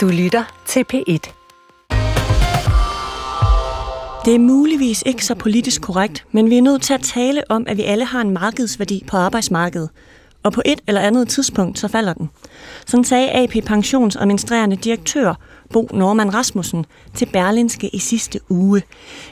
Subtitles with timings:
[0.00, 1.32] Du lytter til P1.
[4.24, 7.64] Det er muligvis ikke så politisk korrekt, men vi er nødt til at tale om,
[7.68, 9.90] at vi alle har en markedsværdi på arbejdsmarkedet.
[10.42, 12.30] Og på et eller andet tidspunkt, så falder den.
[12.86, 15.34] Sådan sagde AP Pensions administrerende direktør
[15.72, 18.82] Bo Norman Rasmussen til Berlinske i sidste uge.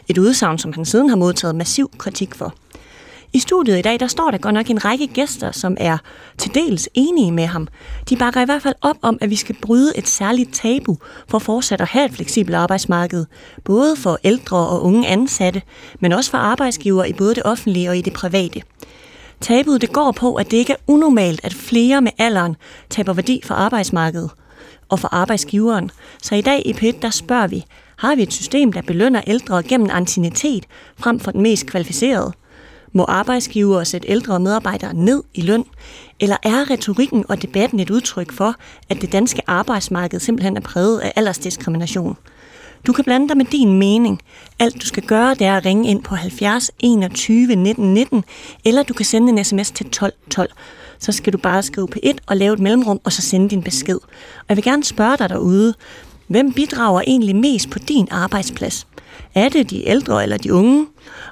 [0.08, 2.54] Et udsagn, som han siden har modtaget massiv kritik for.
[3.32, 5.98] I studiet i dag, der står der godt nok en række gæster, som er
[6.38, 7.68] til dels enige med ham.
[8.08, 10.96] De bakker i hvert fald op om, at vi skal bryde et særligt tabu
[11.28, 13.26] for fortsat at have et fleksibelt arbejdsmarked.
[13.64, 15.62] Både for ældre og unge ansatte,
[16.00, 18.62] men også for arbejdsgiver i både det offentlige og i det private.
[19.40, 22.56] Tabuet det går på, at det ikke er unormalt, at flere med alderen
[22.90, 24.30] taber værdi for arbejdsmarkedet
[24.88, 25.90] og for arbejdsgiveren.
[26.22, 27.64] Så i dag i PET, der spørger vi,
[27.96, 30.64] har vi et system, der belønner ældre gennem antinitet
[30.98, 32.32] frem for den mest kvalificerede?
[32.92, 35.64] Må arbejdsgiver sætte ældre medarbejdere ned i løn?
[36.20, 38.54] Eller er retorikken og debatten et udtryk for,
[38.88, 42.16] at det danske arbejdsmarked simpelthen er præget af aldersdiskrimination?
[42.86, 44.20] Du kan blande dig med din mening.
[44.58, 48.24] Alt du skal gøre, det er at ringe ind på 70 21 19 19,
[48.64, 50.50] eller du kan sende en sms til 12 12.
[50.98, 53.62] Så skal du bare skrive på 1 og lave et mellemrum, og så sende din
[53.62, 53.98] besked.
[54.38, 55.74] Og jeg vil gerne spørge dig derude,
[56.26, 58.86] hvem bidrager egentlig mest på din arbejdsplads?
[59.34, 60.86] Er det de ældre eller de unge?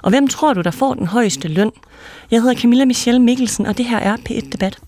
[0.07, 1.71] Og hvem tror du, der får den højeste løn?
[2.31, 4.79] Jeg hedder Camilla Michelle Mikkelsen, og det her er P1 Debat.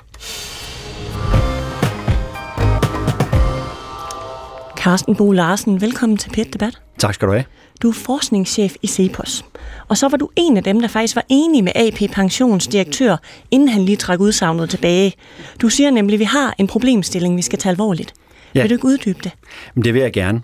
[4.77, 6.81] Carsten Bo Larsen, velkommen til P1 Debat.
[6.99, 7.43] Tak skal du have.
[7.81, 9.45] Du er forskningschef i Cepos.
[9.87, 13.17] Og så var du en af dem, der faktisk var enig med AP Pensions direktør,
[13.51, 15.13] inden han lige trak udsagnet tilbage.
[15.61, 18.13] Du siger nemlig, at vi har en problemstilling, vi skal tage alvorligt.
[18.55, 18.61] Ja.
[18.61, 19.31] Vil du ikke uddybe det?
[19.75, 20.41] Men det vil jeg gerne.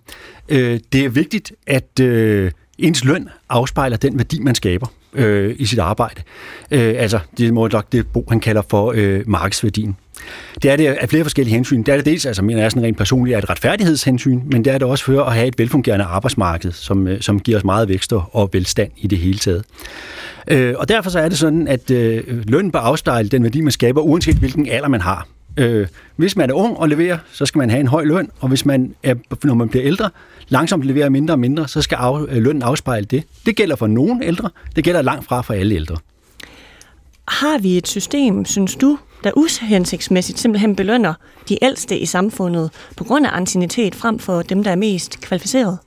[0.49, 5.65] Øh, det er vigtigt, at øh, ens løn afspejler den værdi, man skaber øh, i
[5.65, 6.21] sit arbejde.
[6.71, 9.95] Øh, altså, det må nok det, Bo han kalder for øh, markedsværdien.
[10.61, 11.83] Det er det af flere forskellige hensyn.
[11.83, 14.73] Det er det dels, altså mener jeg sådan rent personligt, er et retfærdighedshensyn, men det
[14.73, 17.89] er det også for at have et velfungerende arbejdsmarked, som, øh, som giver os meget
[17.89, 19.63] vækst og velstand i det hele taget.
[20.47, 23.71] Øh, og derfor så er det sådan, at øh, løn bør afspejle den værdi, man
[23.71, 25.27] skaber, uanset hvilken alder man har.
[25.57, 28.47] Øh, hvis man er ung og leverer, så skal man have en høj løn, og
[28.47, 30.09] hvis man er, når man bliver ældre,
[30.49, 33.23] langsomt leverer mindre og mindre, så skal af, øh, lønnen afspejle det.
[33.45, 35.97] Det gælder for nogle ældre, det gælder langt fra for alle ældre.
[37.27, 41.13] Har vi et system, synes du, der uhensigtsmæssigt simpelthen belønner
[41.49, 45.77] de ældste i samfundet på grund af antinitet frem for dem, der er mest kvalificeret?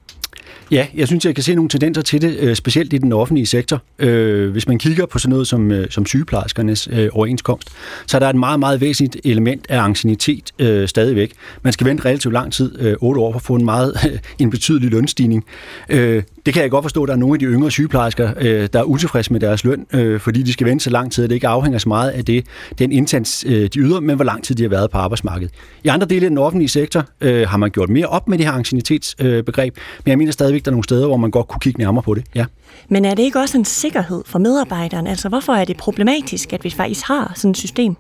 [0.71, 3.47] Ja, jeg synes, jeg kan se nogle tendenser til det, øh, specielt i den offentlige
[3.47, 3.83] sektor.
[3.99, 7.69] Øh, hvis man kigger på sådan noget som, øh, som sygeplejerskernes overenskomst,
[8.07, 10.53] så er der et meget, meget væsentligt element af ancienitet
[10.87, 11.33] stadigvæk.
[11.63, 13.95] Man skal vente relativt lang tid, otte år, for at få en meget
[14.39, 15.45] en betydelig lønstigning.
[15.89, 18.33] Det kan jeg godt forstå, at der er nogle af de yngre sygeplejersker,
[18.67, 19.87] der er utilfredse med deres løn,
[20.21, 22.47] fordi de skal vente så lang tid, at det ikke afhænger så meget af det,
[22.79, 25.55] den indsats, de yder, men hvor lang tid de har været på arbejdsmarkedet.
[25.85, 27.05] I andre dele af den offentlige sektor
[27.47, 30.73] har man gjort mere op med det her ancienitetsbegreb, men jeg mener stadigvæk, der er
[30.73, 32.25] nogle steder, hvor man godt kunne kigge nærmere på det.
[32.35, 32.45] Ja.
[32.89, 35.07] Men er det ikke også en sikkerhed for medarbejderen?
[35.07, 37.97] Altså, hvorfor er det problematisk, at vi faktisk har sådan et system?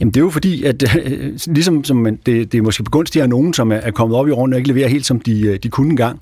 [0.00, 3.54] Jamen det er jo fordi, at øh, ligesom som det, det er måske begunstiger nogen,
[3.54, 5.68] som er, er kommet op i årene og ikke leverer helt som de, øh, de
[5.68, 6.20] kunne engang,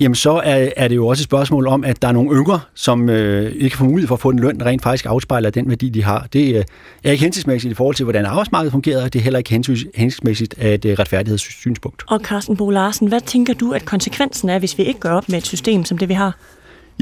[0.00, 2.60] jamen så er, er det jo også et spørgsmål om, at der er nogle yngre,
[2.74, 5.68] som øh, ikke får mulighed for at få den løn, der rent faktisk afspejler den
[5.68, 6.26] værdi, de har.
[6.32, 6.64] Det øh,
[7.04, 10.54] er ikke hensigtsmæssigt i forhold til, hvordan arbejdsmarkedet fungerer, og det er heller ikke hensigtsmæssigt
[10.58, 12.02] af et øh, retfærdighedssynspunkt.
[12.08, 15.28] Og Carsten Bo Larsen, hvad tænker du, at konsekvensen er, hvis vi ikke gør op
[15.28, 16.36] med et system som det, vi har?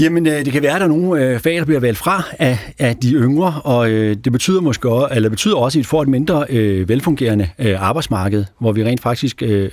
[0.00, 2.22] Jamen, øh, det kan være, at der er nogle øh, fag, der bliver valgt fra
[2.38, 5.84] af, af de yngre, og øh, det betyder måske også, eller betyder også, at vi
[5.84, 9.70] får et mindre øh, velfungerende øh, arbejdsmarked, hvor vi rent faktisk øh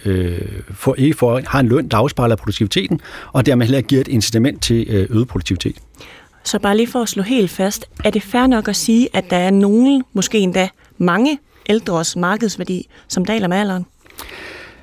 [0.71, 3.01] får, ikke får, har en løn, der afspejler produktiviteten,
[3.33, 5.75] og dermed heller giver et incitament til øh, øget produktivitet.
[6.43, 9.29] Så bare lige for at slå helt fast, er det fair nok at sige, at
[9.29, 11.39] der er nogen, måske endda mange
[11.69, 13.85] ældres markedsværdi, som daler med alderen?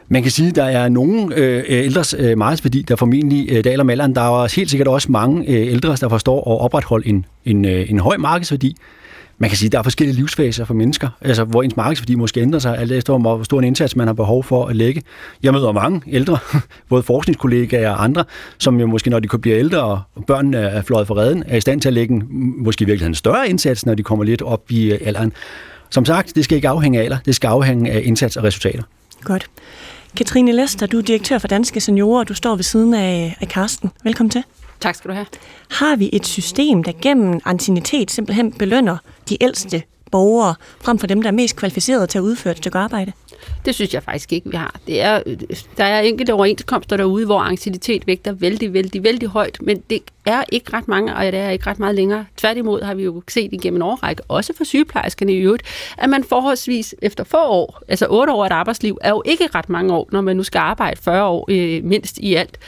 [0.08, 3.84] Man kan sige, at der er nogle øh, ældres øh, markedsværdi, der formentlig øh, daler
[3.84, 4.14] med alderen.
[4.14, 7.90] Der er helt sikkert også mange øh, ældre, der forstår at opretholde en, en, øh,
[7.90, 8.76] en høj markedsværdi.
[9.38, 12.40] Man kan sige, at der er forskellige livsfaser for mennesker, altså hvor ens markedsværdi måske
[12.40, 15.02] ændrer sig, alt efter hvor stor en indsats man har behov for at lægge.
[15.42, 16.38] Jeg møder mange ældre,
[16.88, 18.24] både forskningskollegaer og andre,
[18.58, 21.60] som jo måske, når de bliver ældre og børnene er fløjet for redden, er i
[21.60, 22.22] stand til at lægge en,
[22.58, 25.32] måske i virkeligheden en større indsats, når de kommer lidt op i øh, alderen.
[25.90, 28.82] Som sagt, det skal ikke afhænge af alder, det skal afhænge af indsats og resultater.
[29.24, 29.50] Godt.
[30.16, 33.48] Katrine Lester, du er direktør for Danske Seniorer, og du står ved siden af, af
[33.48, 33.90] Karsten.
[34.04, 34.42] Velkommen til.
[34.80, 35.26] Tak skal du have.
[35.70, 38.96] Har vi et system, der gennem antinitet simpelthen belønner
[39.28, 42.78] de ældste borgere, frem for dem, der er mest kvalificerede til at udføre et stykke
[42.78, 43.12] arbejde?
[43.64, 44.80] Det synes jeg faktisk ikke, vi har.
[44.86, 45.22] Det er,
[45.76, 50.44] der er enkelte overenskomster derude, hvor anciennitet vægter vældig, vældig, vældig højt, men det er
[50.52, 52.26] ikke ret mange, og det er ikke ret meget længere.
[52.36, 55.62] Tværtimod har vi jo set igennem en årrække, også for sygeplejerskerne i øvrigt,
[55.98, 59.48] at man forholdsvis efter få år, altså otte år af et arbejdsliv, er jo ikke
[59.54, 62.58] ret mange år, når man nu skal arbejde 40 år øh, mindst i alt,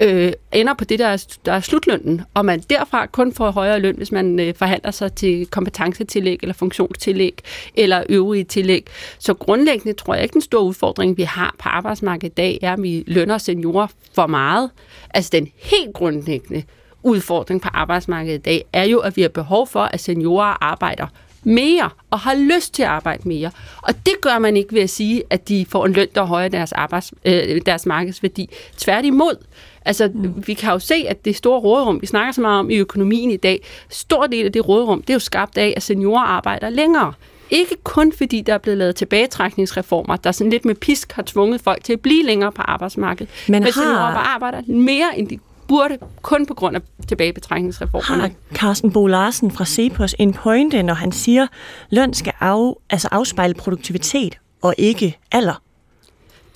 [0.00, 3.80] øh, ender på det, der er, der er slutlønnen, og man derfra kun får højere
[3.80, 7.38] løn, hvis man øh, forhandler sig til kompetencetillæg eller funktionstillæg
[7.74, 8.86] eller øvrige tillæg.
[9.18, 12.72] Så grundlæggende tror jeg ikke, den store udfordring, vi har på arbejdsmarkedet i dag, er,
[12.72, 14.70] at vi lønner seniorer for meget.
[15.14, 16.62] Altså den helt grundlæggende
[17.04, 21.06] udfordring på arbejdsmarkedet i dag er jo, at vi har behov for, at seniorer arbejder
[21.44, 23.50] mere og har lyst til at arbejde mere.
[23.82, 26.26] Og det gør man ikke ved at sige, at de får en løn, der er
[26.26, 28.48] højere deres, arbejds, øh, deres markedsværdi.
[28.76, 29.36] Tværtimod.
[29.84, 30.46] Altså, mm.
[30.46, 33.30] vi kan jo se, at det store rådrum, vi snakker så meget om i økonomien
[33.30, 36.70] i dag, stor del af det rådrum, det er jo skabt af, at seniorer arbejder
[36.70, 37.12] længere.
[37.50, 41.60] Ikke kun fordi der er blevet lavet tilbagetrækningsreformer, der sådan lidt med pisk har tvunget
[41.60, 43.32] folk til at blive længere på arbejdsmarkedet.
[43.48, 43.70] Men, men har...
[43.70, 45.38] seniorer arbejder mere, end de
[45.68, 48.22] burde, kun på grund af tilbagebetrækningsreformerne.
[48.22, 51.46] Har Carsten Bo Larsen fra Cepos en pointe, når han siger,
[51.90, 55.60] løn skal af, altså afspejle produktivitet og ikke alder?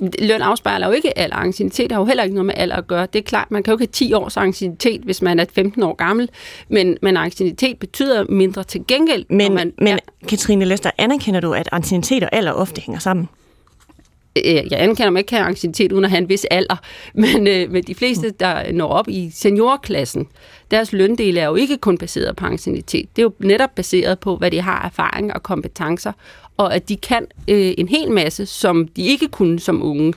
[0.01, 1.37] løn afspejler jo ikke alder.
[1.37, 3.07] Ancienitet har jo heller ikke noget med alder at gøre.
[3.13, 5.83] Det er klart, man kan jo ikke have 10 års ancienitet, hvis man er 15
[5.83, 6.29] år gammel,
[6.69, 9.25] men, men ancienitet betyder mindre til gengæld.
[9.29, 10.27] Men, man, men ja.
[10.29, 13.29] Katrine Lester, anerkender du, at ancienitet og alder ofte hænger sammen?
[14.45, 16.77] Øh, jeg anerkender mig ikke have anxietet uden at have en vis alder,
[17.15, 20.27] men, øh, men de fleste, der når op i seniorklassen,
[20.71, 23.17] deres løndel er jo ikke kun baseret på ancienitet.
[23.17, 26.13] Det er jo netop baseret på, hvad de har erfaring og kompetencer,
[26.57, 30.15] og at de kan øh, en hel masse, som de ikke kunne som unge.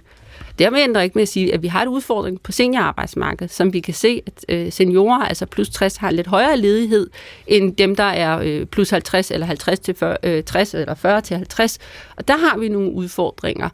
[0.62, 3.80] Dermed ændrer ikke med at sige, at vi har et udfordring på seniorarbejdsmarkedet, som vi
[3.80, 7.10] kan se, at øh, seniorer, altså plus 60, har en lidt højere ledighed
[7.48, 11.22] end dem, der er øh, plus 50 eller 50 til 40, øh, 60 eller 40
[11.22, 11.78] til 50.
[12.18, 13.70] Og der har vi nogle udfordringer.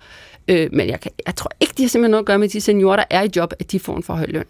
[0.47, 2.61] Øh, men jeg, kan, jeg tror ikke, det har simpelthen noget at gøre med de
[2.61, 4.45] seniorer, der er i job, at de får en for høj løn.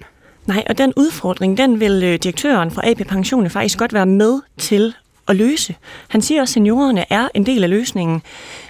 [0.46, 4.40] Nej, og den udfordring, den vil øh, direktøren for AP Pension faktisk godt være med
[4.58, 4.94] til
[5.28, 5.76] at løse.
[6.08, 8.22] Han siger også, at seniorerne er en del af løsningen,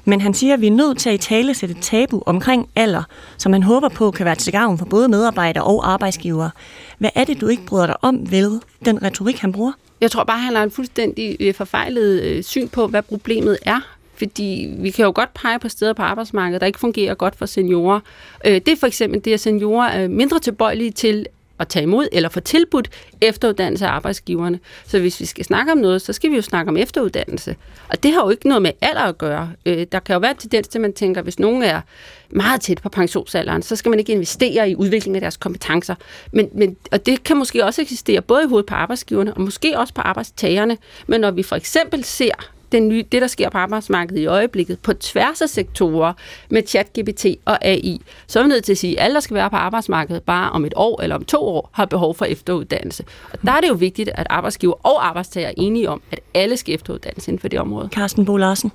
[0.05, 3.03] men han siger, at vi er nødt til at i tale sætte tabu omkring alder,
[3.37, 6.51] som han håber på kan være til gavn for både medarbejdere og arbejdsgivere.
[6.97, 9.71] Hvad er det, du ikke bryder dig om ved den retorik, han bruger?
[10.01, 13.79] Jeg tror bare, han har en fuldstændig øh, forfejlet øh, syn på, hvad problemet er.
[14.15, 17.45] Fordi vi kan jo godt pege på steder på arbejdsmarkedet, der ikke fungerer godt for
[17.45, 17.99] seniorer.
[18.45, 21.25] Øh, det er for eksempel det, at seniorer er mindre tilbøjelige til
[21.59, 22.89] at tage imod eller få tilbudt
[23.21, 24.59] efteruddannelse af arbejdsgiverne.
[24.87, 27.55] Så hvis vi skal snakke om noget, så skal vi jo snakke om efteruddannelse.
[27.89, 29.51] Og det har jo ikke noget med alder at gøre.
[29.65, 31.81] Øh, der kan jo være en tendens til, at man tænker, at hvis nogen er
[32.29, 35.95] meget tæt på pensionsalderen, så skal man ikke investere i udviklingen af deres kompetencer.
[36.31, 39.79] Men, men, og det kan måske også eksistere både i hovedet på arbejdsgiverne og måske
[39.79, 40.77] også på arbejdstagerne.
[41.07, 44.79] Men når vi for eksempel ser den nye, det, der sker på arbejdsmarkedet i øjeblikket,
[44.79, 46.13] på tværs af sektorer
[46.49, 49.35] med ChatGPT og AI, så er vi nødt til at sige, at alle, der skal
[49.35, 53.03] være på arbejdsmarkedet bare om et år eller om to år, har behov for efteruddannelse.
[53.33, 56.57] Og der er det jo vigtigt, at arbejdsgiver og arbejdstager er enige om, at alle
[56.57, 57.89] skal efteruddannes inden for det område.
[57.91, 58.71] Carsten Bo Larsen.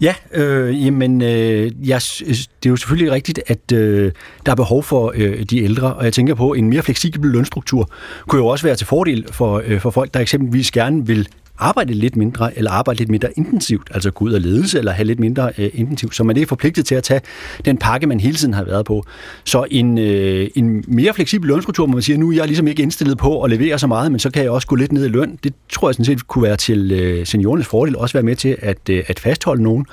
[0.00, 4.12] Ja, øh, jamen, øh, jeg, det er jo selvfølgelig rigtigt, at øh,
[4.46, 7.30] der er behov for øh, de ældre, og jeg tænker på, at en mere fleksibel
[7.30, 7.90] lønstruktur
[8.28, 11.28] kunne jo også være til fordel for, øh, for folk, der eksempelvis gerne vil
[11.60, 15.06] arbejde lidt mindre, eller arbejde lidt mindre intensivt, altså gå ud og ledelse, eller have
[15.06, 17.20] lidt mindre øh, intensivt, så man er forpligtet til at tage
[17.64, 19.04] den pakke, man hele tiden har været på.
[19.44, 22.82] Så en, øh, en mere fleksibel lønstruktur, hvor man siger, nu er jeg ligesom ikke
[22.82, 25.08] indstillet på at levere så meget, men så kan jeg også gå lidt ned i
[25.08, 25.38] løn.
[25.44, 28.56] Det tror jeg sådan set kunne være til øh, seniorernes fordel, også være med til
[28.58, 29.86] at, øh, at fastholde nogen.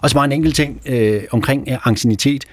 [0.00, 2.44] Og så bare en enkelt ting øh, omkring øh, angstinitet.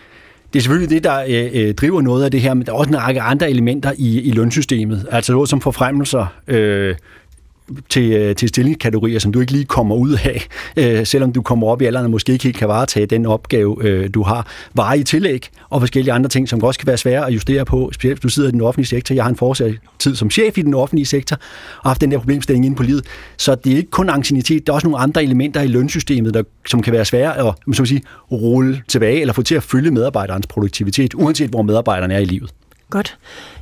[0.53, 2.75] Det er selvfølgelig det, der øh, øh, driver noget af det her, men der er
[2.75, 5.05] også en række andre elementer i, i lønsystemet.
[5.11, 6.95] Altså noget som forfremmelser, øh,
[7.89, 10.47] til, øh, til stillingskategorier, som du ikke lige kommer ud af,
[10.77, 13.77] øh, selvom du kommer op i alderen og måske ikke helt kan varetage den opgave,
[13.81, 14.47] øh, du har.
[14.73, 17.89] Vare i tillæg og forskellige andre ting, som også kan være svære at justere på,
[17.93, 19.15] specielt hvis du sidder i den offentlige sektor.
[19.15, 21.37] Jeg har en fortsat tid som chef i den offentlige sektor
[21.83, 23.05] og haft den der problemstilling inde på livet.
[23.37, 26.43] Så det er ikke kun angstinitet, der er også nogle andre elementer i lønsystemet, der,
[26.67, 29.91] som kan være svære at som at sige, rulle tilbage eller få til at følge
[29.91, 32.51] medarbejderens produktivitet, uanset hvor medarbejderne er i livet.
[32.89, 33.17] Godt.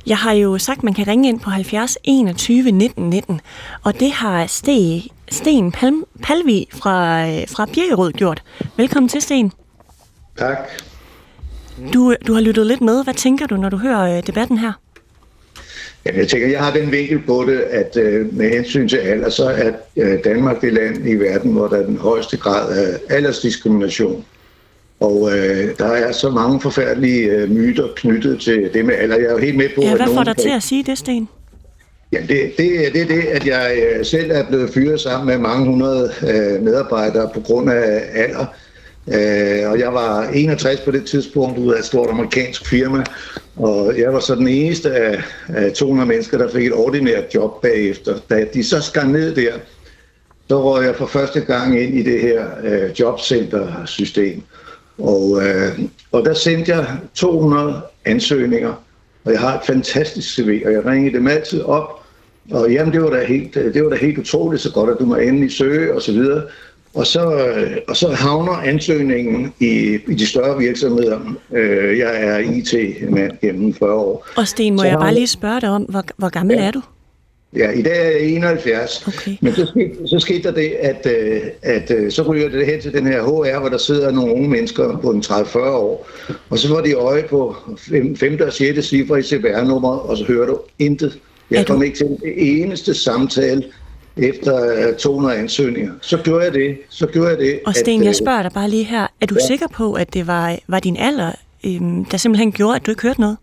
[0.06, 3.40] Jeg har jo sagt, at man kan ringe ind på 70 21 19 19,
[3.84, 8.42] og det har Sten, Sten Palm, Palvi fra, fra Birkerød gjort.
[8.76, 9.52] Velkommen til, Sten.
[10.38, 10.58] Tak.
[11.94, 13.04] Du, du har lyttet lidt med.
[13.04, 14.72] Hvad tænker du, når du hører øh, debatten her?
[16.06, 19.30] Jamen, jeg tænker, jeg har den vinkel på det, at øh, med hensyn til alder,
[19.30, 22.98] så er øh, Danmark det land i verden, hvor der er den højeste grad af
[23.08, 24.24] aldersdiskrimination.
[25.00, 29.16] Og øh, der er så mange forfærdelige øh, myter knyttet til det med alder.
[29.16, 30.98] Jeg er jo helt med på, ja, hvad at får dig til at sige det,
[30.98, 31.28] Sten?
[32.12, 35.38] Ja, det, det, det er det, at jeg øh, selv er blevet fyret sammen med
[35.38, 38.46] mange hundrede øh, medarbejdere på grund af alder.
[39.08, 43.04] Øh, og jeg var 61 på det tidspunkt ud af et stort amerikansk firma,
[43.56, 47.62] og jeg var så den eneste af, af 200 mennesker, der fik et ordinært job
[47.62, 48.18] bagefter.
[48.30, 49.52] Da de så skar ned der,
[50.48, 54.42] så røg jeg for første gang ind i det her øh, jobcenter-system.
[54.98, 55.78] Og, øh,
[56.12, 58.74] og der sendte jeg 200 ansøgninger,
[59.24, 62.02] og jeg har et fantastisk CV, og jeg ringede dem altid op,
[62.50, 65.06] og jamen, det var da helt, det var da helt utroligt så godt, at du
[65.06, 66.42] må endelig søge, og så videre.
[66.94, 71.20] Og så, øh, og så havner ansøgningen i, i de større virksomheder.
[71.52, 74.26] Øh, jeg er IT-mand gennem 40 år.
[74.36, 76.66] Og Sten, må så jeg bare lige spørge dig om, hvor, hvor gammel ja.
[76.66, 76.82] er du?
[77.56, 79.04] Ja, i dag er jeg 71.
[79.06, 79.36] Okay.
[79.40, 82.80] Men så skete, så skete der det, at, øh, at, at så ryger det hen
[82.80, 86.08] til den her HR, hvor der sidder nogle unge mennesker på en 30-40 år.
[86.50, 87.56] Og så får de øje på
[88.16, 88.38] 5.
[88.46, 88.86] og 6.
[88.86, 91.18] cifre i CVR-nummer, og så hører du intet.
[91.50, 93.64] Jeg kom ikke til det eneste samtale
[94.16, 95.92] efter 200 ansøgninger.
[96.00, 96.78] Så gjorde jeg det.
[96.88, 97.60] Så gjorde jeg det.
[97.66, 99.06] Og Sten, at, jeg spørger dig bare lige her.
[99.20, 99.46] Er du ja.
[99.46, 101.32] sikker på, at det var, var din alder,
[101.66, 103.36] øhm, der simpelthen gjorde, at du ikke hørte noget?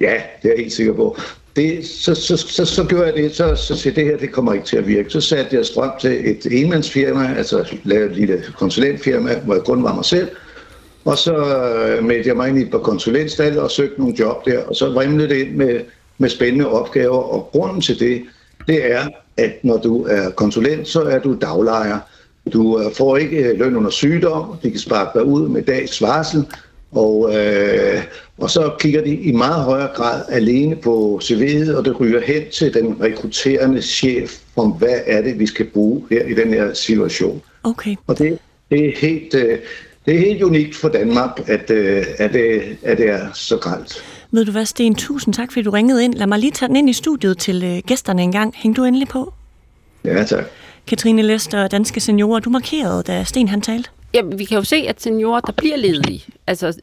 [0.00, 1.16] Ja, det er jeg helt sikker på
[1.56, 4.52] det, så, så, så, så gjorde jeg det, så, så sagde det her, det kommer
[4.52, 5.10] ikke til at virke.
[5.10, 9.82] Så satte jeg strøm til et enmandsfirma, altså lavede et lille konsulentfirma, hvor jeg kun
[9.82, 10.28] var mig selv.
[11.04, 14.44] Og så øh, meldte jeg mig ind i et par konsulentstal og søgte nogle job
[14.44, 15.80] der, og så vrimlede det ind med,
[16.18, 17.18] med spændende opgaver.
[17.18, 18.22] Og grunden til det,
[18.68, 21.98] det er, at når du er konsulent, så er du daglejer.
[22.52, 26.02] Du øh, får ikke øh, løn under sygdom, de kan sparke dig ud med dags
[26.02, 26.44] varsel,
[26.92, 28.02] og, øh,
[28.38, 32.42] og så kigger de i meget højere grad alene på CV'et, og det ryger hen
[32.52, 36.74] til den rekrutterende chef om, hvad er det, vi skal bruge her i den her
[36.74, 37.42] situation.
[37.62, 37.96] Okay.
[38.06, 38.38] Og det,
[38.70, 39.58] det, er helt, øh,
[40.06, 44.04] det er helt unikt for Danmark, at, øh, at, det, at det er så gralt.
[44.30, 44.94] Ved du hvad, Sten?
[44.94, 46.14] Tusind tak, fordi du ringede ind.
[46.14, 48.54] Lad mig lige tage den ind i studiet til øh, gæsterne en gang.
[48.56, 49.32] Hæng du endelig på?
[50.04, 50.44] Ja, tak.
[50.86, 53.90] Katrine Lester, Danske Seniorer, du markerede, da Sten han talte.
[54.16, 56.80] Jamen, vi kan jo se, at seniorer, der bliver ledige, altså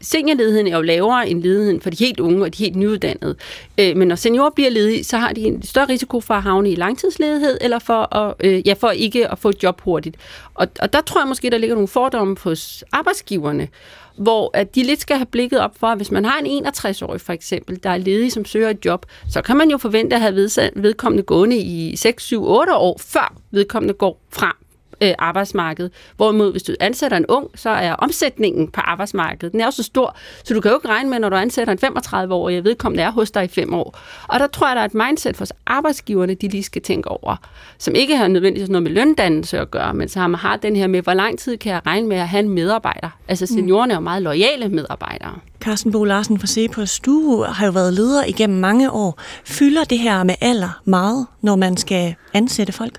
[0.00, 3.36] seniorledigheden er jo lavere end ledigheden for de helt unge og de helt nyuddannede.
[3.78, 6.70] Øh, men når seniorer bliver ledige, så har de en større risiko for at havne
[6.70, 10.16] i langtidsledighed, eller for, at, øh, ja, for ikke at få et job hurtigt.
[10.54, 13.68] Og, og der tror jeg måske, der ligger nogle fordomme hos arbejdsgiverne,
[14.16, 17.20] hvor at de lidt skal have blikket op for, at hvis man har en 61-årig
[17.20, 20.22] for eksempel, der er ledig, som søger et job, så kan man jo forvente at
[20.22, 20.34] have
[20.76, 24.65] vedkommende gående i 6, 7, 8 år, før vedkommende går frem
[25.00, 25.90] øh, arbejdsmarked.
[26.16, 29.82] Hvorimod, hvis du ansætter en ung, så er omsætningen på arbejdsmarkedet, den er jo så
[29.82, 33.10] stor, så du kan jo ikke regne med, når du ansætter en 35-årig, vedkommende er
[33.10, 33.98] hos dig i fem år.
[34.28, 37.36] Og der tror jeg, der er et mindset for arbejdsgiverne, de lige skal tænke over,
[37.78, 40.76] som ikke har nødvendigvis noget med løndannelse at gøre, men så har man har den
[40.76, 43.08] her med, hvor lang tid kan jeg regne med at have en medarbejder.
[43.28, 43.56] Altså mm.
[43.56, 45.34] seniorerne er jo meget lojale medarbejdere.
[45.60, 49.20] Carsten Bo Larsen fra Cepos, du har jo været leder igennem mange år.
[49.44, 52.98] Fylder det her med alder meget, når man skal ansætte folk?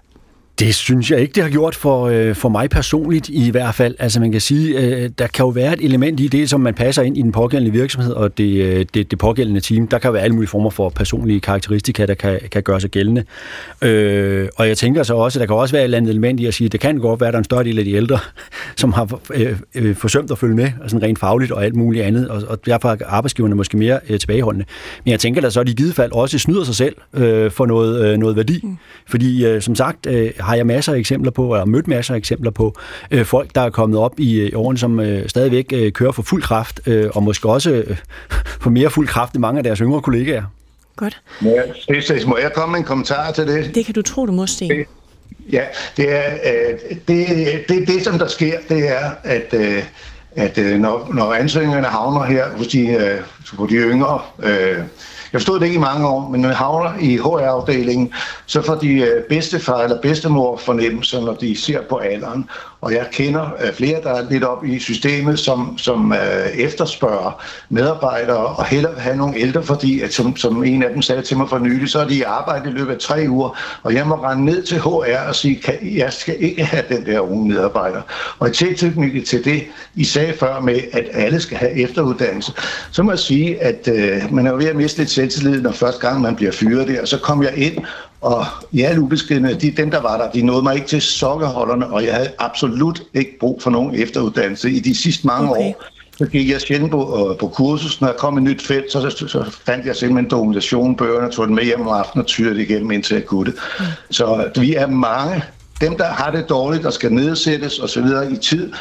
[0.59, 3.95] Det synes jeg ikke, det har gjort for, øh, for mig personligt i hvert fald.
[3.99, 6.73] Altså man kan sige, øh, der kan jo være et element i det, som man
[6.73, 9.87] passer ind i den pågældende virksomhed og det, øh, det, det pågældende team.
[9.87, 13.23] Der kan være alle mulige former for personlige karakteristika, der kan, kan gøre sig gældende.
[13.81, 16.39] Øh, og jeg tænker så også, at der kan også være et eller andet element
[16.39, 17.85] i at sige, at det kan godt være, at der er en større del af
[17.85, 18.19] de ældre,
[18.75, 22.29] som har øh, øh, forsømt at følge med, altså rent fagligt og alt muligt andet,
[22.29, 24.65] og, og derfor er arbejdsgiverne måske mere øh, tilbageholdende.
[25.05, 28.05] Men jeg tænker, at så i givet fald også snyder sig selv øh, for noget,
[28.05, 28.59] øh, noget værdi.
[28.63, 28.77] Mm.
[29.07, 32.17] Fordi øh, som sagt, øh, har jeg masser af eksempler på, eller mødt masser af
[32.17, 32.75] eksempler på,
[33.11, 36.21] øh, folk, der er kommet op i øh, årene, som øh, stadigvæk øh, kører for
[36.21, 37.97] fuld kraft, øh, og måske også øh,
[38.63, 40.43] for mere fuld kraft end mange af deres yngre kollegaer.
[40.95, 41.21] Godt.
[41.41, 43.75] Må jeg, må jeg komme med en kommentar til det?
[43.75, 44.85] Det kan du tro, du må, Sten.
[45.51, 45.63] Ja,
[45.97, 47.27] det er øh, det,
[47.69, 49.83] det, det, som der sker, det er, at, øh,
[50.35, 53.19] at øh, når, når ansøgningerne havner her hos de, øh,
[53.57, 54.77] hos de yngre øh,
[55.33, 58.13] jeg stod det ikke i mange år, men når jeg havner i HR-afdelingen,
[58.45, 62.49] så får de øh, bedstefar eller bedstemor fornemmelser, når de ser på alderen.
[62.81, 67.43] Og jeg kender øh, flere, der er lidt op i systemet, som, som øh, efterspørger
[67.69, 71.21] medarbejdere og hellere vil have nogle ældre, fordi, at, som, som en af dem sagde
[71.21, 73.93] til mig for nylig, så er de i arbejde i løbet af tre uger, og
[73.93, 77.19] jeg må rende ned til HR og sige, kan, jeg skal ikke have den der
[77.19, 78.01] unge medarbejder.
[78.39, 79.63] Og i tilknytning til det,
[79.95, 82.53] I sagde før med, at alle skal have efteruddannelse,
[82.91, 86.07] så må jeg sige, at øh, man er ved at miste lidt selvtillid, når første
[86.07, 87.05] gang man bliver fyret der.
[87.05, 87.77] Så kom jeg ind,
[88.21, 91.87] og i al ubeskedende, de, dem der var der, de nåede mig ikke til sokkeholderne,
[91.87, 94.71] og jeg havde absolut ikke brug for nogen efteruddannelse.
[94.71, 95.61] I de sidste mange okay.
[95.61, 95.83] år,
[96.17, 98.01] så gik jeg sjældent på, øh, på kursus.
[98.01, 101.47] Når jeg kom i nyt felt, så, så, så fandt jeg simpelthen dokumentation, bøgerne, tog
[101.47, 103.59] den med hjem om aftenen og tyrede det igennem, indtil jeg kunne det.
[103.79, 103.85] Mm.
[104.11, 105.43] Så vi er mange,
[105.81, 108.05] dem der har det dårligt og skal nedsættes osv.
[108.31, 108.71] i tid,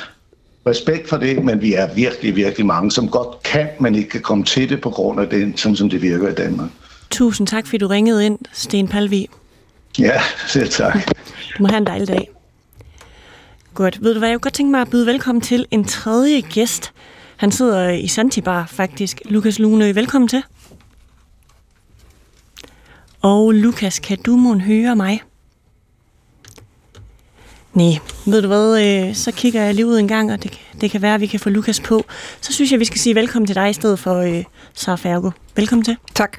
[0.66, 4.20] respekt for det, men vi er virkelig, virkelig mange, som godt kan, men ikke kan
[4.20, 6.68] komme til det på grund af det, sådan som det virker i Danmark.
[7.10, 9.28] Tusind tak, fordi du ringede ind, Sten Palvi.
[9.98, 11.08] Ja, selv tak.
[11.58, 12.30] Du må have en dejlig dag.
[13.74, 14.02] Godt.
[14.02, 16.92] Ved du hvad, jeg kunne godt tænke mig at byde velkommen til en tredje gæst.
[17.36, 19.22] Han sidder i Santibar faktisk.
[19.24, 20.42] Lukas Lune, velkommen til.
[23.20, 25.22] Og Lukas, kan du må høre mig?
[27.74, 30.90] Nej, ved du hvad, øh, så kigger jeg lige ud en gang, og det, det
[30.90, 32.04] kan være, at vi kan få Lukas på.
[32.40, 34.44] Så synes jeg, vi skal sige velkommen til dig i stedet for øh,
[34.74, 35.30] Sara Fergo.
[35.56, 35.96] Velkommen til.
[36.14, 36.38] Tak.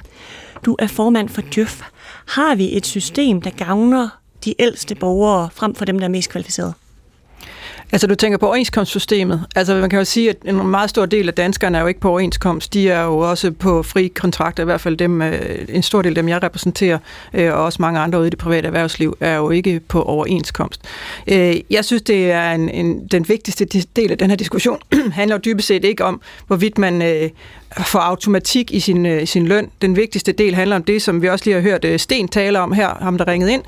[0.64, 1.82] Du er formand for Djøf.
[2.28, 4.08] Har vi et system, der gavner
[4.44, 6.74] de ældste borgere frem for dem, der er mest kvalificerede?
[7.92, 9.46] Altså du tænker på overenskomstsystemet.
[9.54, 12.00] Altså man kan jo sige, at en meget stor del af danskerne er jo ikke
[12.00, 12.74] på overenskomst.
[12.74, 16.10] De er jo også på fri kontrakter, i hvert fald dem, øh, en stor del
[16.10, 16.98] af dem, jeg repræsenterer,
[17.34, 20.80] øh, og også mange andre ude i det private erhvervsliv, er jo ikke på overenskomst.
[21.26, 23.64] Øh, jeg synes, det er en, en, den vigtigste
[23.96, 24.78] del af den her diskussion,
[25.12, 27.02] handler jo dybest set ikke om, hvorvidt man
[27.76, 29.70] får automatik i sin, sin løn.
[29.82, 32.72] Den vigtigste del handler om det, som vi også lige har hørt Sten tale om
[32.72, 33.62] her, ham der ringede ind,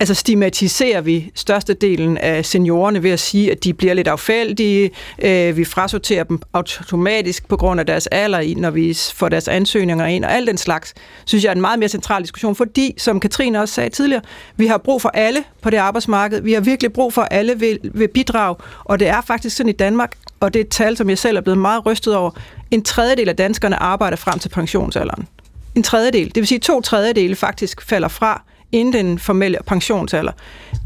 [0.00, 4.90] altså stigmatiserer vi størstedelen af seniorerne ved at sige, at de bliver lidt affældige,
[5.22, 10.06] øh, vi frasorterer dem automatisk på grund af deres alder, når vi får deres ansøgninger
[10.06, 13.20] ind, og alt den slags, synes jeg er en meget mere central diskussion, fordi, som
[13.20, 14.22] Katrine også sagde tidligere,
[14.56, 17.78] vi har brug for alle på det arbejdsmarked, vi har virkelig brug for alle ved,
[17.82, 21.08] ved bidrag, og det er faktisk sådan i Danmark, og det er et tal, som
[21.08, 22.30] jeg selv er blevet meget rystet over,
[22.70, 25.28] en tredjedel af danskerne arbejder frem til pensionsalderen.
[25.74, 28.42] En tredjedel, det vil sige to tredjedele faktisk falder fra
[28.72, 30.32] inden den formelle pensionsalder.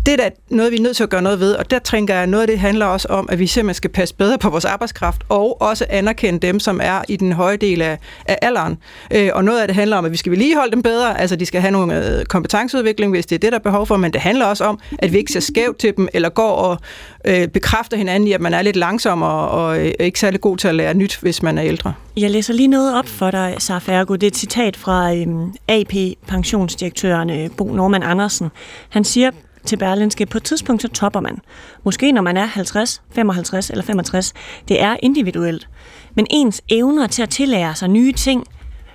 [0.07, 2.15] Det er da noget, vi er nødt til at gøre noget ved, og der tænker
[2.15, 4.51] jeg, at noget af det handler også om, at vi simpelthen skal passe bedre på
[4.51, 8.79] vores arbejdskraft, og også anerkende dem, som er i den høje del af, af alderen.
[9.11, 11.47] Øh, og noget af det handler om, at vi skal vedligeholde dem bedre, altså de
[11.47, 14.21] skal have nogle øh, kompetenceudvikling, hvis det er det, der er behov for, men det
[14.21, 16.79] handler også om, at vi ikke ser skævt til dem, eller går og
[17.25, 20.57] øh, bekræfter hinanden i, at man er lidt langsom og, og øh, ikke særlig god
[20.57, 21.95] til at lære nyt, hvis man er ældre.
[22.17, 24.15] Jeg læser lige noget op for dig, Sara Ergo.
[24.15, 28.51] Det er et citat fra øhm, AP-pensionsdirektøren øh, Bo Norman Andersen.
[28.89, 29.31] Han siger
[29.67, 31.39] til Berlinske, på et tidspunkt så topper man.
[31.85, 34.33] Måske når man er 50, 55 eller 65.
[34.69, 35.69] Det er individuelt.
[36.15, 38.45] Men ens evner til at tillære sig nye ting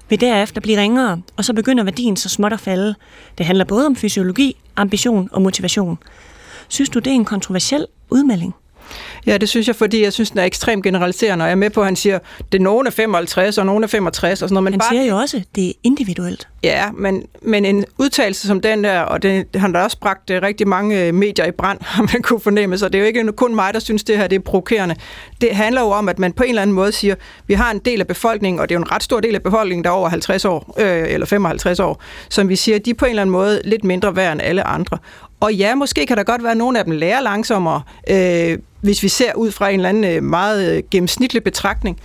[0.10, 2.96] vil derefter blive ringere, og så begynder værdien så småt at falde.
[3.38, 5.98] Det handler både om fysiologi, ambition og motivation.
[6.68, 8.56] Synes du, det er en kontroversiel udmelding?
[9.26, 11.70] Ja, det synes jeg, fordi jeg synes, den er ekstremt generaliserende, og jeg er med
[11.70, 12.20] på, at han siger,
[12.52, 14.64] det er nogen af 55, og nogen af 65, og sådan noget.
[14.64, 14.90] Men han bare...
[14.90, 16.48] siger jo også, det er individuelt.
[16.64, 20.42] Ja, men, men en udtalelse som den der, og det, han har også bragt øh,
[20.42, 23.32] rigtig mange øh, medier i brand, har man kunne fornemme, så det er jo ikke
[23.32, 24.96] kun mig, der synes, det her det er provokerende.
[25.42, 27.16] Det handler jo om, at man på en eller anden måde siger,
[27.48, 29.44] vi har en del af befolkningen, og det er jo en ret stor del af
[29.44, 32.94] befolkningen, der er over 50 år, øh, eller 55 år, som vi siger, de er
[32.94, 34.98] på en eller anden måde lidt mindre værd end alle andre.
[35.40, 39.04] Og ja, måske kan der godt være, at nogle af dem lærer langsommere, øh, hvis
[39.04, 42.00] vi ser ud fra en eller anden øh, meget øh, gennemsnitlig betragtning.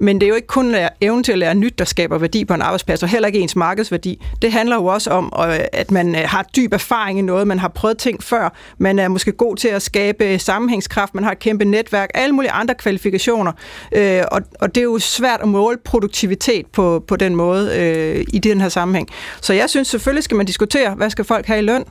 [0.00, 2.54] Men det er jo ikke kun evnen til at lære nyt, der skaber værdi på
[2.54, 4.26] en arbejdsplads, og heller ikke ens markedsværdi.
[4.42, 7.58] Det handler jo også om, øh, at man øh, har dyb erfaring i noget, man
[7.58, 11.32] har prøvet ting før, man er måske god til at skabe øh, sammenhængskraft, man har
[11.32, 13.52] et kæmpe netværk, alle mulige andre kvalifikationer.
[14.60, 18.68] Og, det er jo svært at måle produktivitet på, på den måde i den her
[18.68, 19.08] sammenhæng.
[19.40, 21.84] Så jeg synes selvfølgelig skal man diskutere, hvad skal folk have i løn?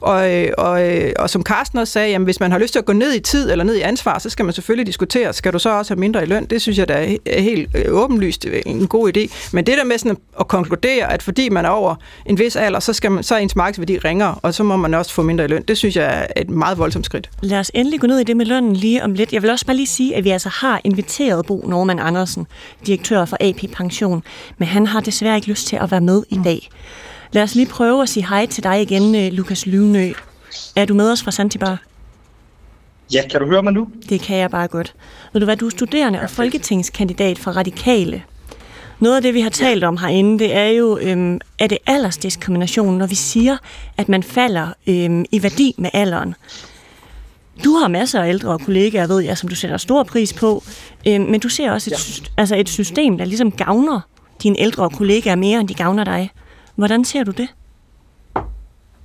[0.00, 0.14] og,
[0.58, 0.82] og,
[1.18, 3.20] og som Carsten også sagde, jamen, hvis man har lyst til at gå ned i
[3.20, 6.00] tid eller ned i ansvar, så skal man selvfølgelig diskutere, skal du så også have
[6.00, 6.44] mindre i løn?
[6.44, 9.34] Det synes jeg, da er helt øh, åbenlyst øh, en god idé.
[9.52, 11.94] Men det der med sådan at konkludere, at fordi man er over
[12.26, 14.94] en vis alder, så, skal man, så er ens markedsværdi ringer, og så må man
[14.94, 15.62] også få mindre i løn.
[15.68, 17.30] Det synes jeg er et meget voldsomt skridt.
[17.40, 19.32] Lad os endelig gå ned i det med lønnen lige om lidt.
[19.32, 22.46] Jeg vil også bare lige sige, at vi altså har inviteret Bo Norman Andersen,
[22.86, 24.22] direktør for AP Pension,
[24.58, 26.68] men han har desværre ikke lyst til at være med i dag.
[27.32, 30.12] Lad os lige prøve at sige hej til dig igen, øh, Lukas Lyvnø.
[30.76, 31.91] Er du med os fra Santibar?
[33.12, 33.88] Ja, kan du høre mig nu?
[34.08, 34.94] Det kan jeg bare godt.
[35.32, 38.22] Ved du hvad, du er studerende og folketingskandidat for Radikale.
[39.00, 42.98] Noget af det, vi har talt om herinde, det er jo, øhm, er det aldersdiskrimination,
[42.98, 43.56] når vi siger,
[43.96, 46.34] at man falder øhm, i værdi med alderen.
[47.64, 50.62] Du har masser af ældre kollegaer, ved jeg, som du sætter stor pris på,
[51.08, 52.24] øhm, men du ser også et, ja.
[52.36, 54.00] altså et system, der ligesom gavner
[54.42, 56.30] dine ældre kollegaer mere, end de gavner dig.
[56.76, 57.48] Hvordan ser du det?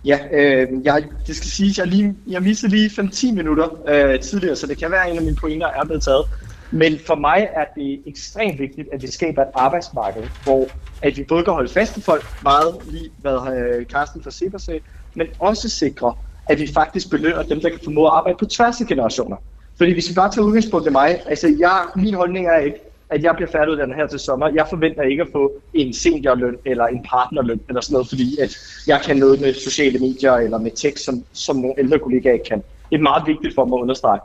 [0.08, 4.56] Ja, øh, jeg, det skal siges, jeg, lige, jeg missede lige 5-10 minutter øh, tidligere,
[4.56, 6.26] så det kan være, at en af mine pointer er blevet taget.
[6.72, 10.68] Men for mig er det ekstremt vigtigt, at vi skaber et arbejdsmarked, hvor
[11.02, 14.58] at vi både kan holde fast i folk, meget lige hvad øh, Carsten fra Sipper
[14.58, 14.80] sagde,
[15.16, 16.14] men også sikre,
[16.50, 19.38] at vi faktisk belønner dem, der kan formå at arbejde på tværs af generationer.
[19.78, 23.24] Fordi hvis vi bare tager udgangspunkt i mig, altså jeg, min holdning er ikke, at
[23.24, 24.50] jeg bliver færdiguddannet her til sommer.
[24.50, 28.58] Jeg forventer ikke at få en seniorløn eller en partnerløn eller sådan noget, fordi at
[28.88, 32.46] jeg kan noget med sociale medier eller med tekst, som, som nogle ældre kollegaer ikke
[32.46, 32.64] kan.
[32.90, 34.20] Det er meget vigtigt for mig at understrege.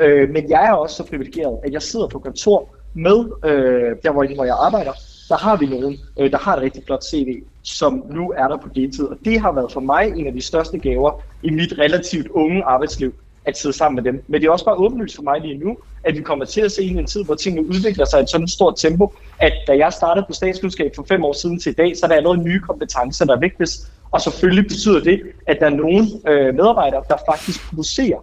[0.00, 4.12] Øh, men jeg er også så privilegeret, at jeg sidder på kontor med, øh, der
[4.12, 4.92] hvor, hvor jeg arbejder,
[5.28, 8.56] der har vi nogen, øh, der har et rigtig flot CV, som nu er der
[8.56, 9.04] på deltid.
[9.04, 12.64] Og det har været for mig en af de største gaver i mit relativt unge
[12.64, 14.24] arbejdsliv, at sidde sammen med dem.
[14.28, 16.72] Men det er også bare åbenlyst for mig lige nu, at vi kommer til at
[16.72, 19.92] se en tid, hvor tingene udvikler sig i et sådan stort tempo, at da jeg
[19.92, 22.60] startede på statskundskab for fem år siden til i dag, så er der allerede nye
[22.60, 23.92] kompetencer, der vigtigst.
[24.10, 28.18] Og selvfølgelig betyder det, at der er nogle øh, medarbejdere, der faktisk producerer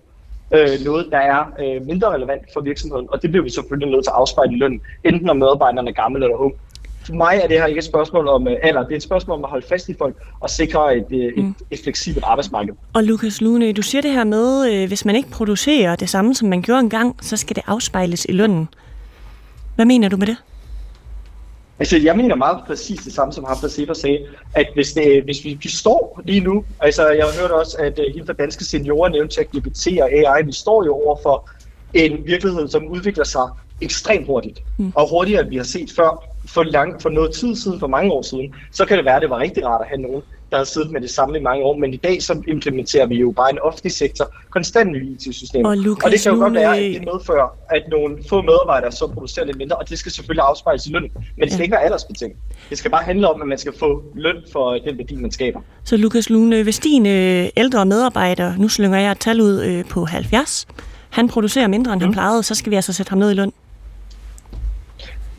[0.51, 3.07] øh, noget, der er øh, mindre relevant for virksomheden.
[3.11, 5.93] Og det bliver vi selvfølgelig nødt til at afspejle i lønnen, enten når medarbejderne er
[5.93, 6.57] gamle eller unge.
[7.05, 9.37] For mig er det her ikke et spørgsmål om uh, alder, det er et spørgsmål
[9.37, 11.55] om at holde fast i folk og sikre et, uh, et, mm.
[11.71, 12.73] et fleksibelt arbejdsmarked.
[12.93, 16.35] Og Lukas Lune, du siger det her med, uh, hvis man ikke producerer det samme,
[16.35, 18.67] som man gjorde engang, så skal det afspejles i lønnen.
[19.75, 20.37] Hvad mener du med det?
[21.79, 24.19] Altså, jeg mener meget præcis det samme, som Hamza Seber sagde,
[24.55, 27.99] at hvis, det, hvis vi, vi står lige nu, altså jeg har hørt også, at
[28.13, 31.49] hele for danske seniorer nævnte ChatGPT og AI, vi står jo over for
[31.93, 33.49] en virkelighed, som udvikler sig
[33.81, 34.91] ekstremt hurtigt, mm.
[34.95, 38.11] og hurtigere end vi har set før for, lang, for noget tid siden, for mange
[38.11, 40.57] år siden, så kan det være, at det var rigtig rart at have nogen, der
[40.57, 43.31] har siddet med det samme i mange år, men i dag så implementerer vi jo
[43.31, 45.69] bare en offentlig sektor konstant nye IT-systemer.
[45.69, 48.91] Og, Lucas, og det kan jo godt være, at det medfører, at nogle få medarbejdere
[48.91, 51.63] så producerer lidt mindre, og det skal selvfølgelig afspejles i løn, men det skal ja.
[51.63, 52.37] ikke være aldersbetinget.
[52.69, 55.61] Det skal bare handle om, at man skal få løn for den værdi, man skaber.
[55.83, 59.85] Så Lukas Lune, hvis din øh, ældre medarbejder, nu slynger jeg et tal ud øh,
[59.85, 60.67] på 70,
[61.09, 62.05] han producerer mindre, end mm.
[62.05, 63.51] han plejede, så skal vi altså sætte ham ned i løn?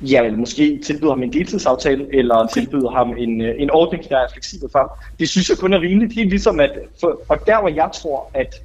[0.03, 2.53] Ja, måske tilbyder ham en deltidsaftale, eller okay.
[2.61, 4.89] tilbyder ham en, øh, en ordning, der er fleksibel for ham.
[5.19, 6.15] Det synes jeg kun er rimeligt.
[6.15, 8.63] Helt ligesom at, for, og der hvor jeg tror, at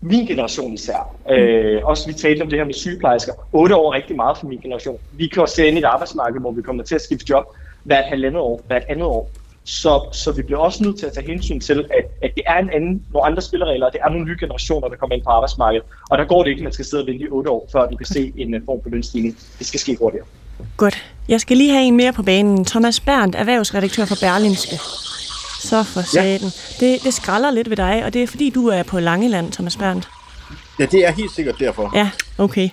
[0.00, 3.96] min generation især, øh, også vi talte om det her med sygeplejersker, otte år er
[3.96, 4.98] rigtig meget for min generation.
[5.12, 7.44] Vi kan også se ind i et arbejdsmarked, hvor vi kommer til at skifte job
[7.84, 9.30] hvert halvandet år, hvert andet år.
[9.64, 12.58] Så, så vi bliver også nødt til at tage hensyn til, at, at det er
[12.58, 15.30] en anden, nogle andre spilleregler, og det er nogle nye generationer, der kommer ind på
[15.30, 15.86] arbejdsmarkedet.
[16.10, 17.88] Og der går det ikke, at man skal sidde og vente i otte år, før
[17.88, 19.36] du kan se en uh, form for lønstigning.
[19.58, 20.26] Det skal ske hurtigere.
[20.76, 21.04] Godt.
[21.28, 22.64] Jeg skal lige have en mere på banen.
[22.64, 24.76] Thomas Berndt, erhvervsredaktør for Berlinske.
[25.60, 26.52] Så for saten.
[26.80, 26.86] Ja.
[26.86, 29.76] Det, det skralder lidt ved dig, og det er fordi, du er på Langeland, Thomas
[29.76, 30.08] Berndt.
[30.78, 31.92] Ja, det er helt sikkert derfor.
[31.94, 32.68] Ja, okay.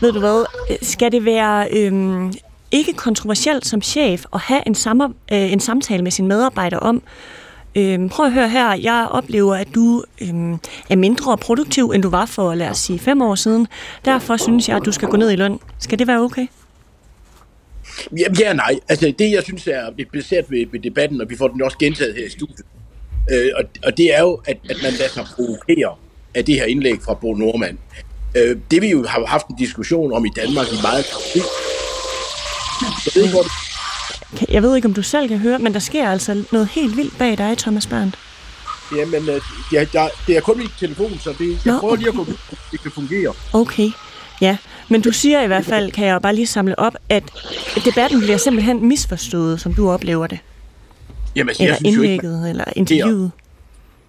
[0.00, 0.46] Ved du hvad,
[0.82, 2.32] skal det være øhm,
[2.70, 7.02] ikke kontroversielt som chef at have en, samme, øh, en samtale med sine medarbejdere om,
[7.74, 10.58] øhm, prøv at høre her, jeg oplever, at du øhm,
[10.90, 13.66] er mindre produktiv, end du var for, lad os sige, fem år siden.
[14.04, 15.58] Derfor synes jeg, at du skal gå ned i løn.
[15.78, 16.46] Skal det være okay?
[18.18, 18.78] Ja, ja nej.
[18.88, 21.78] Altså, det, jeg synes er det besæt ved, ved debatten, og vi får den også
[21.78, 22.66] gentaget her i studiet,
[23.32, 25.96] øh, og, og det er jo, at, at man lader sig provokere
[26.34, 27.78] af det her indlæg fra Bo Normand.
[28.36, 31.42] Øh, det vi jo har haft en diskussion om i Danmark i meget tid.
[32.82, 33.44] Jeg ved, hvor
[34.52, 37.18] jeg ved ikke, om du selv kan høre, men der sker altså noget helt vildt
[37.18, 38.18] bag dig, Thomas Berndt.
[38.96, 39.40] Jamen, øh,
[39.72, 42.20] jeg, jeg, det er kun min telefon, så det, jeg Nå, prøver lige at gå
[42.20, 42.36] ud,
[42.72, 43.34] det kan fungere.
[43.52, 43.90] Okay,
[44.40, 44.56] ja.
[44.88, 47.22] Men du siger i hvert fald, kan jeg bare lige samle op, at
[47.84, 50.38] debatten bliver simpelthen misforstået, som du oplever det.
[51.36, 53.30] Jamen, altså, eller jeg synes indlægget, jo ikke, eller interviewet.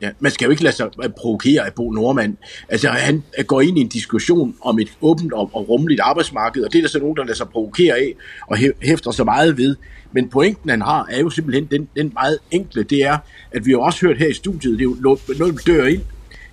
[0.01, 2.37] Ja, man skal jo ikke lade sig provokere af Bo Normand.
[2.69, 6.73] Altså, han går ind i en diskussion om et åbent og, og rummeligt arbejdsmarked, og
[6.73, 8.13] det er der så nogen, der lader sig provokere af
[8.47, 9.75] og hæfter så meget ved.
[10.11, 13.17] Men pointen, han har, er jo simpelthen den, den meget enkle, det er,
[13.51, 14.97] at vi har også hørt her i studiet, det er jo
[15.37, 16.01] noget, dør ind,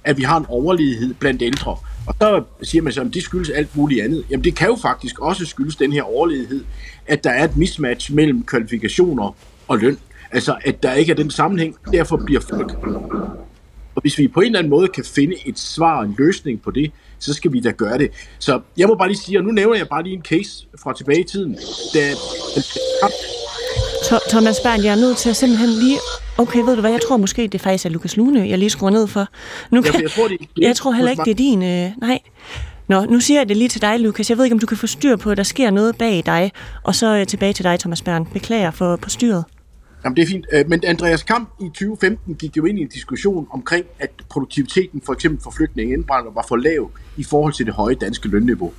[0.04, 1.76] at vi har en overledighed blandt ældre.
[2.06, 4.24] Og så siger man så, at det skyldes alt muligt andet.
[4.30, 6.64] Jamen det kan jo faktisk også skyldes den her overledighed,
[7.06, 9.36] at der er et mismatch mellem kvalifikationer
[9.68, 9.98] og løn.
[10.32, 12.72] Altså at der ikke er den sammenhæng, derfor bliver folk.
[13.94, 16.70] Og hvis vi på en eller anden måde kan finde et svar, en løsning på
[16.70, 18.10] det, så skal vi da gøre det.
[18.38, 20.92] Så jeg må bare lige sige, og nu nævner jeg bare lige en case fra
[20.92, 21.58] tilbage i tiden,
[21.94, 22.00] da
[24.30, 25.98] Thomas Bernd, jeg er nødt til at simpelthen lige...
[26.38, 28.90] Okay, ved du hvad, jeg tror måske, det faktisk er Lukas Lune, jeg lige skruer
[28.90, 29.28] ned for.
[29.70, 30.02] Nu kan...
[30.02, 31.62] jeg, tror, det, det jeg tror heller ikke, det er din...
[31.62, 32.18] Øh, nej.
[32.88, 34.30] Nå, nu siger jeg det lige til dig, Lukas.
[34.30, 36.52] Jeg ved ikke, om du kan få styr på, at der sker noget bag dig.
[36.82, 38.26] Og så øh, tilbage til dig, Thomas Bernd.
[38.26, 39.44] Beklager for på styret.
[40.04, 40.46] Jamen, det er fint.
[40.52, 45.02] Øh, men Andreas Kamp i 2015 gik jo ind i en diskussion omkring, at produktiviteten
[45.06, 48.72] for eksempel for flygtninge indbrændere var for lav i forhold til det høje danske lønniveau.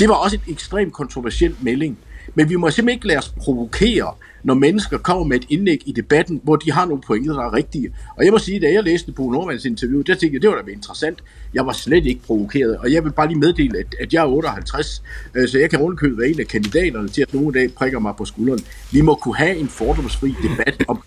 [0.00, 1.98] Det var også et ekstremt kontroversielt melding.
[2.34, 5.92] Men vi må simpelthen ikke lade os provokere når mennesker kommer med et indlæg i
[5.92, 7.94] debatten, hvor de har nogle pointer, der er rigtige.
[8.16, 10.62] Og jeg må sige, da jeg læste på Nordmands interview, der tænkte jeg, det var
[10.62, 11.18] da interessant.
[11.54, 14.26] Jeg var slet ikke provokeret, og jeg vil bare lige meddele, at, at jeg er
[14.26, 15.02] 58,
[15.34, 18.14] øh, så jeg kan rundkøbe være en af kandidaterne til, at nogle dage prikker mig
[18.18, 18.60] på skulderen.
[18.92, 21.02] Vi må kunne have en fordomsfri debat om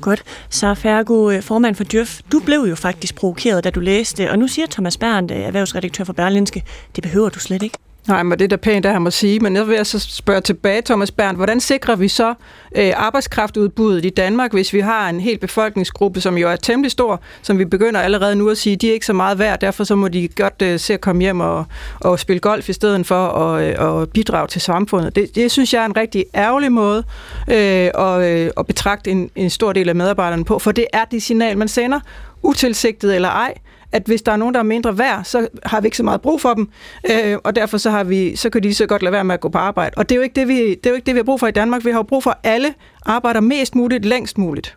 [0.00, 0.22] Godt.
[0.50, 4.38] Så Fergo, øh, formand for Djøf, du blev jo faktisk provokeret, da du læste, og
[4.38, 6.62] nu siger Thomas Berndt, øh, erhvervsredaktør for Berlinske,
[6.96, 7.78] det behøver du slet ikke.
[8.08, 9.40] Nej, men det er da pænt, at han må sige.
[9.40, 12.34] Men jeg vil jeg så spørge tilbage, Thomas Berndt, hvordan sikrer vi så
[12.76, 17.20] øh, arbejdskraftudbuddet i Danmark, hvis vi har en hel befolkningsgruppe, som jo er temmelig stor,
[17.42, 19.94] som vi begynder allerede nu at sige, de er ikke så meget værd, derfor så
[19.94, 21.64] må de godt øh, se at komme hjem og,
[22.00, 25.16] og spille golf i stedet for at, øh, og bidrage til samfundet.
[25.16, 27.04] Det, det synes jeg er en rigtig ærgerlig måde
[27.50, 31.04] øh, at, øh, at betragte en, en stor del af medarbejderne på, for det er
[31.04, 32.00] det signal, man sender
[32.42, 33.54] utilsigtet eller ej,
[33.96, 36.20] at hvis der er nogen, der er mindre værd, så har vi ikke så meget
[36.20, 36.68] brug for dem,
[37.10, 39.40] øh, og derfor så, har vi, så kan de så godt lade være med at
[39.40, 39.94] gå på arbejde.
[39.96, 41.40] Og det er, jo ikke det, vi, det er jo ikke det, vi har brug
[41.40, 41.84] for i Danmark.
[41.84, 42.74] Vi har jo brug for, at alle
[43.06, 44.76] arbejder mest muligt, længst muligt.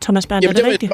[0.00, 0.92] Thomas Bernd, er det, det rigtigt?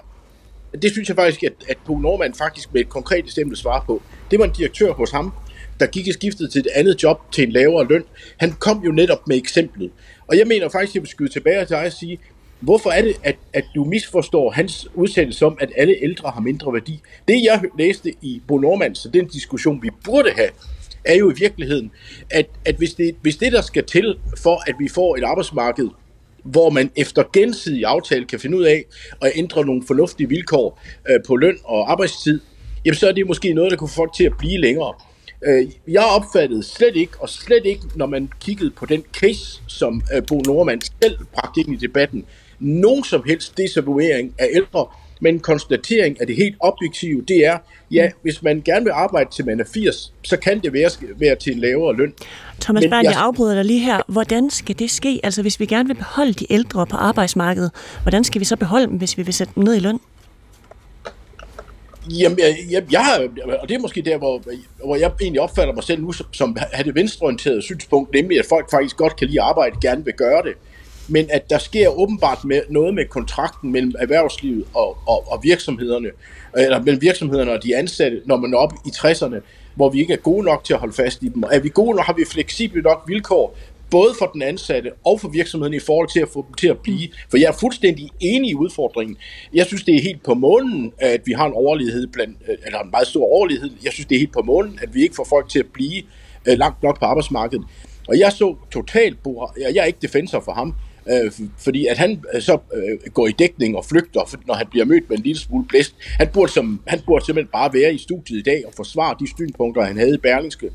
[0.82, 4.02] Det synes jeg faktisk, at, at Bo Norman faktisk med et konkret eksempel svarer på.
[4.30, 5.32] Det var en direktør hos ham,
[5.80, 8.04] der gik og skiftede til et andet job til en lavere løn.
[8.37, 9.90] Han kom jo netop med eksemplet.
[10.26, 12.18] Og jeg mener faktisk, at jeg vil skyde tilbage til dig og sige,
[12.62, 16.72] hvorfor er det, at, at du misforstår hans udsendelse om, at alle ældre har mindre
[16.72, 17.01] værdi?
[17.29, 20.48] Det, jeg læste i Bo Normand, så den diskussion, vi burde have,
[21.05, 21.90] er jo i virkeligheden,
[22.31, 25.88] at, at hvis, det, hvis det, der skal til for, at vi får et arbejdsmarked,
[26.44, 28.85] hvor man efter gensidig aftale kan finde ud af
[29.22, 32.40] at ændre nogle fornuftige vilkår øh, på løn og arbejdstid,
[32.85, 34.94] jamen så er det måske noget, der kunne få folk til at blive længere.
[35.44, 40.03] Øh, jeg opfattede slet ikke, og slet ikke, når man kiggede på den case, som
[40.14, 42.25] øh, Bo Norman selv bragte ind i debatten,
[42.62, 44.87] nogen som helst desavouering af ældre,
[45.20, 47.59] men konstatering af det helt objektive, det er,
[47.90, 51.37] ja, hvis man gerne vil arbejde til man er 80, så kan det være, være
[51.37, 52.14] til en lavere løn.
[52.61, 54.01] Thomas Bernd, jeg afbryder dig lige her.
[54.07, 55.20] Hvordan skal det ske?
[55.22, 57.70] Altså, hvis vi gerne vil beholde de ældre på arbejdsmarkedet,
[58.03, 60.01] hvordan skal vi så beholde dem, hvis vi vil sætte dem ned i løn?
[62.11, 63.29] Jamen, jeg, jeg, jeg
[63.61, 64.42] og det er måske der, hvor,
[64.85, 68.44] hvor jeg egentlig opfatter mig selv nu som, som have det venstreorienterede synspunkt, nemlig at
[68.48, 70.55] folk faktisk godt kan lide arbejde, gerne vil gøre det,
[71.08, 76.08] men at der sker åbenbart med, noget med kontrakten mellem erhvervslivet og, og, og virksomhederne,
[76.56, 79.36] eller mellem virksomhederne og de ansatte, når man er oppe i 60'erne,
[79.74, 81.42] hvor vi ikke er gode nok til at holde fast i dem.
[81.50, 83.56] Er vi gode nok, har vi fleksible nok vilkår,
[83.90, 86.78] både for den ansatte og for virksomheden i forhold til at få dem til at
[86.78, 87.08] blive.
[87.30, 89.16] For jeg er fuldstændig enig i udfordringen.
[89.54, 92.78] Jeg synes, det er helt på månen, at vi har en overlighed blandt, øh, eller
[92.78, 93.70] en meget stor overlighed.
[93.84, 96.02] Jeg synes, det er helt på månen, at vi ikke får folk til at blive
[96.48, 97.66] øh, langt nok på arbejdsmarkedet.
[98.08, 99.18] Og jeg så totalt,
[99.58, 100.74] jeg er ikke defensor for ham,
[101.08, 102.58] øh, fordi at han så
[103.14, 105.94] går i dækning og flygter, når han bliver mødt med en lille smule blæst.
[106.18, 109.26] Han burde, som, han burde simpelthen bare være i studiet i dag og forsvare de
[109.36, 110.70] synspunkter, han havde i Berlingske.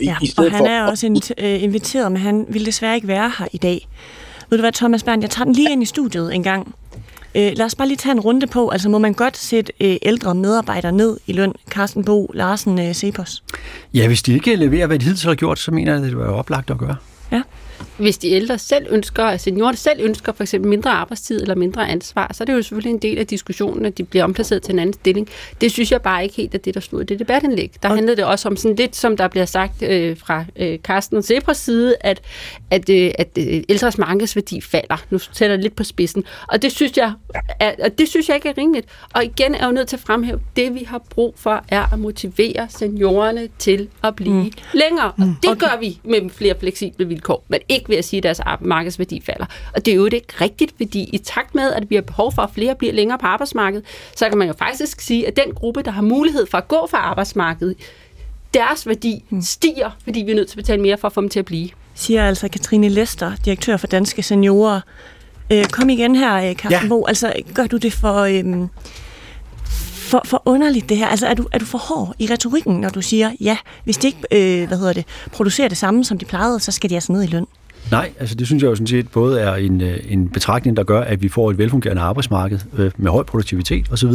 [0.00, 2.94] I, ja, i stedet og han for, er også øh, inviteret, men han vil desværre
[2.94, 3.88] ikke være her i dag.
[4.50, 6.74] Ved du hvad, Thomas Bernd, jeg tager den lige ind i studiet en gang.
[7.34, 8.68] Øh, lad os bare lige tage en runde på.
[8.68, 11.52] Altså, må man godt sætte øh, ældre medarbejdere ned i løn?
[11.70, 13.42] Carsten Bo, Larsen, øh, Cepos.
[13.94, 16.18] Ja, hvis de ikke leverer, hvad de hidtil har gjort, så mener jeg, at det
[16.18, 16.96] var oplagt at gøre.
[17.32, 17.42] Ja
[17.96, 21.88] hvis de ældre selv ønsker, altså seniorer selv ønsker for eksempel mindre arbejdstid eller mindre
[21.88, 24.72] ansvar, så er det jo selvfølgelig en del af diskussionen, at de bliver omplaceret til
[24.72, 25.28] en anden stilling.
[25.60, 27.72] Det synes jeg bare ikke helt er det, der stod i det debatindlæg.
[27.82, 31.16] Der handlede det også om sådan lidt, som der bliver sagt øh, fra øh, Carsten
[31.16, 32.20] og Zebras side, at,
[32.70, 35.04] at, øh, at øh, ældres markedsværdi falder.
[35.10, 36.24] Nu sætter jeg lidt på spidsen.
[36.48, 37.12] Og det synes jeg,
[37.60, 38.86] er, og det synes jeg ikke er rimeligt.
[39.14, 41.92] Og igen er jeg jo nødt til at fremhæve, det vi har brug for, er
[41.92, 44.52] at motivere seniorerne til at blive mm.
[44.74, 45.12] længere.
[45.12, 45.60] Og det okay.
[45.60, 47.21] gør vi med flere fleksible vilkår.
[47.48, 49.46] Men ikke ved at sige, at deres markedsværdi falder.
[49.74, 52.42] Og det er jo ikke rigtigt, fordi i takt med, at vi har behov for,
[52.42, 53.84] at flere bliver længere på arbejdsmarkedet,
[54.16, 56.86] så kan man jo faktisk sige, at den gruppe, der har mulighed for at gå
[56.90, 57.76] fra arbejdsmarkedet,
[58.54, 59.42] deres værdi hmm.
[59.42, 61.44] stiger, fordi vi er nødt til at betale mere for at få dem til at
[61.44, 61.68] blive.
[61.94, 64.80] Siger altså Katrine Lester, direktør for Danske Seniorer.
[65.52, 66.88] Øh, kom igen her, Carsten ja.
[66.88, 67.06] Bo.
[67.06, 68.14] Altså, gør du det for...
[68.14, 68.68] Øh,
[70.12, 71.06] for, for underligt det her.
[71.06, 74.06] Altså, er du, er du for hård i retorikken, når du siger, ja, hvis de
[74.06, 77.12] ikke øh, hvad hedder det, producerer det samme, som de plejede, så skal de altså
[77.12, 77.46] ned i løn?
[77.90, 80.82] Nej, altså det synes jeg jo sådan set både er en, øh, en betragtning, der
[80.82, 84.12] gør, at vi får et velfungerende arbejdsmarked øh, med høj produktivitet osv.,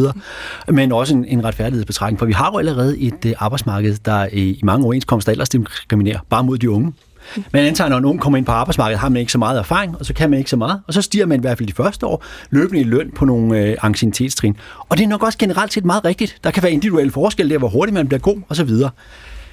[0.68, 4.50] men også en, en retfærdighedsbetragtning, for vi har jo allerede et øh, arbejdsmarked, der i,
[4.50, 6.94] i mange overenskomster ellers diskriminerer bare mod de unge.
[7.54, 9.96] Man antager, når en ung kommer ind på arbejdsmarkedet, har man ikke så meget erfaring,
[10.00, 10.82] og så kan man ikke så meget.
[10.88, 13.60] Og så stiger man i hvert fald de første år løbende i løn på nogle
[13.60, 14.58] øh, anciennitetstrin.
[14.90, 16.38] Og det er nok også generelt set meget rigtigt.
[16.44, 18.90] Der kan være individuelle forskelle der, hvor hurtigt man bliver god, og så videre.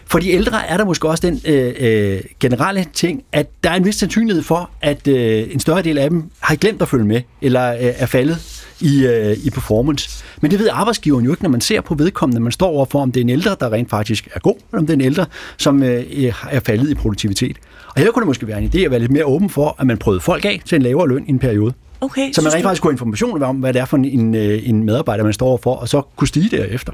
[0.07, 3.75] For de ældre er der måske også den øh, øh, generelle ting, at der er
[3.75, 7.05] en vis sandsynlighed for, at øh, en større del af dem har glemt at følge
[7.05, 8.54] med, eller øh, er faldet
[8.85, 10.25] i, øh, i performance.
[10.41, 13.13] Men det ved arbejdsgiveren jo ikke, når man ser på vedkommende, man står overfor, om
[13.13, 15.27] det er en ældre, der rent faktisk er god, eller om det er en ældre,
[15.57, 16.05] som øh,
[16.51, 17.57] er faldet i produktivitet.
[17.89, 19.87] Og her kunne det måske være en idé at være lidt mere åben for, at
[19.87, 21.73] man prøvede folk af til en lavere løn i en periode.
[22.01, 24.69] Okay, så man rent faktisk kunne have information om, hvad det er for en, øh,
[24.69, 26.93] en medarbejder, man står overfor, og så kunne stige derefter.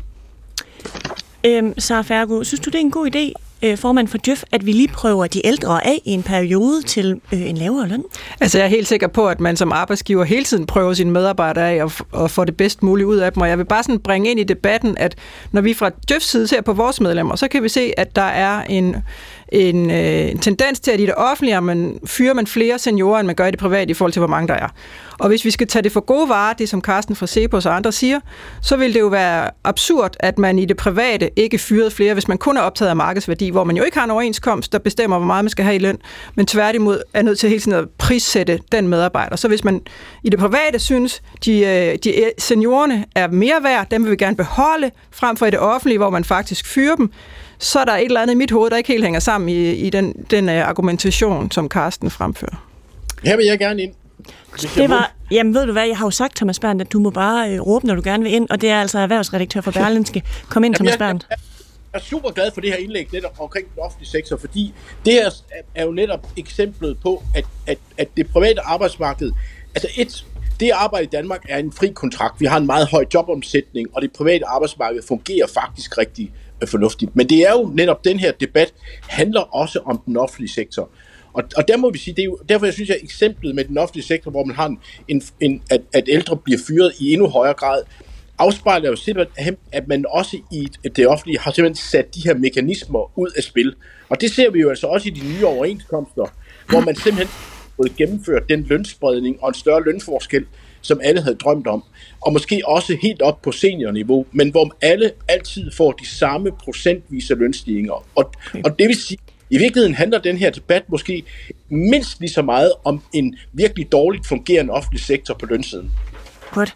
[1.46, 4.66] Øhm, Sara Fergo, synes du, det er en god idé, øh, formand for Djøf, at
[4.66, 8.05] vi lige prøver de ældre af i en periode til øh, en lavere løn?
[8.40, 11.70] Altså jeg er helt sikker på, at man som arbejdsgiver hele tiden prøver sine medarbejdere
[11.70, 13.42] af og, og få det bedst muligt ud af dem.
[13.42, 15.14] Og jeg vil bare sådan bringe ind i debatten, at
[15.53, 18.23] når vi fra Djøfs side ser på vores medlemmer, så kan vi se, at der
[18.23, 18.96] er en
[19.53, 23.27] en, øh, en tendens til, at i det offentlige man, fyrer man flere seniorer, end
[23.27, 24.68] man gør i det private i forhold til, hvor mange der er.
[25.18, 27.77] Og hvis vi skal tage det for gode varer, det som Carsten fra Cepos og
[27.77, 28.20] andre siger,
[28.62, 32.29] så vil det jo være absurd, at man i det private ikke fyrede flere, hvis
[32.29, 35.18] man kun er optaget af markedsværdi hvor man jo ikke har en overenskomst, der bestemmer,
[35.18, 35.98] hvor meget man skal have i løn,
[36.34, 39.36] men tværtimod er nødt til hele tiden at prissætte den medarbejder.
[39.36, 39.80] Så hvis man
[40.22, 44.36] i det private synes, de, øh, de seniorerne er mere værd, dem vil vi gerne
[44.36, 47.12] beholde, frem for i det offentlige, hvor man faktisk fyrer dem,
[47.58, 49.70] så er der et eller andet i mit hoved, der ikke helt hænger sammen i,
[49.70, 52.66] i den, den uh, argumentation, som Karsten fremfører.
[53.24, 53.92] Her vil jeg gerne ind.
[54.74, 57.10] Det var, jamen ved du hvad, jeg har jo sagt, Thomas Berndt, at du må
[57.10, 60.22] bare øh, råbe, når du gerne vil ind, og det er altså erhvervsredaktør for Berlinske.
[60.48, 61.26] Kom ind, Thomas Berndt.
[61.30, 61.36] Jeg
[61.92, 64.74] er super glad for det her indlæg netop omkring den offentlige sektor, fordi
[65.05, 65.31] det her
[65.74, 69.33] er jo netop eksemplet på, at, at, at det private arbejdsmarked,
[69.74, 70.24] altså et,
[70.61, 72.40] det arbejde i Danmark er en fri kontrakt.
[72.40, 77.16] Vi har en meget høj jobomsætning, og det private arbejdsmarked fungerer faktisk rigtig øh, fornuftigt.
[77.16, 78.74] Men det er jo netop den her debat
[79.09, 80.90] handler også om den offentlige sektor.
[81.33, 83.64] Og, og der må vi sige, det er jo, derfor jeg synes jeg eksemplet med
[83.64, 87.12] den offentlige sektor, hvor man har en, en, en at, at ældre bliver fyret i
[87.12, 87.83] endnu højere grad,
[88.40, 93.18] afspejler jo simpelthen, at man også i det offentlige har simpelthen sat de her mekanismer
[93.18, 93.74] ud af spil.
[94.09, 96.26] Og det ser vi jo altså også i de nye overenskomster,
[96.68, 97.29] hvor man simpelthen
[97.76, 100.46] både gennemført den lønspredning og en større lønforskel,
[100.81, 101.85] som alle havde drømt om.
[102.20, 107.35] Og måske også helt op på seniorniveau, men hvor alle altid får de samme procentvise
[107.35, 108.07] lønstigninger.
[108.14, 108.33] Og,
[108.64, 109.18] og det vil sige,
[109.50, 111.22] i virkeligheden handler den her debat måske
[111.68, 115.90] mindst lige så meget om en virkelig dårligt fungerende offentlig sektor på lønsiden.
[116.50, 116.74] Godt.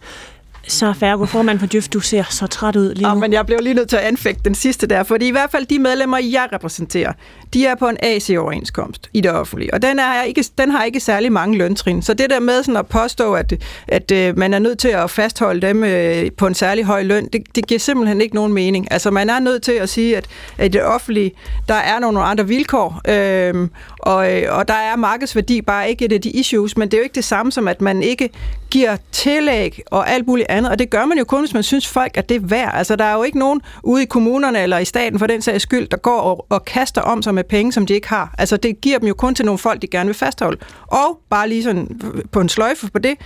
[0.69, 3.09] Så Færgo, formand for Djøf, du ser så træt ud lige nu.
[3.09, 5.51] Ja, men jeg blev lige nødt til at anfægte den sidste der, fordi i hvert
[5.51, 7.13] fald de medlemmer, jeg repræsenterer,
[7.55, 11.01] de er på en AC-overenskomst i det offentlige, og den, er ikke, den har ikke
[11.01, 12.03] særlig mange løntrin.
[12.03, 13.53] Så det der med sådan at påstå, at,
[13.89, 17.29] at, at man er nødt til at fastholde dem øh, på en særlig høj løn,
[17.33, 18.93] det, det giver simpelthen ikke nogen mening.
[18.93, 20.27] Altså man er nødt til at sige, at,
[20.59, 21.33] at i det offentlige,
[21.69, 23.69] der er nogle andre vilkår, øh,
[24.05, 26.99] og, øh, og der er markedsværdi bare ikke et af de issues, men det er
[26.99, 28.31] jo ikke det samme som, at man ikke
[28.71, 31.89] giver tillæg og alt muligt andet, og det gør man jo kun, hvis man synes
[31.89, 32.75] folk, at det er værd.
[32.75, 35.63] Altså, der er jo ikke nogen ude i kommunerne eller i staten for den sags
[35.63, 38.35] skyld, der går og, og kaster om sig med penge, som de ikke har.
[38.39, 40.59] Altså, det giver dem jo kun til nogle folk, de gerne vil fastholde.
[40.87, 42.01] Og bare lige sådan
[42.33, 43.17] på en sløjfe på det,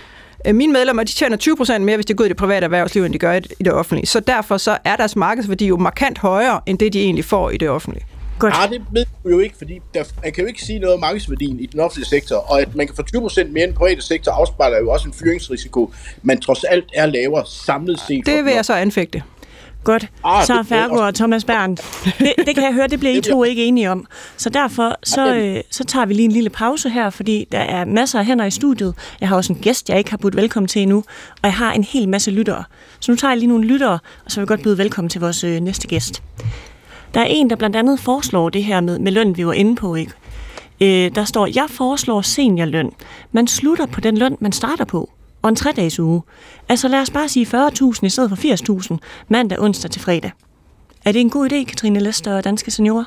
[0.46, 3.04] øh, mine medlemmer, de tjener 20% mere, hvis de går ud i det private erhvervsliv,
[3.04, 4.06] end de gør i det offentlige.
[4.06, 7.56] Så derfor så er deres markedsværdi jo markant højere, end det de egentlig får i
[7.56, 8.04] det offentlige.
[8.38, 8.52] Godt.
[8.52, 11.00] Nej, det ved du jo ikke, fordi der, man kan jo ikke sige noget om
[11.00, 14.02] markedsværdien i den offentlige sektor, og at man kan få 20% mere end den private
[14.02, 18.26] sektor afspejler jo også en fyringsrisiko, men trods alt er lavere samlet set.
[18.26, 19.22] Det vil jeg så anfægte.
[19.84, 20.06] Godt.
[20.24, 21.82] Ah, så Færgo og Thomas Berndt.
[22.18, 24.06] Det, det kan jeg høre, det bliver I to ikke enige om.
[24.36, 27.84] Så derfor så, øh, så tager vi lige en lille pause her, fordi der er
[27.84, 28.94] masser af hænder i studiet.
[29.20, 30.96] Jeg har også en gæst, jeg ikke har budt velkommen til endnu,
[31.30, 32.64] og jeg har en hel masse lyttere.
[33.00, 35.20] Så nu tager jeg lige nogle lyttere, og så vil jeg godt byde velkommen til
[35.20, 36.22] vores øh, næste gæst.
[37.14, 39.76] Der er en, der blandt andet foreslår det her med, med løn, vi var inde
[39.76, 40.12] på, ikke?
[40.80, 42.90] Øh, der står, jeg foreslår seniorløn.
[43.32, 45.10] Man slutter på den løn, man starter på.
[45.42, 46.22] Og en tre-dages uge.
[46.68, 50.30] Altså lad os bare sige 40.000 i stedet for 80.000 mandag, onsdag til fredag.
[51.04, 53.04] Er det en god idé, Katrine Lester og Danske Seniorer?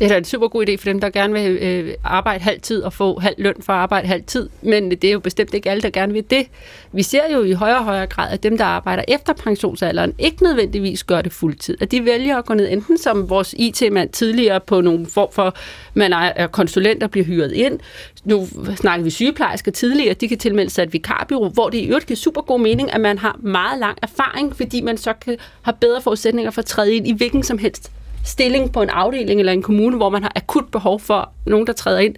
[0.00, 2.82] Det er da en super god idé for dem, der gerne vil øh, arbejde halvtid
[2.82, 4.48] og få halv løn for at arbejde halvtid.
[4.62, 6.46] Men det er jo bestemt ikke alle, der gerne vil det.
[6.92, 10.42] Vi ser jo i højere og højere grad, at dem, der arbejder efter pensionsalderen, ikke
[10.42, 11.76] nødvendigvis gør det fuldtid.
[11.80, 15.54] At de vælger at gå ned enten som vores IT-mand tidligere på nogle form for,
[15.94, 17.78] man er konsulent og bliver hyret ind.
[18.24, 22.06] Nu snakker vi sygeplejersker tidligere, de kan tilmelde sig et vikarbyrå, hvor det i øvrigt
[22.06, 25.74] giver super god mening, at man har meget lang erfaring, fordi man så kan have
[25.80, 27.92] bedre forudsætninger for at træde ind i hvilken som helst
[28.24, 31.72] stilling på en afdeling eller en kommune, hvor man har akut behov for nogen, der
[31.72, 32.14] træder ind.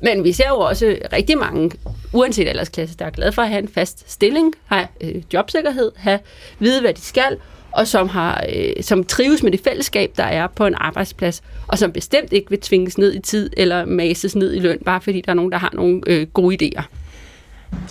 [0.00, 1.70] Men vi ser jo også rigtig mange,
[2.12, 6.18] uanset aldersklasse, der er glade for at have en fast stilling, have øh, jobsikkerhed, have
[6.58, 7.36] vide, hvad de skal,
[7.72, 11.78] og som, har, øh, som trives med det fællesskab, der er på en arbejdsplads, og
[11.78, 15.20] som bestemt ikke vil tvinges ned i tid eller mases ned i løn, bare fordi
[15.20, 16.82] der er nogen, der har nogle øh, gode idéer.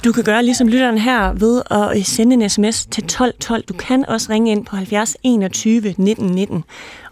[0.06, 3.64] Du kan gøre ligesom lytteren her ved at øh, sende en sms til 1212.
[3.64, 6.64] Du kan også ringe ind på 70 21 19 19.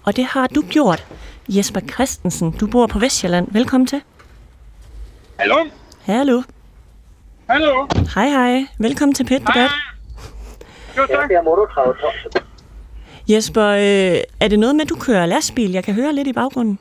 [0.08, 1.06] Og det har du gjort.
[1.50, 3.48] Jesper Christensen, du bor på Vestjylland.
[3.52, 4.02] Velkommen til.
[5.40, 5.56] Hallo.
[6.06, 6.42] Hallo.
[7.50, 7.88] Hallo.
[8.16, 8.66] Hej hej.
[8.80, 9.72] Velkommen til Pet Debat.
[10.98, 11.32] Jo, tak.
[13.30, 15.72] Jesper, øh, er det noget med, at du kører lastbil?
[15.72, 16.80] Jeg kan høre lidt i baggrunden.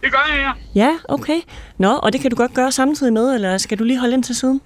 [0.00, 0.84] Det gør jeg, ja.
[0.84, 1.40] Ja, okay.
[1.78, 4.24] Nå, og det kan du godt gøre samtidig med, eller skal du lige holde ind
[4.24, 4.60] til siden?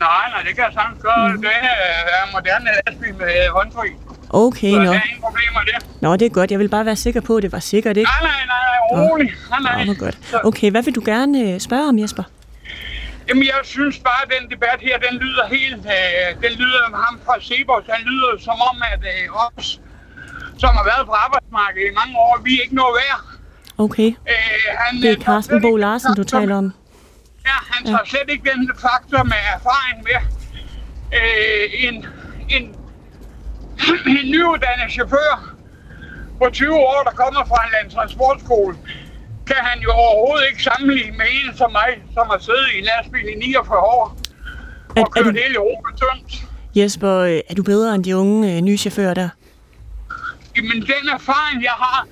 [0.00, 1.28] Nej, nej, det kan jeg sagtens gøre.
[1.28, 1.42] Mm.
[1.42, 3.92] Det er moderne lastbil med håndtryk.
[4.32, 4.84] Okay, Så nå.
[4.84, 5.78] der er ingen problemer der.
[6.00, 6.50] Nå, det er godt.
[6.50, 8.10] Jeg vil bare være sikker på, at det var sikkert, ikke?
[8.22, 9.32] Nej, nej, nej, rolig.
[9.50, 9.84] Nej, nej.
[9.84, 10.18] Nå, godt.
[10.44, 12.22] Okay, hvad vil du gerne øh, spørge om, Jesper?
[13.28, 15.76] Jamen, jeg synes bare, at den debat her, den lyder helt...
[15.96, 19.80] Øh, den lyder ham fra Sebos, den lyder som om, at øh, os,
[20.58, 23.20] som har været på arbejdsmarkedet i mange år, vi er ikke noget værd.
[23.78, 24.08] Okay.
[24.32, 26.72] Øh, han, Det er øh, Carsten Bo Larsen, du taler om.
[27.46, 30.18] Ja, han tager slet ikke den faktor med erfaring med.
[31.18, 32.06] Øh, en,
[32.56, 32.74] en,
[34.20, 35.54] en nyuddannet chauffør
[36.38, 38.76] på 20 år, der kommer fra en landtransportskole,
[39.46, 42.84] kan han jo overhovedet ikke sammenligne med en som mig, som har siddet i en
[42.84, 44.16] lastbil i 49 år
[44.88, 46.44] og Er- er kørt du- hele Europa tyndt.
[46.76, 49.28] Jesper, øh, er du bedre end de unge øh, nye chauffører der?
[50.56, 52.06] Men den erfaring, jeg har,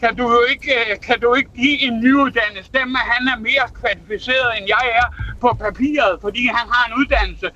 [0.00, 3.66] kan du jo ikke, øh, kan du ikke give en nyuddannet stemme, han er mere
[3.80, 5.06] kvalificeret, end jeg er
[5.40, 7.48] på papiret, fordi han har en uddannelse.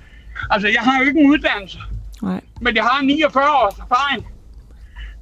[0.49, 1.77] Altså, jeg har jo ikke en uddannelse,
[2.21, 2.41] Nej.
[2.61, 4.27] men jeg har 49 års erfaring.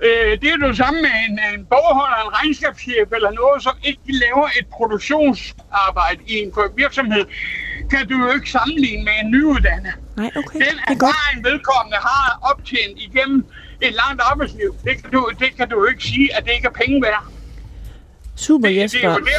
[0.04, 3.76] Øh, det er jo det samme med en, en bogholder, en regnskabschef eller noget, som
[3.84, 7.26] ikke laver et produktionsarbejde i en virksomhed,
[7.92, 9.94] kan du jo ikke sammenligne med en nyuddannet.
[10.18, 10.60] Nej, okay.
[10.60, 13.46] Den Det er erfaring, vedkommende har optjent igennem
[13.82, 16.68] et langt arbejdsliv, det kan, du, det kan du jo ikke sige, at det ikke
[16.68, 17.24] er penge værd.
[18.36, 19.10] Super, Det, det, er Jesper.
[19.12, 19.36] jo, det,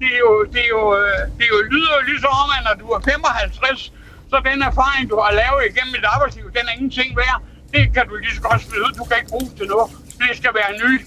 [0.00, 2.62] det, er jo, det, er jo, øh, det er jo, lyder jo ligesom om, at
[2.68, 3.92] når du er 55,
[4.32, 7.38] så den erfaring, du har lavet igennem et arbejdsliv, den er ingenting værd.
[7.74, 8.92] Det kan du lige så godt smide ud.
[9.00, 9.88] Du kan ikke bruge det til noget.
[10.22, 11.04] Det skal være nyt.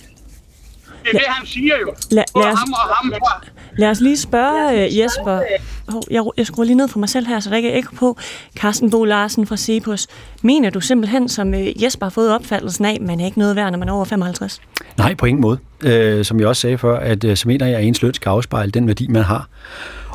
[1.04, 1.90] Det er det, han siger jo.
[2.12, 3.34] Lad- Både lad os- ham og ham fra.
[3.78, 5.42] Lad os lige spørge øh, Jesper.
[5.90, 7.96] Hov, jeg, jeg skruer lige ned for mig selv her, så der ikke er ekko
[7.96, 8.18] på.
[8.58, 10.08] Carsten Bo Larsen fra Cepos.
[10.42, 13.72] Mener du simpelthen, som øh, Jesper har fået opfattelsen af, man er ikke noget værd,
[13.72, 14.62] når man er over 55?
[14.98, 15.58] Nej, på ingen måde.
[15.84, 18.72] Øh, som jeg også sagde før, at så mener jeg, at ens løn skal afspejle
[18.72, 19.48] den værdi, man har.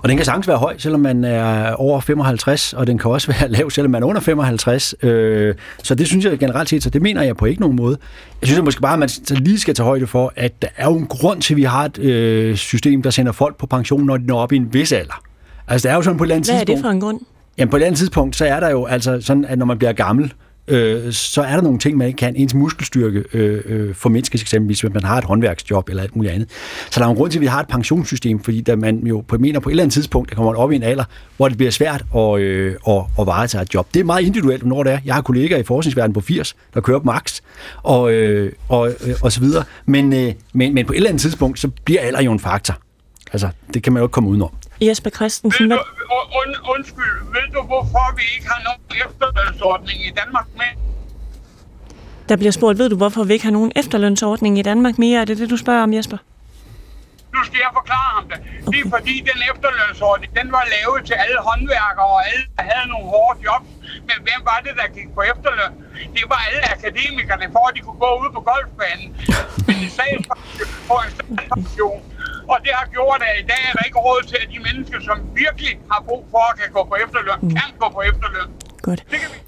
[0.03, 3.33] Og den kan sagtens være høj, selvom man er over 55, og den kan også
[3.33, 4.95] være lav, selvom man er under 55.
[5.03, 7.99] Øh, så det synes jeg generelt set, så det mener jeg på ikke nogen måde.
[8.41, 10.85] Jeg synes at måske bare, at man lige skal tage højde for, at der er
[10.85, 14.07] jo en grund til, at vi har et øh, system, der sender folk på pension,
[14.07, 15.23] når de når op i en vis alder.
[15.69, 16.79] Altså, det er jo sådan på et eller andet Hvad er tidspunkt...
[16.79, 17.21] det for en grund?
[17.59, 19.93] Jamen på et andet tidspunkt, så er der jo altså sådan, at når man bliver
[19.93, 20.33] gammel,
[20.71, 22.37] øh, så er der nogle ting, man ikke kan.
[22.37, 26.49] Ens muskelstyrke øh, øh, formindskes eksempelvis, hvis man har et håndværksjob eller alt muligt andet.
[26.91, 29.25] Så der er en grund til, at vi har et pensionssystem, fordi der man jo
[29.29, 31.05] på, mener på et eller andet tidspunkt, der kommer op i en alder,
[31.37, 33.95] hvor det bliver svært at, øh, at, at varetage et job.
[33.95, 34.99] Det er meget individuelt, når det er.
[35.05, 37.41] Jeg har kollegaer i forskningsverdenen på 80, der kører på max,
[37.83, 39.65] og, øh, og, øh, og så videre.
[39.87, 42.79] Men, øh, men, men på et eller andet tidspunkt, så bliver alder jo en faktor.
[43.33, 44.51] Altså, det kan man jo ikke komme udenom.
[44.81, 49.03] Jesper Christensen, Ved hvad, du, und, und, undskyld, ved du, hvorfor vi ikke har nogen
[49.07, 50.71] efterlønsordning i Danmark med?
[52.31, 55.21] der bliver spurgt, ved du, hvorfor vi ikke har nogen efterlønsordning i Danmark mere?
[55.21, 56.19] Er det det, du spørger om, Jesper?
[57.35, 58.39] Nu skal jeg forklare ham det.
[58.73, 62.87] Det er fordi, den efterlønsordning, den var lavet til alle håndværkere og alle, der havde
[62.93, 63.71] nogle hårde jobs.
[64.09, 65.73] Men hvem var det, der gik på efterløn?
[66.17, 69.09] Det var alle akademikerne, for at de kunne gå ud på golfbanen.
[69.67, 70.17] Men de sagde
[70.89, 71.13] på en.
[72.53, 74.99] Og det har gjort, at i dag er der ikke råd til, at de mennesker,
[75.09, 78.49] som virkelig har brug for at kan gå på efterløn, kan gå på efterløn.
[78.83, 79.05] Godt.
[79.11, 79.39] Det kan vi.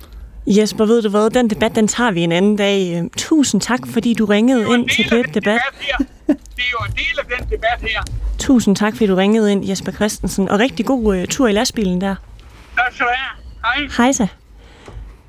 [0.61, 1.31] Jesper, ved du hvad?
[1.31, 2.97] Den debat, den tager vi en anden dag.
[2.97, 5.61] Øh, Tusind tak, fordi du ringede ind til den Debat.
[5.81, 5.97] her.
[6.27, 8.03] Det er jo en del af den debat her.
[8.39, 10.49] Tusind tak, fordi du ringede ind, Jesper Christensen.
[10.49, 12.15] Og rigtig god uh, tur i lastbilen der.
[12.77, 13.87] Tak skal du have.
[13.89, 14.05] Hej.
[14.05, 14.27] Hej så.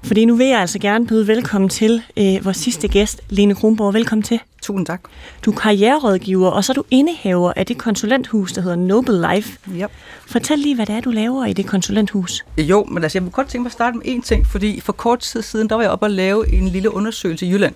[0.05, 3.93] Fordi nu vil jeg altså gerne byde velkommen til øh, vores sidste gæst, Lene Kronborg.
[3.93, 4.39] Velkommen til.
[4.61, 5.01] Tusind tak.
[5.45, 9.59] Du er karriererådgiver, og så er du indehaver af det konsulenthus, der hedder Noble Life.
[9.75, 9.91] Yep.
[10.27, 12.45] Fortæl lige, hvad det er, du laver i det konsulenthus.
[12.57, 14.93] Jo, men altså, jeg vil godt tænke mig at starte med én ting, fordi for
[14.93, 17.75] kort tid siden, der var jeg oppe og lave en lille undersøgelse i Jylland,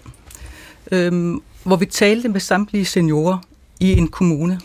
[0.91, 3.37] øhm, hvor vi talte med samtlige seniorer
[3.79, 4.59] i en kommune.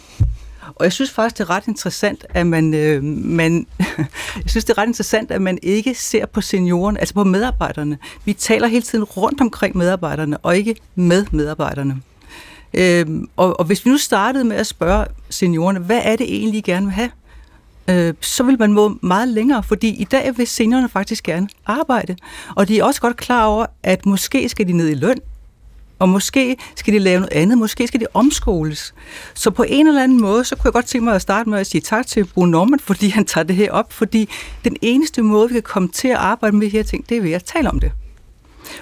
[0.76, 3.66] Og jeg synes faktisk, det er ret interessant, at man, øh, man
[4.42, 7.98] jeg synes, det er ret interessant, at man ikke ser på seniorerne, altså på medarbejderne.
[8.24, 12.02] Vi taler hele tiden rundt omkring medarbejderne, og ikke med medarbejderne.
[12.74, 13.06] Øh,
[13.36, 16.62] og, og hvis vi nu startede med at spørge seniorerne, hvad er det egentlig, I
[16.62, 17.10] gerne vil have?
[17.88, 22.16] øh, så vil man må meget længere, fordi i dag vil seniorerne faktisk gerne arbejde.
[22.54, 25.18] Og de er også godt klar over, at måske skal de ned i løn,
[26.03, 28.94] og måske skal de lave noget andet, måske skal de omskoles.
[29.34, 31.59] Så på en eller anden måde, så kunne jeg godt tænke mig at starte med
[31.59, 34.28] at sige tak til Bruno Norman, fordi han tager det her op, fordi
[34.64, 37.20] den eneste måde, vi kan komme til at arbejde med de her ting, det er
[37.22, 37.92] ved at tale om det.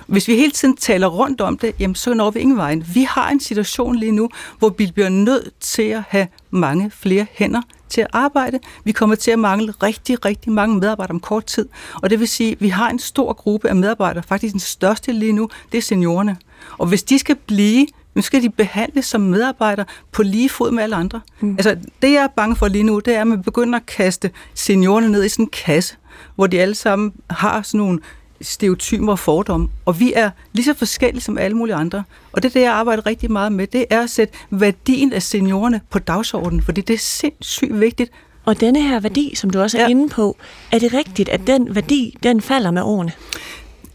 [0.06, 2.84] Hvis vi hele tiden taler rundt om det, jamen så når vi ingen vejen.
[2.94, 7.26] Vi har en situation lige nu, hvor vi bliver nødt til at have mange flere
[7.32, 8.58] hænder til at arbejde.
[8.84, 11.68] Vi kommer til at mangle rigtig, rigtig mange medarbejdere om kort tid.
[12.02, 15.12] Og det vil sige, at vi har en stor gruppe af medarbejdere, faktisk den største
[15.12, 16.36] lige nu, det er seniorerne.
[16.78, 20.82] Og hvis de skal blive, nu skal de behandles som medarbejdere på lige fod med
[20.82, 21.20] alle andre.
[21.40, 21.52] Mm.
[21.52, 24.30] Altså, det jeg er bange for lige nu, det er, at man begynder at kaste
[24.54, 25.96] seniorerne ned i sådan en kasse,
[26.34, 27.98] hvor de alle sammen har sådan nogle
[28.40, 29.68] stereotyper og fordomme.
[29.84, 32.04] Og vi er lige så forskellige som alle mulige andre.
[32.32, 35.22] Og det er det, jeg arbejder rigtig meget med, det er at sætte værdien af
[35.22, 38.10] seniorerne på dagsordenen, fordi det er sindssygt vigtigt.
[38.44, 39.88] Og denne her værdi, som du også er ja.
[39.88, 40.36] Inde på,
[40.72, 43.12] er det rigtigt, at den værdi, den falder med årene?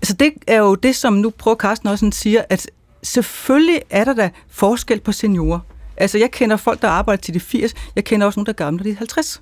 [0.05, 2.69] Så det er jo det, som nu prøver Carsten også siger, at
[3.03, 5.59] selvfølgelig er der da forskel på seniorer.
[5.97, 8.65] Altså jeg kender folk, der arbejder til de 80, jeg kender også nogle, der er
[8.65, 9.41] gamle, der er 50.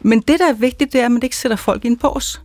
[0.00, 2.42] Men det, der er vigtigt, det er, at man ikke sætter folk i en bås.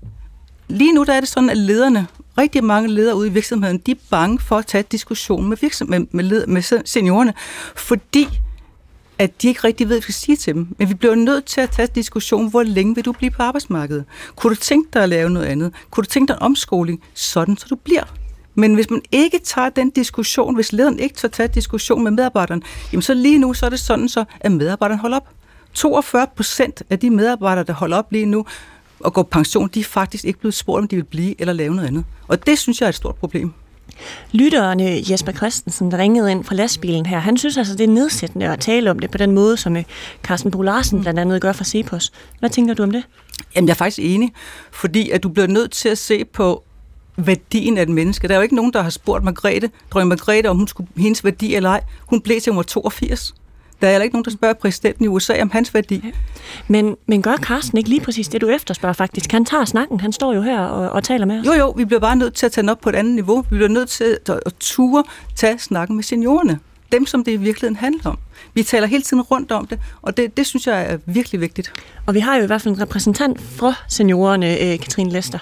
[0.67, 3.91] Lige nu der er det sådan, at lederne rigtig mange ledere ude i virksomheden, de
[3.91, 7.33] er bange for at tage diskussion med, virksomheden, med, med, med seniorerne,
[7.75, 8.27] fordi
[9.19, 10.67] at de ikke rigtig ved, hvad vi skal sige til dem.
[10.77, 14.05] Men vi bliver nødt til at tage diskussion, hvor længe vil du blive på arbejdsmarkedet?
[14.35, 15.73] Kunne du tænke dig at lave noget andet?
[15.91, 18.03] Kunne du tænke dig en omskoling, sådan så du bliver?
[18.55, 22.63] Men hvis man ikke tager den diskussion, hvis lederen ikke tager tage diskussion med medarbejderen,
[22.91, 25.29] jamen så lige nu så er det sådan så, at medarbejderen holder op.
[25.73, 28.45] 42 procent af de medarbejdere, der holder op lige nu
[28.99, 31.75] og går pension, de er faktisk ikke blevet spurgt, om de vil blive eller lave
[31.75, 32.05] noget andet.
[32.27, 33.53] Og det synes jeg er et stort problem.
[34.31, 38.47] Lytterne Jesper Christensen, der ringede ind fra lastbilen her, han synes altså, det er nedsættende
[38.47, 39.83] at tale om det på den måde, som øh,
[40.23, 42.11] Carsten Bo Larsen blandt andet gør for Cepos.
[42.39, 43.03] Hvad tænker du om det?
[43.55, 44.33] Jamen, jeg er faktisk enig,
[44.71, 46.63] fordi at du bliver nødt til at se på
[47.17, 48.27] værdien af et menneske.
[48.27, 51.23] Der er jo ikke nogen, der har spurgt Margrethe, dronning Margrethe, om hun skulle hendes
[51.23, 51.83] værdi eller ej.
[52.05, 53.33] Hun blev til, hun var 82.
[53.81, 56.13] Der er heller ikke nogen, der spørger præsidenten i USA om hans værdi.
[56.67, 59.31] Men, men gør Carsten ikke lige præcis det, du efterspørger faktisk?
[59.31, 61.45] Han tager snakken, han står jo her og, og taler med os.
[61.45, 63.41] Jo, jo, vi bliver bare nødt til at tage den op på et andet niveau.
[63.41, 65.03] Vi bliver nødt til at, at ture
[65.35, 66.59] tage snakken med seniorerne.
[66.91, 68.17] Dem, som det i virkeligheden handler om.
[68.53, 71.73] Vi taler hele tiden rundt om det, og det, det synes jeg er virkelig vigtigt.
[72.05, 75.39] Og vi har jo i hvert fald en repræsentant fra seniorerne, øh, Katrine Lester.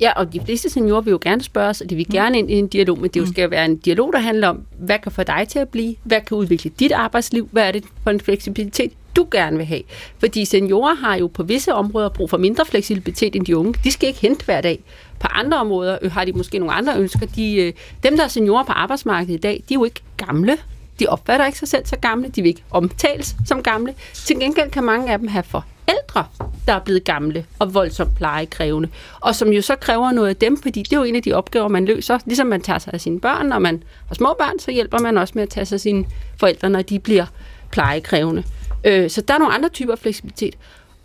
[0.00, 2.50] Ja, og de fleste seniorer vil jo gerne spørge os, og de vil gerne ind
[2.50, 3.32] i en dialog, men det jo mm.
[3.32, 6.20] skal være en dialog, der handler om, hvad kan få dig til at blive, hvad
[6.20, 9.82] kan udvikle dit arbejdsliv, hvad er det for en fleksibilitet, du gerne vil have.
[10.18, 13.74] Fordi seniorer har jo på visse områder brug for mindre fleksibilitet end de unge.
[13.84, 14.82] De skal ikke hente hver dag.
[15.20, 17.26] På andre områder øh, har de måske nogle andre ønsker.
[17.26, 17.72] De, øh,
[18.02, 20.56] dem, der er seniorer på arbejdsmarkedet i dag, de er jo ikke gamle.
[21.00, 22.28] De opfatter ikke sig selv så gamle.
[22.28, 23.94] De vil ikke omtales som gamle.
[24.12, 26.26] Til gengæld kan mange af dem have for ældre,
[26.66, 28.88] der er blevet gamle og voldsomt plejekrævende,
[29.20, 31.32] og som jo så kræver noget af dem, fordi det er jo en af de
[31.32, 32.18] opgaver, man løser.
[32.26, 35.18] Ligesom man tager sig af sine børn, når man har små børn, så hjælper man
[35.18, 36.04] også med at tage sig af sine
[36.36, 37.26] forældre, når de bliver
[37.70, 38.44] plejekrævende.
[38.84, 40.54] Øh, så der er nogle andre typer fleksibilitet.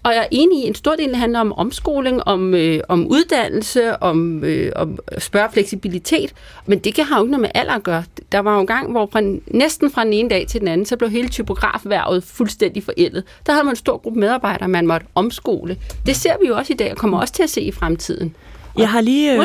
[0.04, 4.04] Og jeg er enig i, en stor del handler om omskoling, om, øh, om uddannelse,
[4.04, 6.34] om, øh, om spørge fleksibilitet,
[6.66, 8.04] men det kan have jo ikke noget med alder at gøre.
[8.32, 10.86] Der var jo en gang, hvor fra, næsten fra den ene dag til den anden,
[10.86, 13.24] så blev hele typografværvet fuldstændig forældet.
[13.46, 15.78] Der havde man en stor gruppe medarbejdere, man måtte omskole.
[16.06, 18.36] Det ser vi jo også i dag, og kommer også til at se i fremtiden.
[18.76, 19.34] Og jeg har lige...
[19.34, 19.40] Øh,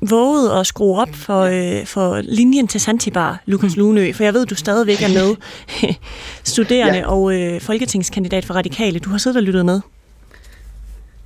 [0.00, 3.82] våget at skrue op for, øh, for linjen til Santibar, Lukas mm.
[3.82, 5.36] Lunø, for jeg ved, du stadigvæk er med,
[6.54, 7.10] studerende ja.
[7.10, 8.98] og øh, folketingskandidat for Radikale.
[8.98, 9.80] Du har siddet og lyttet med.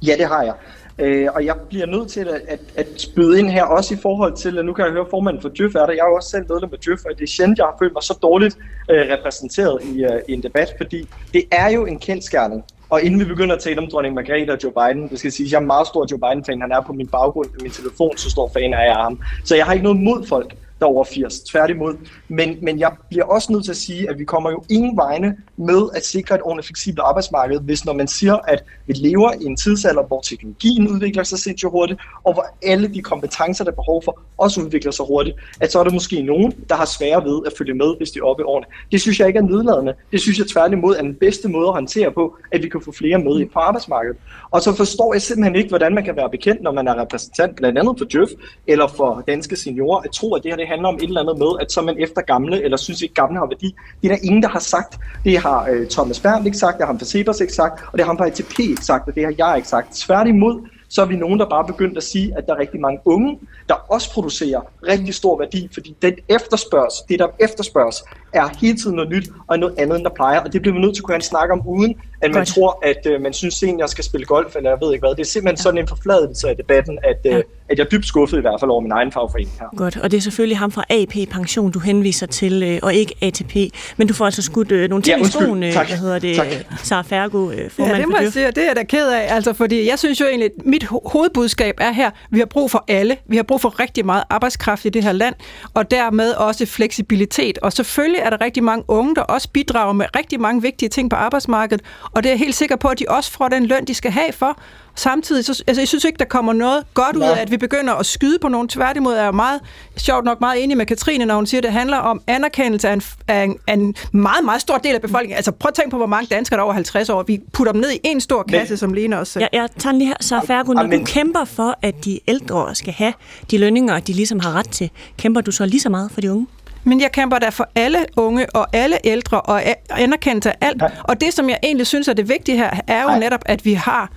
[0.06, 0.54] Ja, det har jeg.
[0.98, 4.36] Øh, og jeg bliver nødt til at, at, at spyde ind her, også i forhold
[4.36, 5.92] til, at nu kan jeg høre formanden for Djøf er der.
[5.92, 7.92] Jeg er jo også selv medlem af Djøf, og det er sjældent, jeg har følt
[7.92, 8.58] mig så dårligt
[8.90, 13.20] øh, repræsenteret i, øh, i en debat, fordi det er jo en kendskærning, og inden
[13.20, 15.58] vi begynder at tale om dronning Margrethe og Joe Biden, det skal sige, at jeg
[15.58, 16.60] er meget stor Joe Biden-fan.
[16.60, 19.20] Han er på min baggrund på min telefon, så stor fan er jeg af ham.
[19.44, 21.40] Så jeg har ikke noget mod folk, der over 80.
[21.40, 21.94] Tværtimod.
[22.28, 25.36] Men, men jeg bliver også nødt til at sige, at vi kommer jo ingen vegne
[25.56, 29.44] med at sikre et ordentligt fleksibelt arbejdsmarked, hvis når man siger, at vi lever i
[29.44, 33.74] en tidsalder, hvor teknologien udvikler sig sindssygt hurtigt, og hvor alle de kompetencer, der er
[33.74, 37.24] behov for, også udvikler sig hurtigt, at så er der måske nogen, der har svære
[37.24, 38.66] ved at følge med, hvis de er oppe i årene.
[38.92, 39.94] Det synes jeg ikke er nedladende.
[40.12, 42.92] Det synes jeg tværtimod er den bedste måde at håndtere på, at vi kan få
[42.92, 44.16] flere med på arbejdsmarkedet.
[44.50, 47.56] Og så forstår jeg simpelthen ikke, hvordan man kan være bekendt, når man er repræsentant
[47.56, 48.28] blandt andet for Djøf
[48.66, 51.38] eller for danske seniorer, at tro, at det her det handler om et eller andet
[51.38, 53.68] med, at så er man efter gamle, eller synes ikke gamle har værdi.
[54.02, 54.92] Det er der ingen, der har sagt.
[55.24, 58.00] Det har øh, Thomas Berndt ikke sagt, det har han for ikke sagt, og det
[58.04, 59.86] har han fra ATP ikke sagt, og det har jeg ikke sagt.
[59.94, 60.54] Tværtimod,
[60.88, 63.38] så er vi nogen, der bare begyndt at sige, at der er rigtig mange unge,
[63.68, 68.96] der også producerer rigtig stor værdi, fordi den efterspørgs, det der efterspørges, er hele tiden
[68.96, 71.04] noget nyt og noget andet, end der plejer, og det bliver vi nødt til at
[71.04, 72.48] kunne have en snak om, uden at man Godt.
[72.48, 75.14] tror, at øh, man synes, at jeg skal spille golf, eller jeg ved ikke hvad.
[75.14, 75.62] Det er simpelthen ja.
[75.62, 77.38] sådan en forfladelse af debatten, at, øh, ja.
[77.68, 79.66] at jeg er dybt skuffet i hvert fald over min egen fagforening her.
[79.76, 83.14] Godt, og det er selvfølgelig ham fra AP Pension, du henviser til, øh, og ikke
[83.22, 83.56] ATP.
[83.96, 86.36] Men du får altså skudt øh, nogle ting ja, i skoen, øh, hvad hedder det,
[86.36, 86.46] tak.
[86.82, 89.34] Sara Fergo, øh, formand ja, det må jeg sige, det er jeg da ked af,
[89.34, 92.70] altså, fordi jeg synes jo egentlig, at mit ho- hovedbudskab er her, vi har brug
[92.70, 93.16] for alle.
[93.26, 95.34] Vi har brug for rigtig meget arbejdskraft i det her land,
[95.74, 97.58] og dermed også fleksibilitet.
[97.58, 101.10] Og selvfølgelig er der rigtig mange unge, der også bidrager med rigtig mange vigtige ting
[101.10, 103.84] på arbejdsmarkedet, og det er jeg helt sikker på, at de også får den løn,
[103.84, 104.58] de skal have for.
[104.94, 107.94] Samtidig, så, altså, jeg synes ikke, der kommer noget godt ud af, at vi begynder
[107.94, 108.68] at skyde på nogen.
[108.68, 109.60] Tværtimod er jeg meget,
[109.96, 112.92] sjovt nok meget enig med Katrine, når hun siger, at det handler om anerkendelse af
[112.92, 115.36] en, af en, af en meget, meget stor del af befolkningen.
[115.36, 117.22] Altså prøv at tænke på, hvor mange danskere der er over 50 år.
[117.22, 119.96] Vi putter dem ned i en stor kasse, Men, som Lene også Ja, jeg tager
[119.96, 123.12] lige her, så Fergo, når du kæmper for, at de ældre skal have
[123.50, 126.32] de lønninger, de ligesom har ret til, kæmper du så lige så meget for de
[126.32, 126.46] unge?
[126.84, 130.78] Men jeg kæmper der for alle unge og alle ældre og anerkendelse af alt.
[130.78, 130.90] Nej.
[131.04, 133.18] Og det, som jeg egentlig synes er det vigtige her, er jo Nej.
[133.18, 134.10] netop, at vi har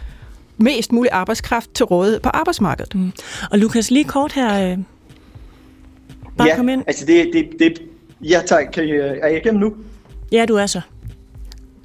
[0.58, 2.96] mest mulig arbejdskraft til rådighed på arbejdsmarkedet.
[2.96, 3.12] Mm.
[3.52, 4.72] Og Lukas, lige kort her.
[4.72, 4.78] Øh,
[6.38, 6.84] bare ja, kom ind.
[6.88, 7.82] altså det, det, det
[8.22, 9.74] ja tak, kan I, er jeg igennem nu?
[10.32, 10.82] Ja, du er så.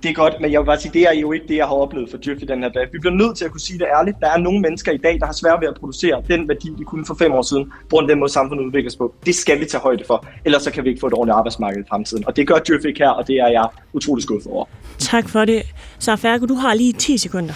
[0.03, 1.75] Det er godt, men jeg vil bare sige, det er jo ikke det, jeg har
[1.75, 2.87] oplevet for Djøf i den her dag.
[2.93, 4.17] Vi bliver nødt til at kunne sige det ærligt.
[4.21, 6.85] Der er nogle mennesker i dag, der har svært ved at producere den værdi, de
[6.85, 9.15] kunne for fem år siden, på grund af den måde, samfundet udvikles på.
[9.27, 11.81] Det skal vi tage højde for, ellers så kan vi ikke få et ordentligt arbejdsmarked
[11.81, 12.27] i fremtiden.
[12.27, 14.65] Og det gør Djøf ikke her, og det er jeg utrolig skuffet over.
[14.99, 15.63] Tak for det.
[15.99, 17.55] Så Færgo, du har lige 10 sekunder.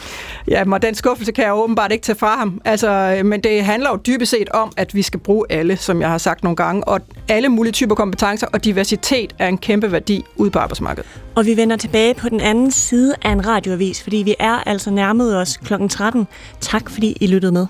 [0.49, 2.61] Ja, og den skuffelse kan jeg åbenbart ikke tage fra ham.
[2.64, 6.11] Altså, men det handler jo dybest set om, at vi skal bruge alle, som jeg
[6.11, 10.24] har sagt nogle gange, og alle mulige typer kompetencer, og diversitet er en kæmpe værdi
[10.36, 11.09] ude på arbejdsmarkedet.
[11.34, 14.91] Og vi vender tilbage på den anden side af en radioavis, fordi vi er altså
[14.91, 15.74] nærmet os kl.
[15.89, 16.26] 13.
[16.61, 17.66] Tak fordi I lyttede med.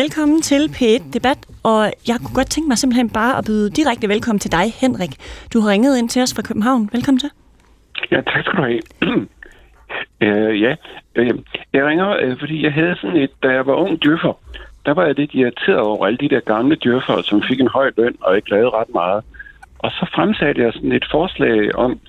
[0.00, 4.08] Velkommen til P1 Debat, og jeg kunne godt tænke mig simpelthen bare at byde direkte
[4.08, 5.12] velkommen til dig, Henrik.
[5.52, 6.90] Du har ringet ind til os fra København.
[6.92, 7.30] Velkommen til.
[8.10, 8.82] Ja, tak skal du have.
[10.22, 10.72] uh, ja,
[11.20, 11.38] uh,
[11.72, 14.32] jeg ringer, uh, fordi jeg havde sådan et, da jeg var ung djøffer,
[14.86, 17.90] der var jeg lidt irriteret over alle de der gamle djøffer, som fik en høj
[17.96, 19.24] løn og ikke lavede ret meget.
[19.84, 22.00] Og så fremsatte jeg sådan et forslag om,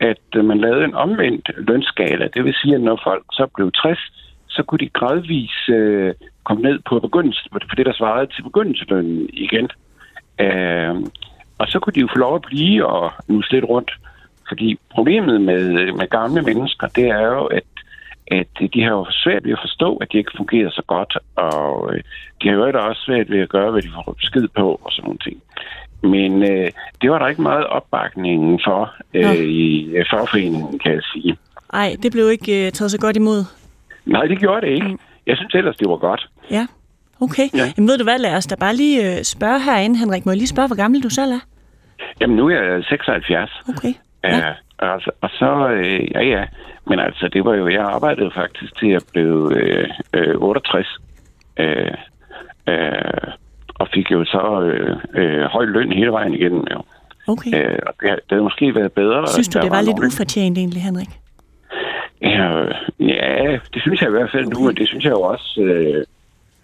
[0.00, 2.28] at øh, man lavede en omvendt lønskala.
[2.34, 3.98] Det vil sige, at når folk så blev 60,
[4.48, 6.14] så kunne de gradvis øh,
[6.44, 9.68] komme ned på, begyndelsen, for det, der svarede til begyndelselønnen igen.
[10.40, 10.94] Øh,
[11.58, 13.90] og så kunne de jo få lov at blive og nu lidt rundt.
[14.48, 17.68] Fordi problemet med, øh, med gamle mennesker, det er jo, at,
[18.26, 21.94] at de har jo svært ved at forstå, at de ikke fungerer så godt, og
[21.94, 22.00] øh,
[22.42, 25.04] de har jo også svært ved at gøre, hvad de får besked på og sådan
[25.04, 25.42] nogle ting.
[26.02, 26.70] Men øh,
[27.02, 31.36] det var der ikke meget opbakning for øh, i fagforeningen, kan jeg sige.
[31.72, 33.44] Nej, det blev ikke øh, taget så godt imod.
[34.06, 34.98] Nej, det gjorde det ikke.
[35.26, 36.28] Jeg synes ellers, det var godt.
[36.50, 36.66] Ja,
[37.20, 37.48] okay.
[37.54, 37.72] Ja.
[37.76, 40.26] Jamen ved du hvad, lad os da bare lige øh, spørge herinde, Henrik.
[40.26, 41.40] Må jeg lige spørge, hvor gammel du selv er?
[42.20, 43.50] Jamen, nu er jeg 76.
[43.68, 43.94] Okay.
[44.24, 44.54] Ja.
[44.78, 46.44] altså, og så, øh, ja ja,
[46.86, 50.86] men altså, det var jo, jeg arbejdede faktisk til at blive øh, øh, 68.
[51.58, 51.90] Øh,
[52.68, 53.32] øh,
[53.78, 56.64] og fik jo så øh, øh, høj løn hele vejen igennem.
[56.72, 56.82] Jo.
[57.28, 57.50] Okay.
[57.54, 59.26] Øh, og det, det havde måske været bedre.
[59.28, 61.08] Synes du, det var lidt nogle- ufortjent egentlig, Henrik?
[62.22, 62.64] Ja,
[63.00, 65.60] ja, det synes jeg i hvert fald nu, men det synes jeg jo også...
[65.62, 66.04] Øh,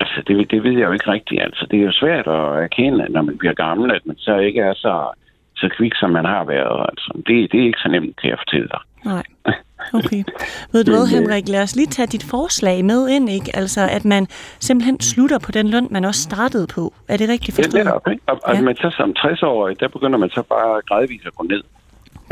[0.00, 1.42] altså, det, det ved jeg jo ikke rigtigt.
[1.42, 4.60] Altså, det er jo svært at erkende, når man bliver gammel, at man så ikke
[4.60, 5.08] er så,
[5.56, 6.86] så kvik, som man har været.
[6.90, 8.80] Altså, det, det er ikke så nemt, kan jeg fortælle dig.
[9.04, 9.22] Nej.
[9.92, 10.24] Okay.
[10.72, 13.56] Ved du hvad, øh, Henrik, lad os lige tage dit forslag med ind, ikke?
[13.56, 14.26] Altså, at man
[14.60, 16.92] simpelthen slutter på den løn, man også startede på.
[17.08, 17.84] Er det rigtigt Ja, forstået?
[17.84, 18.22] netop, ikke?
[18.26, 18.60] Og, Ja.
[18.60, 21.62] man så som 60-årig, der begynder man så bare gradvist at gå ned.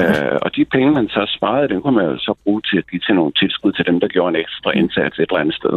[0.01, 2.87] Øh, og de penge, man så sparede, dem kunne man jo så bruge til at
[2.91, 5.75] give til nogle tilskud til dem, der gjorde en ekstra indsats et eller andet sted.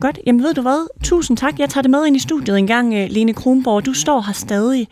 [0.00, 0.18] Godt.
[0.26, 0.88] Jamen ved du hvad?
[1.04, 1.58] Tusind tak.
[1.58, 3.86] Jeg tager det med ind i studiet en gang, øh, Lene Kronborg.
[3.86, 4.88] Du står her stadig.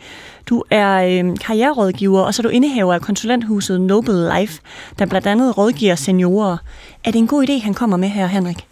[0.49, 4.61] Du er øh, karriererådgiver, og så er du indehaver af konsulenthuset Noble Life,
[4.99, 6.57] der blandt andet rådgiver seniorer.
[7.03, 8.67] Er det en god idé, han kommer med her, Henrik?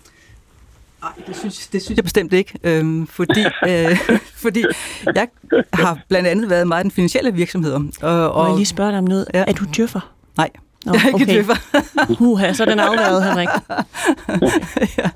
[1.02, 3.98] Nej, det synes, det synes jeg bestemt ikke, øhm, fordi, øh,
[4.44, 4.66] fordi
[5.16, 5.28] jeg
[5.74, 7.74] har blandt andet været meget i den finansielle virksomhed.
[7.74, 9.26] Og, Må og, jeg lige spørge dig om noget?
[9.34, 9.44] Ja.
[9.48, 10.12] Er du djøffer?
[10.38, 10.50] Nej,
[10.86, 11.34] Nå, jeg er ikke okay.
[11.34, 11.56] djøffer.
[12.20, 13.50] Huha, så er den afværet, Henrik.
[14.98, 15.10] ja.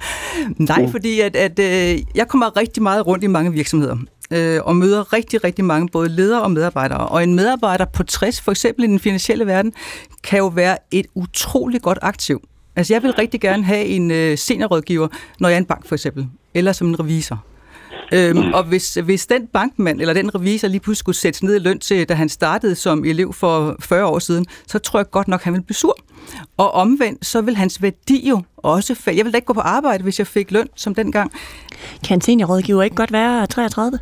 [0.57, 3.97] Nej, fordi at, at, øh, jeg kommer rigtig meget rundt i mange virksomheder
[4.31, 7.07] øh, og møder rigtig, rigtig mange både ledere og medarbejdere.
[7.07, 9.73] Og en medarbejder på 60, for eksempel i den finansielle verden,
[10.23, 12.41] kan jo være et utroligt godt aktiv.
[12.75, 15.07] Altså jeg vil rigtig gerne have en øh, seniorrådgiver,
[15.39, 17.45] når jeg er en bank for eksempel, eller som en revisor.
[18.13, 21.59] Øhm, og hvis, hvis den bankmand eller den revisor lige pludselig skulle sættes ned i
[21.59, 25.27] løn til, da han startede som elev for 40 år siden, så tror jeg godt
[25.27, 25.97] nok, han vil blive sur.
[26.57, 29.17] Og omvendt, så vil hans værdi jo også falde.
[29.17, 31.31] Jeg ville da ikke gå på arbejde, hvis jeg fik løn som dengang.
[32.07, 33.99] Kan en seniorrådgiver ikke godt være 33?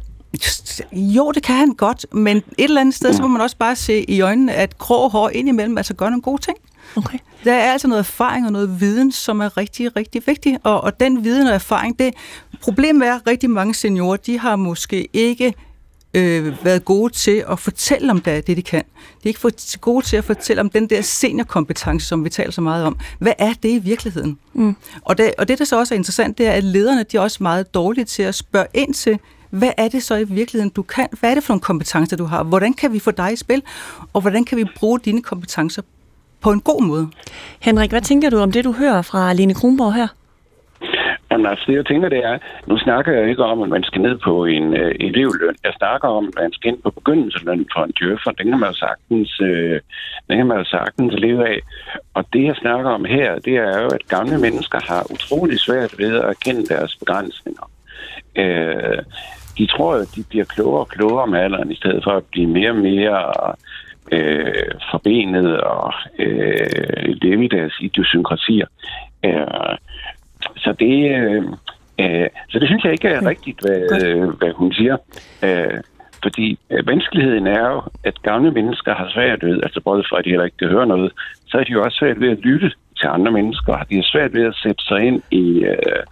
[0.92, 3.76] Jo, det kan han godt, men et eller andet sted, så må man også bare
[3.76, 6.58] se i øjnene, at grå hår indimellem altså gør nogle gode ting.
[6.96, 7.18] Okay.
[7.44, 10.58] Der er altså noget erfaring og noget viden, som er rigtig, rigtig vigtig.
[10.64, 12.14] Og, og den viden og erfaring, det
[12.62, 15.54] problemet er, at rigtig mange seniorer, de har måske ikke
[16.14, 18.84] øh, været gode til at fortælle om det, det, de kan.
[18.84, 22.52] De er ikke for, gode til at fortælle om den der seniorkompetence, som vi taler
[22.52, 22.98] så meget om.
[23.20, 24.40] Hvad er det i virkeligheden?
[24.54, 24.76] Mm.
[25.02, 27.22] Og, det, og det, der så også er interessant, det er, at lederne de er
[27.22, 29.20] også meget dårlige til at spørge ind til,
[29.50, 31.08] hvad er det så i virkeligheden, du kan?
[31.20, 32.44] Hvad er det for nogle kompetencer, du har?
[32.44, 33.64] Hvordan kan vi få dig i spil?
[34.14, 35.82] Og hvordan kan vi bruge dine kompetencer
[36.42, 37.10] på en god måde?
[37.60, 40.08] Henrik, hvad tænker du om det, du hører fra Lene Kronborg her?
[41.32, 44.02] Jamen altså, det jeg tænker, det er, nu snakker jeg ikke om, at man skal
[44.02, 45.56] ned på en øh, elevløn.
[45.64, 48.32] Jeg snakker om, at man skal ind på begyndelseløn for en djøffer.
[48.32, 49.80] Den kan man jo sagtens, øh,
[50.28, 51.60] den kan man jo sagtens leve af.
[52.14, 55.98] Og det, jeg snakker om her, det er jo, at gamle mennesker har utrolig svært
[55.98, 57.66] ved at kende deres begrænsninger.
[58.36, 58.98] Øh,
[59.60, 62.24] de tror jo, at de bliver klogere og klogere med alderen, i stedet for at
[62.32, 63.20] blive mere og mere
[64.12, 68.68] øh, forbenet og øh, leve i deres idiosynkrasier.
[69.26, 69.76] Øh,
[70.58, 71.44] så det, øh,
[72.00, 74.98] øh, så det synes jeg ikke er rigtigt, hvad, øh, hvad hun siger.
[75.44, 75.80] Øh,
[76.24, 80.26] Fordi øh, vanskeligheden er jo, at gamle mennesker har svært ved, altså både for at
[80.26, 81.12] de heller ikke kan høre noget,
[81.48, 83.74] så er de jo også svært ved at lytte til andre mennesker.
[83.90, 86.04] De har svært ved at sætte sig ind i, øh,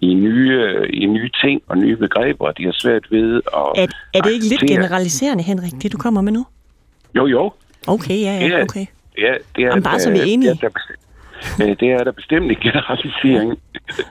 [0.00, 0.69] i, nye,
[1.02, 2.52] i nye ting og nye begreber.
[2.52, 3.82] De har svært ved at...
[3.82, 6.46] Er, er det ikke lidt generaliserende, Henrik, det du kommer med nu?
[7.16, 7.52] Jo, jo.
[7.86, 8.86] Okay, ja, ja, okay.
[9.18, 10.50] Ja, det er, Jamen, bare så vi er øh, enige.
[10.50, 13.58] Det er, der øh, det er der bestemt ikke generalisering.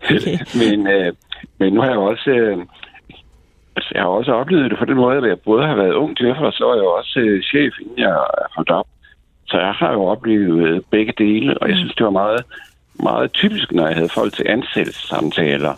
[0.03, 0.37] Okay.
[0.61, 1.13] men, øh,
[1.59, 2.29] men nu har jeg også...
[2.29, 2.57] Øh,
[3.75, 6.17] altså, jeg har også oplevet det på den måde, at jeg både har været ung
[6.17, 8.17] djøffer, og så er jeg også øh, chef, inden jeg
[8.55, 8.87] holdt op.
[9.47, 12.41] Så jeg har jo oplevet øh, begge dele, og jeg synes, det var meget,
[13.03, 15.73] meget typisk, når jeg havde folk til ansættelsessamtaler,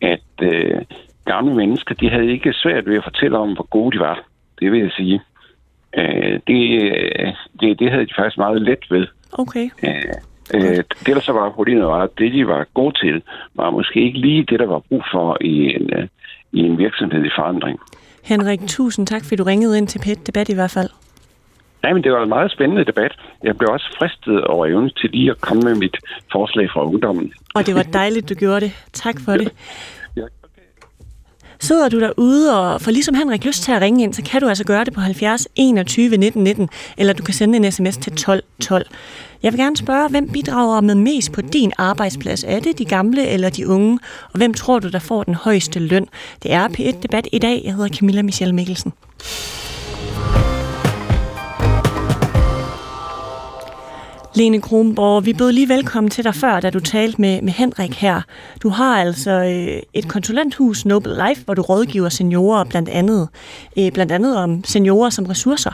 [0.00, 0.80] at øh,
[1.24, 4.24] gamle mennesker, de havde ikke svært ved at fortælle om, hvor gode de var.
[4.60, 5.20] Det vil jeg sige.
[5.96, 9.06] Øh, det, øh, det, det havde de faktisk meget let ved.
[9.32, 9.70] Okay.
[9.82, 10.14] Øh,
[10.54, 13.22] øh, det, der så var problemet, var, at det, de var gode til,
[13.54, 16.08] var måske ikke lige det, der var brug for i en, øh,
[16.52, 17.78] i en virksomhed i forandring.
[18.24, 20.90] Henrik, tusind tak, fordi du ringede ind til pet debat i hvert fald.
[21.82, 23.12] Nej, men det var en meget spændende debat.
[23.42, 25.96] Jeg blev også fristet over evnen til lige at komme med mit
[26.32, 27.32] forslag fra ungdommen.
[27.54, 28.72] Og det var dejligt, du gjorde det.
[28.92, 29.52] Tak for det.
[30.16, 30.22] Ja.
[31.60, 34.48] Sidder du derude og får ligesom Henrik lyst til at ringe ind, så kan du
[34.48, 38.12] altså gøre det på 70 21 19 19, eller du kan sende en sms til
[38.12, 38.86] 12 12.
[39.42, 42.44] Jeg vil gerne spørge, hvem bidrager med mest på din arbejdsplads?
[42.44, 43.98] Er det de gamle eller de unge?
[44.32, 46.08] Og hvem tror du, der får den højeste løn?
[46.42, 47.62] Det er P1 Debat i dag.
[47.64, 48.92] Jeg hedder Camilla Michelle Mikkelsen.
[54.36, 57.94] Lene Kronborg, vi bød lige velkommen til dig før, da du talte med, med Henrik
[57.94, 58.22] her.
[58.62, 63.28] Du har altså øh, et konsulenthus, Noble Life, hvor du rådgiver seniorer blandt andet,
[63.78, 65.70] øh, blandt andet om seniorer som ressourcer.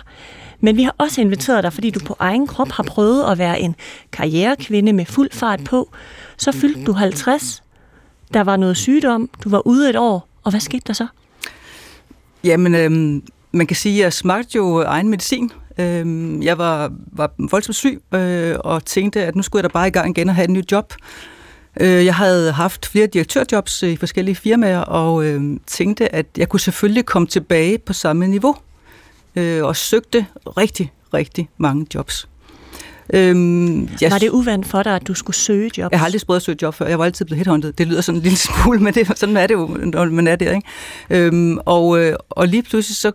[0.61, 3.61] Men vi har også inviteret dig, fordi du på egen krop har prøvet at være
[3.61, 3.75] en
[4.13, 5.91] karrierekvinde med fuld fart på.
[6.37, 7.63] Så fyldte du 50.
[8.35, 9.31] Der var noget sygdom.
[9.45, 10.29] Du var ude et år.
[10.43, 11.07] Og hvad skete der så?
[12.45, 15.51] Jamen, øh, man kan sige, at jeg smagte jo egen medicin.
[15.83, 19.89] Øhm, jeg var, var voldsomt syg øh, og tænkte, at nu skulle jeg da bare
[19.89, 20.95] i gang igen og have et nyt job.
[21.81, 26.61] Øh, jeg havde haft flere direktørjobs i forskellige firmaer og øh, tænkte, at jeg kunne
[26.61, 28.57] selvfølgelig komme tilbage på samme niveau.
[29.37, 30.27] Øh, og søgte
[30.57, 32.29] rigtig, rigtig mange jobs.
[33.15, 35.93] Øhm, jeg, Var det uvandt for dig, at du skulle søge job?
[35.93, 36.87] jeg har aldrig prøvet at søge job før.
[36.87, 37.73] Jeg var altid blevet headhunted.
[37.73, 40.37] Det lyder sådan en lille smule, men det, sådan er det jo, når man er
[40.37, 40.55] der.
[40.55, 41.27] Ikke?
[41.27, 43.13] Øhm, og, øh, og lige pludselig så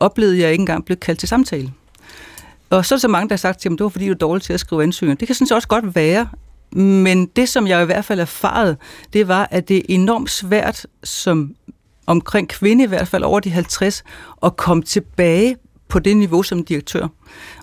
[0.00, 1.72] oplevede jeg ikke engang blive kaldt til samtale.
[2.70, 4.12] Og så er der så mange, der har sagt til mig, det var fordi, du
[4.12, 5.18] er dårlig til at skrive ansøgninger.
[5.18, 6.28] Det kan sådan set også godt være,
[6.72, 8.76] men det, som jeg i hvert fald erfarede,
[9.12, 11.54] det var, at det er enormt svært som
[12.06, 14.04] omkring kvinde i hvert fald over de 50,
[14.42, 15.56] at komme tilbage
[15.88, 17.08] på det niveau som direktør.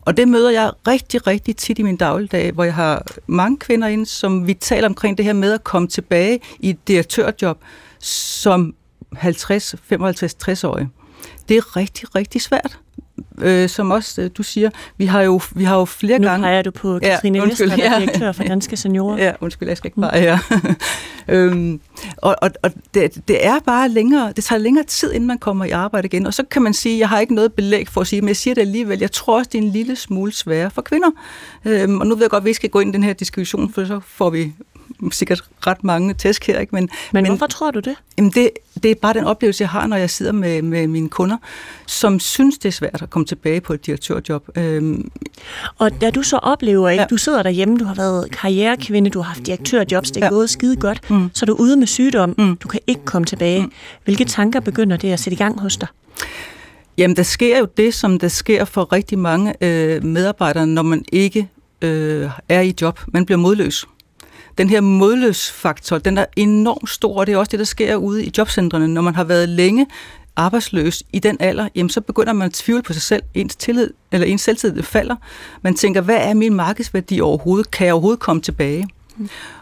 [0.02, 3.88] Og det møder jeg rigtig, rigtig tit i min dagligdag, hvor jeg har mange kvinder
[3.88, 7.58] inde, som vi taler omkring det her med at komme tilbage i et direktørjob
[8.00, 8.76] som
[9.14, 10.90] 50, 55, 60-årige.
[11.50, 12.80] Det er rigtig, rigtig svært.
[13.42, 16.44] Øh, som også øh, du siger, vi har jo, vi har jo flere Nu gange...
[16.44, 18.06] peger du på Ja, Katrine ja, undskyld, Vester, der er ja.
[18.06, 19.18] direktør for Danske Seniorer.
[19.18, 20.38] Ja, undskyld, jeg skal ikke bare her.
[21.36, 21.80] øhm,
[22.18, 25.66] og og, og det, det er bare længere, det tager længere tid, inden man kommer
[25.66, 26.26] i arbejde igen.
[26.28, 28.38] Og så kan man sige, jeg har ikke noget belæg for at sige, men jeg
[28.38, 31.10] siger det alligevel, jeg tror også, det er en lille smule sværere for kvinder.
[31.66, 33.74] Øhm, og nu ved jeg godt, at vi skal gå ind i den her diskussion,
[33.74, 34.54] for så får vi
[35.12, 36.60] sikkert ret mange tæsk her.
[36.60, 36.76] Ikke?
[36.76, 37.96] Men, Men hvorfor tror du det?
[38.18, 38.50] Jamen det,
[38.84, 41.38] det er bare den oplevelse, jeg har, når jeg sidder med, med mine kunder,
[41.88, 44.48] som synes, det er svært at komme tilbage på et direktørjob.
[44.58, 45.12] Øhm,
[45.78, 47.08] Og da du så oplever, ikke, Ja.
[47.10, 50.30] du sidder derhjemme, du har været karrierekvinde, du har haft direktørjobs, det er Ja.
[50.30, 51.30] gået skide godt, mm.
[51.34, 52.56] så er du ude med sygdom, mm.
[52.56, 53.62] du kan ikke komme tilbage.
[53.64, 53.72] Mm.
[54.04, 55.88] Hvilke tanker begynder det at sætte i gang hos dig?
[56.98, 61.06] Jamen, der sker jo det, som der sker for rigtig mange øh, medarbejdere, når man
[61.12, 61.48] ikke
[61.82, 63.00] øh, er i job.
[63.08, 63.86] Man bliver modløs.
[64.58, 68.26] Den her modløsfaktor, den er enormt stor, og det er også det, der sker ude
[68.26, 68.88] i jobcentrene.
[68.88, 69.88] Når man har været længe
[70.36, 73.24] arbejdsløs i den alder, jamen så begynder man at tvivle på sig selv.
[73.34, 75.16] Ens, tillid, eller ens selvtillid falder.
[75.62, 77.72] Man tænker, hvad er min markedsværdi overhovedet?
[77.72, 78.88] Kan jeg overhovedet komme tilbage?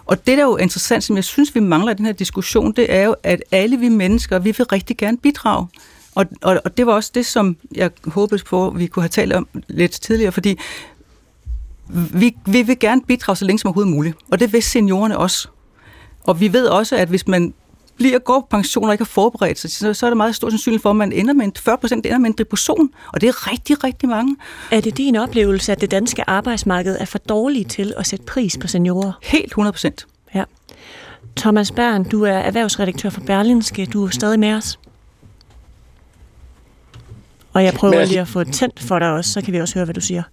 [0.05, 2.71] Og det, der er jo interessant, som jeg synes, vi mangler i den her diskussion,
[2.71, 5.67] det er jo, at alle vi mennesker, vi vil rigtig gerne bidrage.
[6.15, 9.09] Og, og, og det var også det, som jeg håbede på, at vi kunne have
[9.09, 10.57] talt om lidt tidligere, fordi
[12.13, 14.17] vi, vi vil gerne bidrage så længe som overhovedet muligt.
[14.31, 15.47] Og det vil seniorerne også.
[16.23, 17.53] Og vi ved også, at hvis man
[17.97, 20.49] bliver går på pension og ikke har forberedt sig, så, så er det meget stor
[20.49, 22.89] sandsynlighed for, at man ender med en, 40 procent ender med en depression.
[23.13, 24.35] Og det er rigtig, rigtig mange.
[24.71, 28.57] Er det din oplevelse, at det danske arbejdsmarked er for dårligt til at sætte pris
[28.57, 29.11] på seniorer?
[29.23, 30.07] Helt 100 procent.
[30.35, 30.43] Ja.
[31.37, 33.85] Thomas Bern, du er erhvervsredaktør for Berlinske.
[33.85, 34.79] Du er stadig med os.
[37.53, 39.73] Og jeg prøver altså- lige at få tændt for dig også, så kan vi også
[39.75, 40.23] høre, hvad du siger.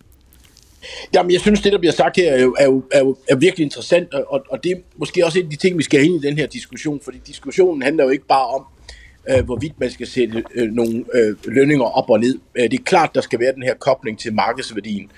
[1.15, 3.37] Jamen, jeg synes, det, der bliver sagt her, er jo, er jo, er jo er
[3.37, 6.25] virkelig interessant, og, og det er måske også en af de ting, vi skal ind
[6.25, 8.65] i den her diskussion, fordi diskussionen handler jo ikke bare om,
[9.31, 12.39] øh, hvorvidt man skal sætte øh, nogle øh, lønninger op og ned.
[12.55, 15.11] Øh, det er klart, der skal være den her kobling til markedsværdien.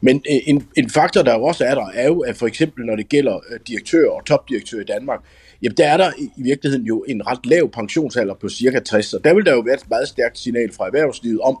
[0.00, 2.84] Men øh, en, en faktor, der jo også er der, er jo, at for eksempel
[2.84, 5.20] når det gælder øh, direktører og topdirektører i Danmark,
[5.62, 9.14] jamen der er der i, i virkeligheden jo en ret lav pensionsalder på cirka 60,
[9.14, 11.58] og der vil der jo være et meget stærkt signal fra erhvervslivet om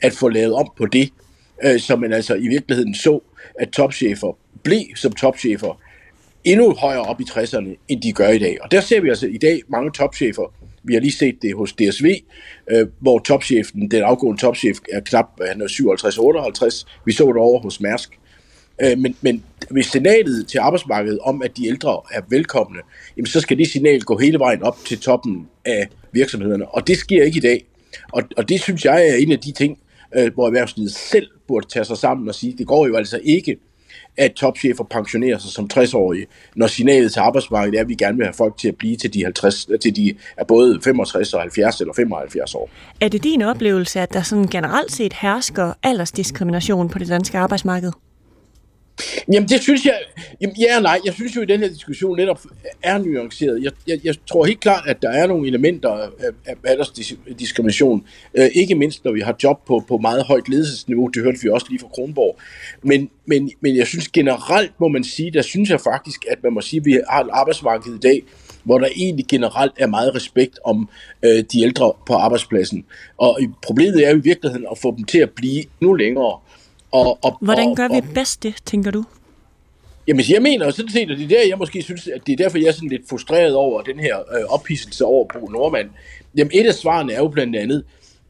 [0.00, 1.10] at få lavet om på det,
[1.64, 3.20] øh, som man altså i virkeligheden så,
[3.60, 5.80] at topchefer blev som topchefer
[6.44, 8.58] endnu højere op i 60'erne, end de gør i dag.
[8.62, 10.52] Og der ser vi altså i dag mange topchefer,
[10.82, 12.06] vi har lige set det hos DSV,
[12.70, 17.00] øh, hvor topchefen, den afgående topchef, er knap han er 57-58.
[17.04, 18.18] Vi så det over hos Mærsk.
[18.82, 22.78] Øh, men, men hvis signalet til arbejdsmarkedet om, at de ældre er velkomne,
[23.16, 26.68] jamen så skal det signal gå hele vejen op til toppen af virksomhederne.
[26.68, 27.64] Og det sker ikke i dag.
[28.12, 29.78] Og, og det synes jeg er en af de ting,
[30.16, 33.56] øh, hvor erhvervslivet selv burde tage sig sammen og sige, det går jo altså ikke,
[34.16, 38.26] at topchefer pensionerer sig som 60-årige, når signalet til arbejdsmarkedet er, at vi gerne vil
[38.26, 41.80] have folk til at blive til de, 50, til de er både 65 og 70
[41.80, 42.70] eller 75 år.
[43.00, 47.92] Er det din oplevelse, at der sådan generelt set hersker aldersdiskrimination på det danske arbejdsmarked?
[49.32, 49.98] Jamen det synes jeg,
[50.40, 52.40] jamen, ja og nej, jeg synes jo, at den her diskussion netop
[52.82, 53.62] er nuanceret.
[53.62, 56.08] Jeg, jeg, jeg tror helt klart, at der er nogle elementer af,
[56.46, 61.22] af aldersdiskrimination, øh, ikke mindst når vi har job på, på meget højt ledelsesniveau, det
[61.22, 62.38] hørte vi også lige fra Kronborg.
[62.82, 66.52] Men, men, men jeg synes generelt, må man sige, der synes jeg faktisk, at man
[66.52, 68.22] må sige, at vi har et arbejdsmarked i dag,
[68.64, 70.88] hvor der egentlig generelt er meget respekt om
[71.22, 72.84] øh, de ældre på arbejdspladsen.
[73.16, 76.38] Og problemet er jo i virkeligheden at få dem til at blive nu længere.
[76.92, 79.04] Og, og, Hvordan gør og, vi bedst det, tænker du?
[80.08, 82.36] Jamen, jeg mener sådan set, at det er der, jeg måske synes, at det er
[82.36, 85.90] derfor, jeg er sådan lidt frustreret over den her øh, ophidselse over Bo Normand.
[86.36, 87.84] Jamen, et af svarene er jo blandt andet,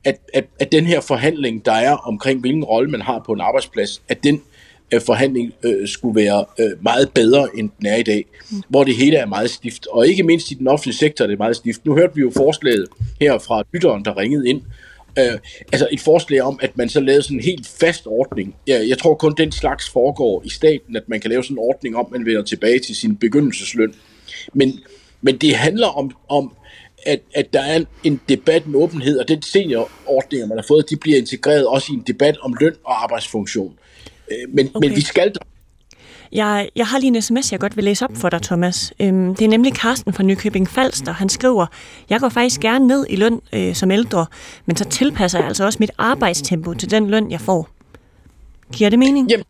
[0.05, 3.41] at, at, at den her forhandling, der er omkring, hvilken rolle man har på en
[3.41, 4.43] arbejdsplads, at den
[4.95, 8.63] øh, forhandling øh, skulle være øh, meget bedre, end den er i dag, mm.
[8.69, 9.87] hvor det hele er meget stift.
[9.87, 11.87] Og ikke mindst i den offentlige sektor er det meget stift.
[11.87, 12.87] Nu hørte vi jo forslaget
[13.21, 14.63] her fra lytteren, der ringede ind,
[15.19, 15.39] Øh,
[15.73, 18.55] altså et forslag om, at man så lavede sådan en helt fast ordning.
[18.67, 21.59] Jeg, jeg tror kun den slags foregår i staten, at man kan lave sådan en
[21.59, 23.95] ordning om, man vender tilbage til sin begyndelsesløn.
[24.53, 24.81] Men,
[25.21, 26.53] men det handler om, om
[27.07, 30.97] at, at der er en debat med åbenhed, og den seniorordning, man har fået, de
[30.97, 33.79] bliver integreret også i en debat om løn og arbejdsfunktion.
[34.31, 34.89] Øh, men, okay.
[34.89, 35.33] men vi skal
[36.33, 38.93] jeg, jeg har lige en sms, jeg godt vil læse op for dig, Thomas.
[39.01, 41.13] Øhm, det er nemlig Carsten fra Nykøbing Falster.
[41.13, 41.67] Han skriver,
[42.11, 44.27] jeg går faktisk gerne ned i løn øh, som ældre,
[44.67, 47.69] men så tilpasser jeg altså også mit arbejdstempo til den løn, jeg får.
[48.73, 49.31] Giver det mening?
[49.31, 49.45] Jamen,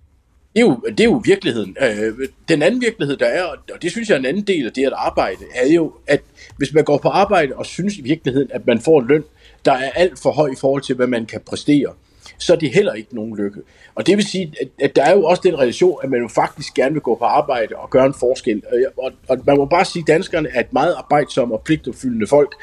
[0.55, 1.77] det er jo, det er jo virkeligheden.
[1.83, 4.73] Øh, den anden virkelighed, der er, og det synes jeg er en anden del af
[4.73, 6.21] det at arbejde, er jo, at
[6.57, 9.25] hvis man går på arbejde og synes i virkeligheden, at man får en løn,
[9.65, 11.93] der er alt for høj i forhold til, hvad man kan præstere,
[12.39, 13.61] så er det heller ikke nogen lykke.
[13.95, 16.29] Og det vil sige, at, at der er jo også den relation, at man jo
[16.29, 18.63] faktisk gerne vil gå på arbejde og gøre en forskel.
[18.73, 22.27] Og, og, og man må bare sige, at danskerne er et meget arbejdsomme og pligtopfyldende
[22.27, 22.55] folk,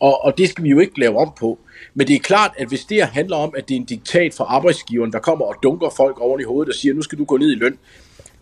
[0.00, 1.58] og, og det skal vi jo ikke lave om på.
[1.94, 4.44] Men det er klart, at hvis det handler om, at det er en diktat fra
[4.44, 7.36] arbejdsgiveren, der kommer og dunker folk over i hovedet og siger, nu skal du gå
[7.36, 7.78] ned i løn,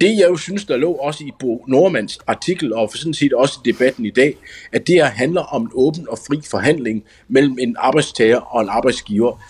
[0.00, 3.32] det jeg jo synes, der lå også i Bo Normands artikel, og for sådan set
[3.32, 4.36] også i debatten i dag,
[4.72, 8.68] at det her handler om en åben og fri forhandling mellem en arbejdstager og en
[8.68, 9.42] arbejdsgiver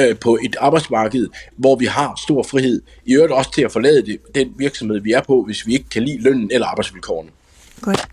[0.00, 4.06] øh, på et arbejdsmarked, hvor vi har stor frihed, i øvrigt også til at forlade
[4.06, 7.30] det, den virksomhed, vi er på, hvis vi ikke kan lide lønnen eller arbejdsvilkårene.
[7.80, 8.08] Godt.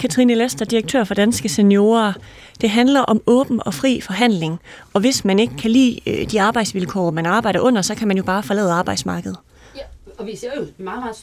[0.00, 2.12] Katrine Lester, direktør for Danske Seniorer.
[2.60, 4.60] Det handler om åben og fri forhandling,
[4.92, 8.16] og hvis man ikke kan lide øh, de arbejdsvilkår, man arbejder under, så kan man
[8.16, 9.36] jo bare forlade arbejdsmarkedet.
[9.76, 9.82] Ja,
[10.18, 11.16] og vi ser jo meget, meget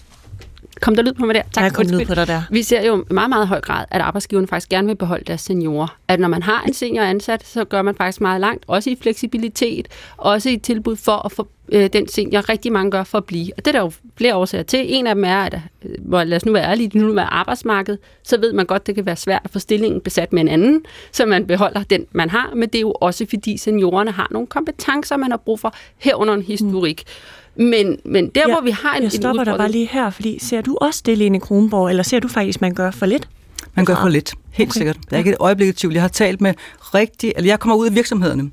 [0.79, 1.41] Kom der lyd på mig der?
[1.53, 1.63] Tak.
[1.63, 2.41] Jeg kom lyd på dig der.
[2.51, 5.41] Vi ser jo i meget, meget høj grad, at arbejdsgiverne faktisk gerne vil beholde deres
[5.41, 5.97] seniorer.
[6.07, 8.97] At når man har en senior ansat, så gør man faktisk meget langt, også i
[9.01, 13.25] fleksibilitet, også i tilbud for at få øh, den senior, rigtig mange gør for at
[13.25, 13.51] blive.
[13.57, 14.79] Og det er der jo flere årsager til.
[14.93, 17.97] En af dem er, at øh, hvor, lad os nu være ærlige, nu er arbejdsmarked,
[18.23, 20.85] så ved man godt, det kan være svært at få stillingen besat med en anden,
[21.11, 22.51] så man beholder den, man har.
[22.55, 26.33] Men det er jo også, fordi seniorerne har nogle kompetencer, man har brug for, herunder
[26.33, 27.03] en historik.
[27.05, 27.40] Mm.
[27.55, 30.39] Men, men der, ja, hvor vi har en Jeg stopper dig bare lige her, fordi
[30.41, 33.29] ser du også det, Lene Kronborg, eller ser du faktisk, man gør for lidt?
[33.75, 34.77] Man gør for lidt, helt okay.
[34.77, 34.97] sikkert.
[35.11, 35.93] Jeg er ikke et øjeblik i tvivl.
[35.93, 38.51] Jeg har talt med rigtig, eller jeg kommer ud af virksomhederne.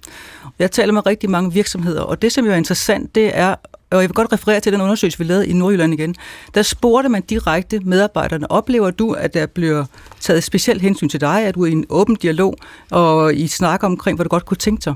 [0.59, 3.55] Jeg taler med rigtig mange virksomheder, og det, som jo er interessant, det er,
[3.91, 6.15] og jeg vil godt referere til den undersøgelse, vi lavede i Nordjylland igen,
[6.55, 9.85] der spurgte man direkte medarbejderne, oplever du, at der bliver
[10.21, 12.57] taget specielt hensyn til dig, at du er i en åben dialog,
[12.91, 14.95] og I snakker omkring, hvad du godt kunne tænke dig?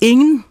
[0.00, 0.44] Ingen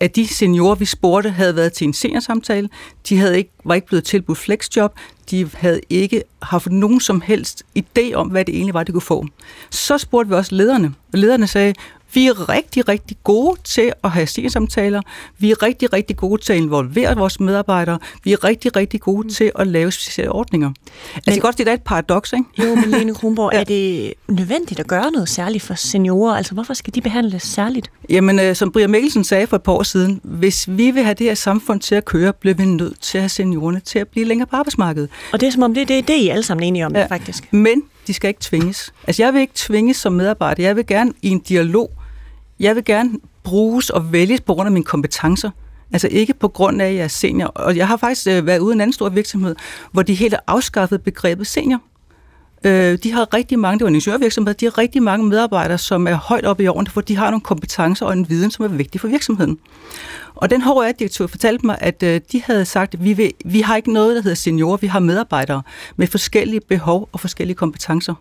[0.00, 2.68] at de seniorer, vi spurgte, havde været til en seniorsamtale.
[3.08, 4.94] De havde ikke, var ikke blevet tilbudt flexjob.
[5.30, 9.00] De havde ikke haft nogen som helst idé om, hvad det egentlig var, de kunne
[9.00, 9.26] få.
[9.70, 11.74] Så spurgte vi også lederne, og lederne sagde,
[12.12, 15.02] vi er rigtig, rigtig gode til at have seniorsamtaler.
[15.38, 17.98] Vi er rigtig, rigtig gode til at involvere vores medarbejdere.
[18.24, 19.28] Vi er rigtig, rigtig gode mm.
[19.28, 20.68] til at lave specielle ordninger.
[20.68, 20.76] Men,
[21.16, 22.68] altså, det er godt, det er et paradoks, ikke?
[22.68, 23.60] Jo, men Lene Kronborg, ja.
[23.60, 26.36] er det nødvendigt at gøre noget særligt for seniorer?
[26.36, 27.90] Altså, hvorfor skal de behandles særligt?
[28.08, 31.14] Jamen, øh, som Brian Mikkelsen sagde for et par år siden, hvis vi vil have
[31.14, 34.08] det her samfund til at køre, bliver vi nødt til at have seniorerne til at
[34.08, 35.08] blive længere på arbejdsmarkedet.
[35.32, 37.06] Og det er som om, det, det, det er I alle sammen enige om, ja.
[37.06, 37.52] faktisk.
[37.52, 38.92] Men de skal ikke tvinges.
[39.06, 40.62] Altså, jeg vil ikke tvinges som medarbejder.
[40.62, 41.90] Jeg vil gerne i en dialog.
[42.60, 43.10] Jeg vil gerne
[43.42, 45.50] bruges og vælges på grund af mine kompetencer.
[45.92, 47.46] Altså ikke på grund af, at jeg er senior.
[47.46, 49.56] Og jeg har faktisk øh, været ude i en anden stor virksomhed,
[49.92, 51.80] hvor de helt har afskaffet begrebet senior.
[52.64, 56.06] Øh, de har rigtig mange, det var en ingeniørvirksomhed, de har rigtig mange medarbejdere, som
[56.06, 58.68] er højt oppe i årene, for de har nogle kompetencer og en viden, som er
[58.68, 59.58] vigtig for virksomheden.
[60.34, 63.76] Og den HR-direktør fortalte mig, at øh, de havde sagt, at vi, vil, vi har
[63.76, 65.62] ikke noget, der hedder seniorer, vi har medarbejdere
[65.96, 68.14] med forskellige behov og forskellige kompetencer.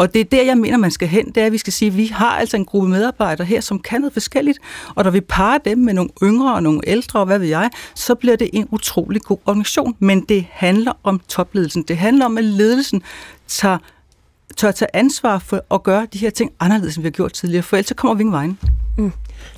[0.00, 1.86] Og det er der, jeg mener, man skal hen, det er, at vi skal sige,
[1.86, 4.58] at vi har altså en gruppe medarbejdere her, som kan noget forskelligt,
[4.94, 7.70] og når vi parer dem med nogle yngre og nogle ældre, og hvad ved jeg,
[7.94, 9.96] så bliver det en utrolig god organisation.
[9.98, 11.82] Men det handler om topledelsen.
[11.82, 13.02] Det handler om, at ledelsen
[13.46, 13.78] tager,
[14.56, 17.62] tør tage ansvar for at gøre de her ting anderledes, end vi har gjort tidligere,
[17.62, 18.79] for ellers kommer vi ingen vejen.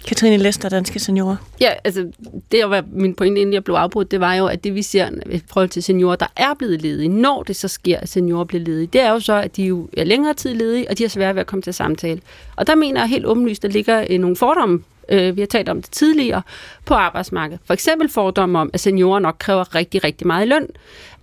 [0.06, 1.36] Katrine Lester, Danske Seniorer.
[1.60, 2.12] Ja, altså
[2.52, 5.08] det var min pointe, inden jeg blev afbrudt, det var jo, at det vi ser
[5.30, 8.64] i forhold til seniorer, der er blevet ledige, når det så sker, at seniorer bliver
[8.64, 11.08] ledige, det er jo så, at de jo er længere tid ledige, og de har
[11.08, 12.20] svært ved at komme til samtale.
[12.56, 15.46] Og der mener jeg helt åbenlyst, at der ligger øh, nogle fordomme øh, vi har
[15.46, 16.42] talt om det tidligere,
[16.84, 17.60] på arbejdsmarkedet.
[17.64, 20.66] For eksempel fordomme om, at seniorer nok kræver rigtig, rigtig meget i løn.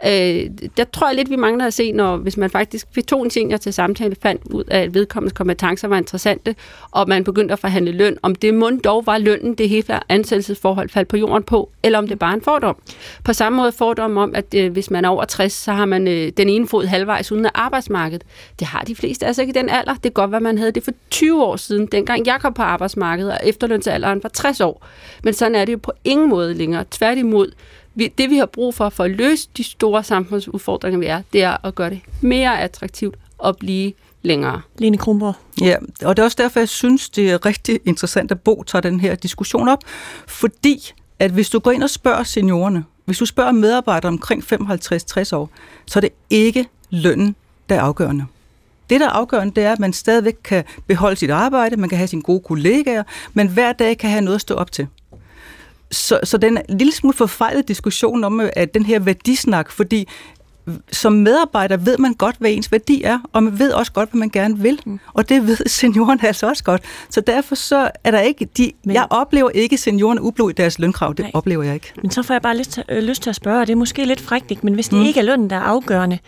[0.06, 3.24] Øh, der tror jeg lidt, vi mangler at se, når hvis man faktisk fik to
[3.24, 6.56] en senior til samtale, fandt ud af, at vedkommendes kompetencer var interessante,
[6.92, 10.90] og man begyndte at forhandle løn, om det mund dog var lønnen, det hele ansættelsesforhold
[10.90, 12.76] faldt på jorden på, eller om det bare er en fordom.
[13.24, 16.08] På samme måde fordom om, at øh, hvis man er over 60, så har man
[16.08, 18.24] øh, den ene fod halvvejs uden af arbejdsmarkedet.
[18.60, 19.94] Det har de fleste altså ikke i den alder.
[19.94, 22.62] Det er godt, hvad man havde det for 20 år siden, dengang jeg kom på
[22.62, 24.86] arbejdsmarkedet, og efterlønsalderen var 60 år.
[25.24, 26.86] Men sådan er det jo på ingen måde længere.
[26.92, 27.52] Tværtimod,
[28.00, 31.44] vi, det vi har brug for for at løse de store samfundsudfordringer, vi er, det
[31.44, 34.62] er at gøre det mere attraktivt at blive længere.
[34.78, 35.36] Lene Kronborg.
[35.62, 38.82] Ja, og det er også derfor, jeg synes, det er rigtig interessant, at Bo tager
[38.82, 39.80] den her diskussion op,
[40.28, 45.36] fordi at hvis du går ind og spørger seniorerne, hvis du spørger medarbejdere omkring 55-60
[45.36, 45.50] år,
[45.86, 47.36] så er det ikke lønnen,
[47.70, 48.26] der er afgørende.
[48.90, 51.98] Det, der er afgørende, det er, at man stadigvæk kan beholde sit arbejde, man kan
[51.98, 54.88] have sine gode kollegaer, men hver dag kan have noget at stå op til.
[55.92, 60.08] Så, så den er en lille smule forfejlet diskussion om at den her værdisnak, fordi
[60.92, 64.20] som medarbejder ved man godt, hvad ens værdi er, og man ved også godt, hvad
[64.20, 64.80] man gerne vil.
[64.86, 65.00] Mm.
[65.14, 66.82] Og det ved senioren altså også godt.
[67.10, 68.46] Så derfor så er der ikke...
[68.58, 71.14] De, Men, jeg oplever ikke seniorerne ublod i deres lønkrav.
[71.14, 71.32] Det nej.
[71.34, 71.94] oplever jeg ikke.
[72.02, 73.78] Men så får jeg bare lyst til, øh, lyst til at spørge, og det er
[73.78, 75.06] måske lidt frækt, men hvis det mm.
[75.06, 76.20] ikke er lønnen, der er afgørende,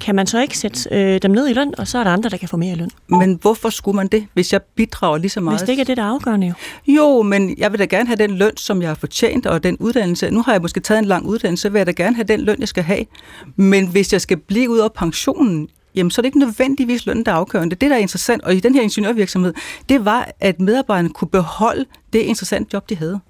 [0.00, 2.30] kan man så ikke sætte øh, dem ned i løn, og så er der andre,
[2.30, 2.90] der kan få mere i løn?
[3.06, 5.58] Men hvorfor skulle man det, hvis jeg bidrager lige så meget?
[5.58, 6.52] Hvis det ikke er det, der er afgørende jo.
[6.86, 9.76] Jo, men jeg vil da gerne have den løn, som jeg har fortjent, og den
[9.76, 10.30] uddannelse.
[10.30, 12.40] Nu har jeg måske taget en lang uddannelse, så vil jeg da gerne have den
[12.40, 13.04] løn, jeg skal have.
[13.56, 17.24] Men hvis jeg skal blive ud af pensionen, jamen så er det ikke nødvendigvis lønnen,
[17.26, 17.76] der er afgørende.
[17.76, 19.54] Det, der er interessant, og i den her ingeniørvirksomhed,
[19.88, 23.20] det var, at medarbejderne kunne beholde det interessante job, de havde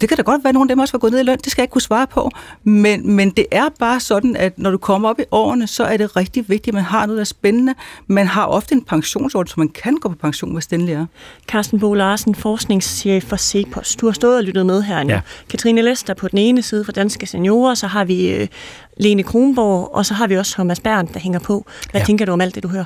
[0.00, 1.38] det kan da godt være, at nogle af dem også var gået ned i løn,
[1.38, 2.30] det skal jeg ikke kunne svare på,
[2.64, 5.96] men, men det er bare sådan, at når du kommer op i årene, så er
[5.96, 7.74] det rigtig vigtigt, at man har noget, der er spændende.
[8.06, 11.06] Man har ofte en pensionsordning, så man kan gå på pension, hvis den er.
[11.48, 13.96] Carsten Bo Larsen, forskningschef for CEPOS.
[13.96, 15.10] Du har stået og lyttet med her nu.
[15.10, 15.20] Ja.
[15.48, 18.48] Katrine Lester på den ene side for Danske Seniorer, så har vi øh,
[18.96, 21.66] Lene Kronborg, og så har vi også Thomas Berndt, der hænger på.
[21.90, 22.04] Hvad ja.
[22.04, 22.84] tænker du om alt det, du hører?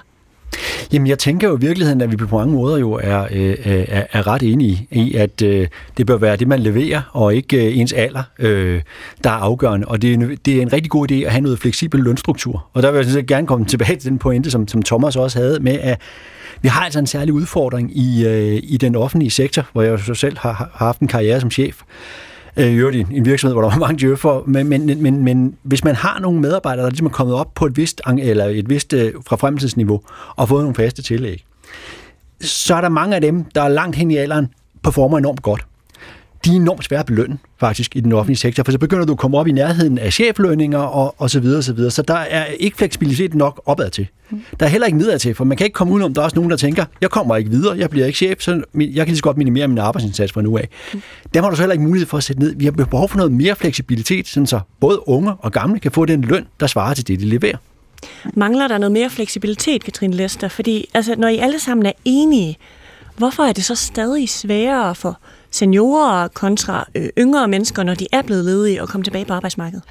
[0.92, 3.84] Jamen, jeg tænker jo i virkeligheden, at vi på mange måder jo er, øh, øh,
[3.88, 7.66] er, er ret enige i, at øh, det bør være det, man leverer, og ikke
[7.66, 8.82] øh, ens alder, øh,
[9.24, 9.88] der er afgørende.
[9.88, 12.66] Og det er, en, det er en rigtig god idé at have noget fleksibel lønstruktur.
[12.72, 15.38] Og der vil jeg sådan gerne komme tilbage til den pointe, som, som Thomas også
[15.38, 16.00] havde med, at
[16.62, 20.14] vi har altså en særlig udfordring i, øh, i den offentlige sektor, hvor jeg jo
[20.14, 21.82] selv har, har haft en karriere som chef
[22.56, 25.94] øh, i en virksomhed, hvor der var mange djøffer, men, men, men, men hvis man
[25.94, 29.12] har nogle medarbejdere, der ligesom er kommet op på et vist, eller et vist øh,
[29.26, 30.00] fremtidsniveau
[30.36, 31.44] og fået nogle faste tillæg,
[32.40, 34.48] så er der mange af dem, der er langt hen i alderen,
[34.82, 35.66] performer enormt godt
[36.44, 39.12] de er enormt svære at belønne, faktisk, i den offentlige sektor, for så begynder du
[39.12, 41.90] at komme op i nærheden af cheflønninger og, og så videre, og så videre.
[41.90, 44.06] Så der er ikke fleksibilitet nok opad til.
[44.60, 46.36] Der er heller ikke nedad til, for man kan ikke komme udenom, der er også
[46.36, 49.16] nogen, der tænker, jeg kommer ikke videre, jeg bliver ikke chef, så jeg kan lige
[49.16, 50.68] så godt minimere min arbejdsindsats fra nu af.
[50.94, 51.02] Mm.
[51.34, 52.54] Dem har du så heller ikke mulighed for at sætte ned.
[52.56, 56.04] Vi har behov for noget mere fleksibilitet, sådan så både unge og gamle kan få
[56.04, 57.56] den løn, der svarer til det, de leverer.
[58.34, 60.48] Mangler der noget mere fleksibilitet, Katrine Lester?
[60.48, 62.56] Fordi altså, når I alle sammen er enige,
[63.16, 65.20] hvorfor er det så stadig sværere for
[65.50, 69.82] seniorer kontra øh, yngre mennesker, når de er blevet ledige og kommer tilbage på arbejdsmarkedet?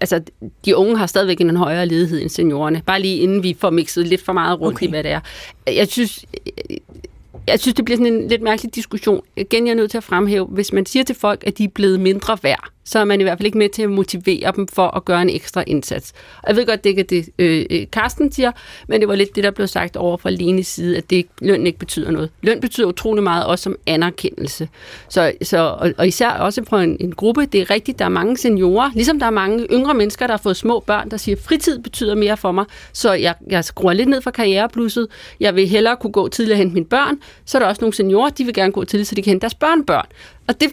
[0.00, 0.22] altså,
[0.64, 2.82] de unge har stadigvæk en højere ledighed end seniorerne.
[2.86, 4.86] Bare lige inden vi får mixet lidt for meget rundt okay.
[4.86, 5.20] i, hvad det er.
[5.66, 6.24] Jeg synes,
[7.46, 9.22] jeg synes, det bliver sådan en lidt mærkelig diskussion.
[9.36, 11.68] Igen, jeg er nødt til at fremhæve, hvis man siger til folk, at de er
[11.68, 14.68] blevet mindre værd, så er man i hvert fald ikke med til at motivere dem
[14.68, 16.12] for at gøre en ekstra indsats.
[16.42, 18.52] Og jeg ved godt, det ikke er det, øh, øh, Karsten siger,
[18.88, 21.66] men det var lidt det, der blev sagt over fra Lenes side, at det, løn
[21.66, 22.30] ikke betyder noget.
[22.42, 24.68] Løn betyder utrolig meget også som anerkendelse.
[25.08, 28.08] Så, så, og, og især også på en, en gruppe, det er rigtigt, der er
[28.08, 31.36] mange seniorer, ligesom der er mange yngre mennesker, der har fået små børn, der siger,
[31.44, 35.08] fritid betyder mere for mig, så jeg, jeg skruer lidt ned for karriereblusset,
[35.40, 37.94] jeg vil hellere kunne gå tidligere og hente mine børn, så er der også nogle
[37.94, 40.06] seniorer, de vil gerne gå tidligt, så de kan hente deres børnebørn.
[40.48, 40.72] Og det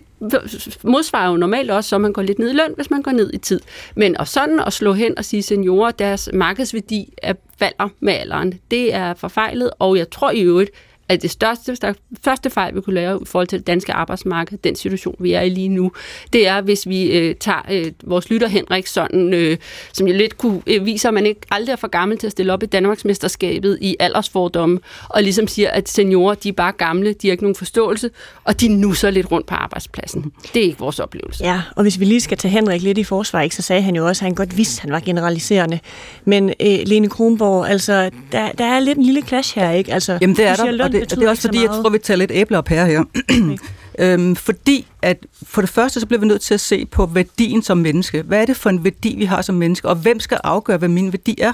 [0.84, 3.34] modsvarer jo normalt også, så man går lidt ned i løn, hvis man går ned
[3.34, 3.60] i tid.
[3.96, 8.14] Men og sådan at slå hen og sige, at seniorer, deres markedsværdi er, falder med
[8.14, 10.72] alderen, det er forfejlet, og jeg tror i øvrigt,
[11.10, 11.78] at det største,
[12.24, 15.42] første fejl, vi kunne lave i forhold til det danske arbejdsmarked, den situation, vi er
[15.42, 15.92] i lige nu,
[16.34, 19.58] det er, hvis vi øh, tager øh, vores lytter Henrik sådan, øh,
[19.94, 22.32] som jo lidt kunne øh, vise, at man ikke aldrig er for gammel til at
[22.32, 24.80] stille op i Danmarksmesterskabet i aldersfordomme,
[25.10, 28.10] og ligesom siger, at seniorer, de er bare gamle, de har ikke nogen forståelse,
[28.44, 30.32] og de nusser lidt rundt på arbejdspladsen.
[30.54, 31.44] Det er ikke vores oplevelse.
[31.44, 33.96] Ja, og hvis vi lige skal tage Henrik lidt i forsvar, ikke, så sagde han
[33.96, 35.80] jo også, at han godt vidste, at han var generaliserende.
[36.26, 39.94] Men øh, Lene Kronborg, altså, der, der er lidt en lille clash her, ikke?
[39.94, 42.32] Altså, Jamen det er der, det, det er også fordi, jeg tror, vi tager lidt
[42.34, 42.86] æbler op her.
[42.86, 43.04] her.
[43.30, 43.58] Okay.
[44.00, 47.62] øhm, fordi at for det første, så bliver vi nødt til at se på værdien
[47.62, 48.22] som menneske.
[48.22, 49.88] Hvad er det for en værdi, vi har som menneske?
[49.90, 51.54] Og hvem skal afgøre, hvad min værdi er?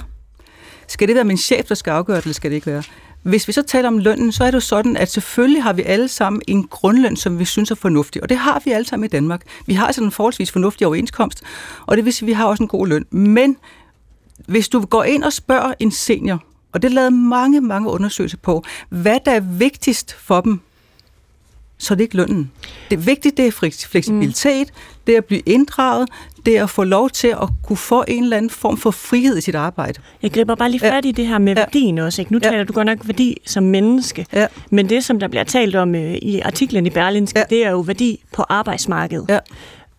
[0.88, 2.82] Skal det være min chef, der skal afgøre det, eller skal det ikke være?
[3.22, 5.82] Hvis vi så taler om lønnen, så er det jo sådan, at selvfølgelig har vi
[5.82, 8.22] alle sammen en grundløn, som vi synes er fornuftig.
[8.22, 9.42] Og det har vi alle sammen i Danmark.
[9.66, 11.42] Vi har altså en forholdsvis fornuftig overenskomst,
[11.86, 13.04] og det vil sige, at vi har også en god løn.
[13.10, 13.56] Men
[14.46, 16.42] hvis du går ind og spørger en senior,
[16.74, 20.60] og det lavede mange, mange undersøgelser på, hvad der er vigtigst for dem,
[21.78, 22.50] så er det ikke lønnen.
[22.90, 25.00] Det vigtige, det er fleksibilitet, mm.
[25.06, 26.08] det er at blive inddraget,
[26.46, 29.38] det er at få lov til at kunne få en eller anden form for frihed
[29.38, 30.00] i sit arbejde.
[30.22, 31.08] Jeg griber bare lige fat ja.
[31.08, 31.60] i det her med ja.
[31.60, 32.22] værdien også.
[32.22, 32.32] Ikke?
[32.32, 32.50] Nu ja.
[32.50, 34.46] taler du godt nok værdi som menneske, ja.
[34.70, 37.44] men det, som der bliver talt om øh, i artiklen i Berlinske, ja.
[37.50, 39.26] det er jo værdi på arbejdsmarkedet.
[39.28, 39.38] Ja.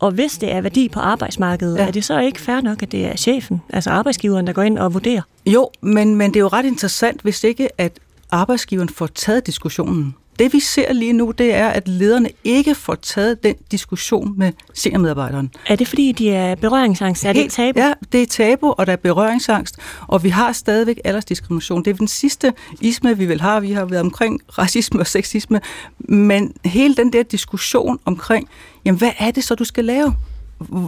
[0.05, 1.87] Og hvis det er værdi på arbejdsmarkedet, ja.
[1.87, 4.77] er det så ikke fair nok, at det er chefen, altså arbejdsgiveren, der går ind
[4.77, 5.21] og vurderer?
[5.45, 7.99] Jo, men, men det er jo ret interessant, hvis ikke at
[8.31, 10.15] arbejdsgiveren får taget diskussionen.
[10.39, 14.51] Det vi ser lige nu, det er, at lederne ikke får taget den diskussion med
[14.73, 15.51] seniormedarbejderen.
[15.67, 17.25] Er det fordi, de er berøringsangst?
[17.25, 17.79] Er det tabu?
[17.79, 19.77] Ja, det er tabu, og der er berøringsangst,
[20.07, 21.85] og vi har stadigvæk aldersdiskrimination.
[21.85, 23.61] Det er den sidste isme, vi vil have.
[23.61, 25.61] Vi har været omkring racisme og sexisme,
[25.99, 28.49] men hele den der diskussion omkring,
[28.85, 30.15] jamen hvad er det så, du skal lave?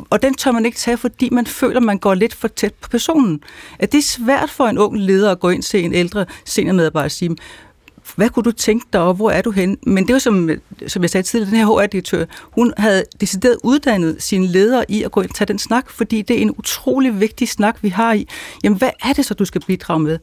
[0.10, 2.89] og den tør man ikke tage, fordi man føler, man går lidt for tæt på
[2.89, 3.43] personen.
[3.80, 7.06] At det er svært for en ung leder at gå ind til en ældre seniormedarbejder
[7.06, 7.36] og sige,
[8.18, 9.78] hvad kunne du tænke dig, og hvor er du hen?
[9.84, 10.49] Men det var som,
[10.88, 15.11] som jeg sagde tidligere, den her HR-direktør, hun havde decideret uddannet sine ledere i at
[15.11, 18.13] gå ind og tage den snak, fordi det er en utrolig vigtig snak, vi har
[18.13, 18.28] i.
[18.63, 20.20] Jamen, hvad er det så, du skal bidrage med?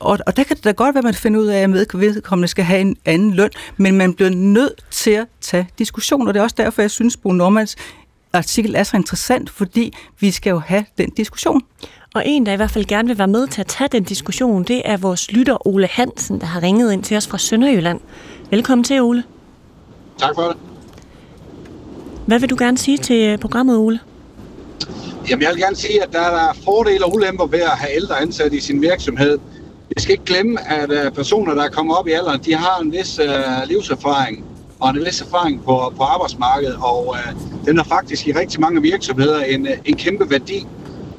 [0.00, 2.48] Og, og der kan det da godt være, at man finder ud af, at vedkommende
[2.48, 6.40] skal have en anden løn, men man bliver nødt til at tage diskussion, og det
[6.40, 7.76] er også derfor, jeg synes, Bo Normans
[8.32, 11.62] artikel er så interessant, fordi vi skal jo have den diskussion.
[12.14, 14.64] Og en, der i hvert fald gerne vil være med til at tage den diskussion,
[14.64, 18.00] det er vores lytter Ole Hansen, der har ringet ind til os fra Sønderjylland.
[18.50, 19.24] Velkommen til, Ole.
[20.18, 20.56] Tak for det.
[22.26, 24.00] Hvad vil du gerne sige til programmet, Ole?
[25.30, 28.20] Jamen, jeg vil gerne sige, at der er fordele og ulemper ved at have ældre
[28.20, 29.38] ansat i sin virksomhed.
[29.88, 32.80] Vi skal ikke glemme, at øh, personer, der er kommet op i alderen, de har
[32.82, 34.44] en vis uh, livserfaring
[34.80, 38.82] og en vis erfaring på, på arbejdsmarkedet, og uh, den er faktisk i rigtig mange
[38.82, 40.66] virksomheder en, en kæmpe værdi.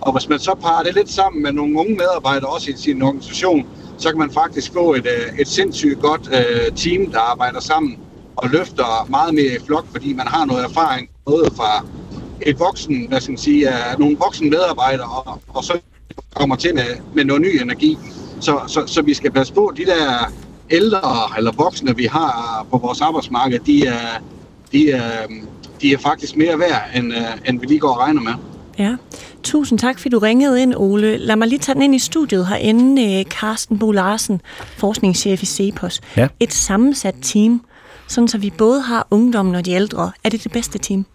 [0.01, 3.01] Og hvis man så parer det lidt sammen med nogle unge medarbejdere også i sin
[3.01, 7.59] organisation, så kan man faktisk få et, øh, et sindssygt godt øh, team, der arbejder
[7.59, 7.99] sammen
[8.35, 11.85] og løfter meget mere i flok, fordi man har noget erfaring, både fra
[12.41, 15.79] et voksen, hvad skal man sige, uh, nogle voksne medarbejdere, og, og så
[16.35, 16.83] kommer til med,
[17.13, 17.97] med noget ny energi.
[18.41, 20.31] Så, så, så vi skal passe på, de der
[20.69, 24.21] ældre eller voksne, vi har på vores arbejdsmarked, de er,
[24.71, 25.27] de er,
[25.81, 28.33] de er faktisk mere værd, end, øh, end vi lige går og regner med.
[28.79, 28.95] Ja,
[29.43, 31.17] tusind tak, fordi du ringede ind, Ole.
[31.17, 33.23] Lad mig lige tage den ind i studiet herinde.
[33.23, 34.41] Carsten Bo Larsen,
[34.77, 36.01] forskningschef i CEPOS.
[36.17, 36.27] Ja.
[36.39, 37.61] Et sammensat team,
[38.07, 40.11] sådan så vi både har ungdommen og de ældre.
[40.23, 41.05] Er det det bedste team?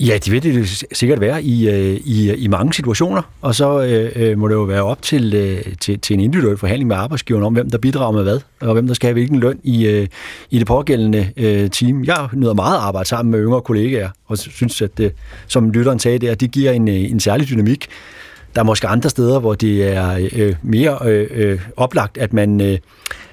[0.00, 4.12] Ja, de vil det sikkert være i, øh, i, i mange situationer, og så øh,
[4.16, 7.46] øh, må det jo være op til, øh, til, til en individuel forhandling med arbejdsgiveren
[7.46, 10.06] om, hvem der bidrager med hvad, og hvem der skal have hvilken løn i, øh,
[10.50, 12.04] i det pågældende øh, team.
[12.04, 15.12] Jeg nyder meget at arbejde sammen med yngre kollegaer, og synes, at det,
[15.46, 17.86] som lytteren sagde der, det giver en, øh, en særlig dynamik.
[18.54, 22.60] Der er måske andre steder, hvor det er øh, mere øh, øh, oplagt, at man...
[22.60, 22.78] Øh,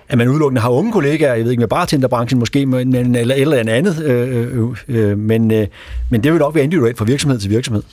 [0.10, 3.74] at man udelukkende har unge kollegaer, jeg ved ikke med bartenderbranchen måske, men, eller, eller
[3.74, 5.68] andet, øh, øh, øh, men, øh,
[6.12, 7.84] men det vil nok være individuelt fra virksomhed til virksomhed.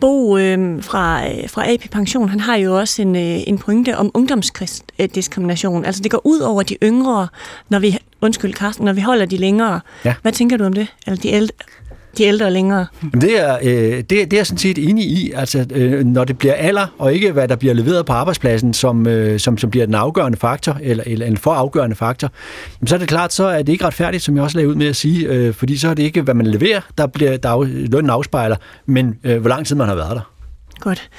[0.00, 3.96] Bo øh, fra, øh, fra AP Pension, han har jo også en, øh, en pointe
[3.96, 5.84] om ungdomsdiskrimination.
[5.84, 7.28] Altså det går ud over de yngre,
[7.68, 9.80] når vi, undskyld Carsten, når vi holder de længere.
[10.04, 10.14] Ja.
[10.22, 10.86] Hvad tænker du om det?
[11.06, 11.54] Eller de ældre,
[12.18, 12.86] de ældre længere?
[13.20, 16.38] Det er, øh, det, det er jeg sådan set enig i, altså øh, når det
[16.38, 19.86] bliver alder, og ikke hvad der bliver leveret på arbejdspladsen, som, øh, som, som bliver
[19.86, 22.30] den afgørende faktor, eller, eller en for afgørende faktor,
[22.80, 24.74] jamen, så er det klart, så er det ikke retfærdigt, som jeg også lagde ud
[24.74, 27.48] med at sige, øh, fordi så er det ikke, hvad man leverer, der bliver der
[27.48, 28.56] af, lønnen afspejler,
[28.86, 30.30] men øh, hvor lang tid man har været der.
[30.80, 31.10] Godt.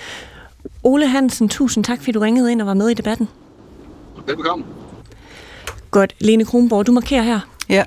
[0.84, 3.28] Ole Hansen, tusind tak, fordi du ringede ind og var med i debatten.
[4.28, 4.66] Velbekomme.
[5.92, 6.14] Godt.
[6.20, 7.40] Lene Kronborg, du markerer her.
[7.70, 7.84] Ja,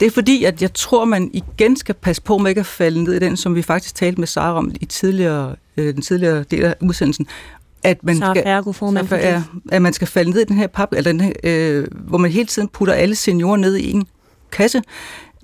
[0.00, 3.02] det er fordi, at jeg tror, man igen skal passe på med ikke at falde
[3.02, 6.42] ned i den, som vi faktisk talte med Sara om i tidligere, øh, den tidligere
[6.42, 7.26] del af udsendelsen.
[7.82, 10.56] At man Sara skal, Fergo, formand for ja, at man skal falde ned i den
[10.56, 13.90] her pap, eller den her, øh, hvor man hele tiden putter alle seniorer ned i
[13.90, 14.06] en
[14.52, 14.82] kasse.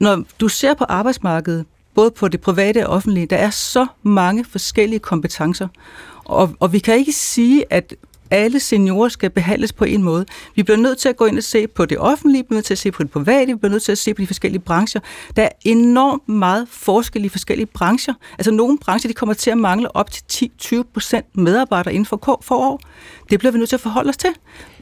[0.00, 1.64] Når du ser på arbejdsmarkedet,
[1.94, 5.68] både på det private og offentlige, der er så mange forskellige kompetencer.
[6.24, 7.94] Og, og vi kan ikke sige, at
[8.30, 10.26] alle seniorer skal behandles på en måde.
[10.54, 12.64] Vi bliver nødt til at gå ind og se på det offentlige, vi bliver nødt
[12.64, 14.60] til at se på det private, vi bliver nødt til at se på de forskellige
[14.60, 15.00] brancher.
[15.36, 18.14] Der er enormt meget forskel i forskellige brancher.
[18.38, 22.40] Altså nogle brancher, de kommer til at mangle op til 10-20 procent medarbejdere inden for
[22.42, 22.80] få år.
[23.30, 24.30] Det bliver vi nødt til at forholde os til.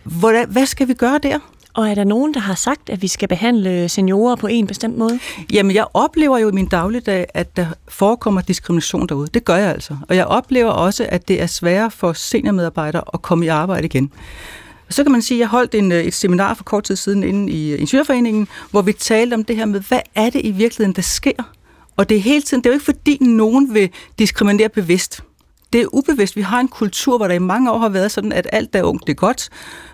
[0.05, 1.39] Hvordan, hvad skal vi gøre der?
[1.75, 4.99] Og er der nogen, der har sagt, at vi skal behandle seniorer på en bestemt
[4.99, 5.19] måde?
[5.53, 9.29] Jamen, jeg oplever jo i min dagligdag, at der forekommer diskrimination derude.
[9.35, 9.97] Det gør jeg altså.
[10.09, 14.13] Og jeg oplever også, at det er sværere for seniormedarbejdere at komme i arbejde igen.
[14.91, 17.23] Så kan man sige, at jeg holdt en, øh, et seminar for kort tid siden
[17.23, 20.97] inde i Ingeniørforeningen, hvor vi talte om det her med, hvad er det i virkeligheden,
[20.97, 21.53] der sker?
[21.97, 25.23] Og det er hele tiden, det er jo ikke fordi, nogen vil diskriminere bevidst.
[25.75, 26.37] Det er ubevidst.
[26.37, 28.79] Vi har en kultur, hvor der i mange år har været sådan, at alt der
[28.79, 29.49] er ungt, det er godt.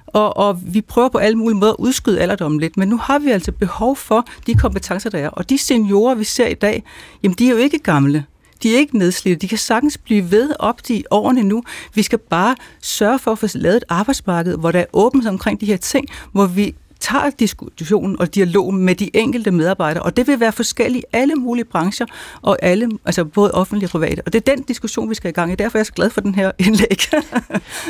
[0.07, 3.19] Og, og vi prøver på alle mulige måder at udskyde alderdommen lidt, men nu har
[3.19, 5.28] vi altså behov for de kompetencer, der er.
[5.28, 6.85] Og de seniorer, vi ser i dag,
[7.23, 8.24] jamen de er jo ikke gamle.
[8.62, 9.40] De er ikke nedslidte.
[9.40, 11.62] De kan sagtens blive ved op til årene nu.
[11.94, 15.61] Vi skal bare sørge for at få lavet et arbejdsmarked, hvor der er åbent omkring
[15.61, 20.27] de her ting, hvor vi tager diskussionen og dialogen med de enkelte medarbejdere, og det
[20.27, 22.06] vil være forskelligt i alle mulige brancher,
[22.43, 24.22] og alle, altså både offentlige og private.
[24.27, 25.55] Og det er den diskussion, vi skal i gang i.
[25.55, 26.89] Derfor er jeg så glad for den her indlæg.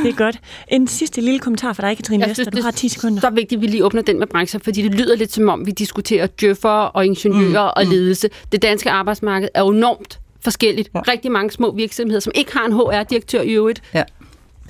[0.03, 0.41] det er godt.
[0.69, 2.51] En sidste lille kommentar fra dig, Katrine Vester.
[2.51, 3.21] Du har 10 sekunder.
[3.21, 5.49] Så er vigtigt, at vi lige åbner den med brancher, fordi det lyder lidt som
[5.49, 8.29] om, vi diskuterer djøffer og ingeniører mm, og ledelse.
[8.53, 10.91] Det danske arbejdsmarked er enormt forskelligt.
[10.95, 11.01] Ja.
[11.01, 13.83] Rigtig mange små virksomheder, som ikke har en HR-direktør i øvrigt.
[13.95, 14.03] Ja.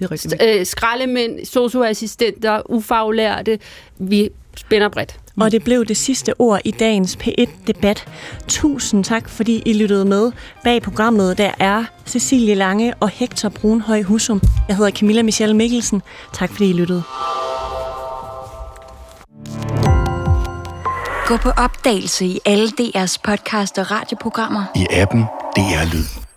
[0.00, 0.34] Det er rigtigt.
[0.42, 3.58] Øh, skraldemænd, socioassistenter, ufaglærte.
[3.98, 5.20] Vi spænder bredt.
[5.40, 8.04] Og det blev det sidste ord i dagens P1-debat.
[8.48, 10.32] Tusind tak, fordi I lyttede med.
[10.64, 14.40] Bag programmet der er Cecilie Lange og Hector Brunhøj Husum.
[14.68, 16.02] Jeg hedder Camilla Michelle Mikkelsen.
[16.32, 17.02] Tak fordi I lyttede.
[21.26, 24.64] Gå på opdagelse i alle DR's podcast og radioprogrammer.
[24.76, 25.20] I appen
[25.56, 26.29] DR Lyd.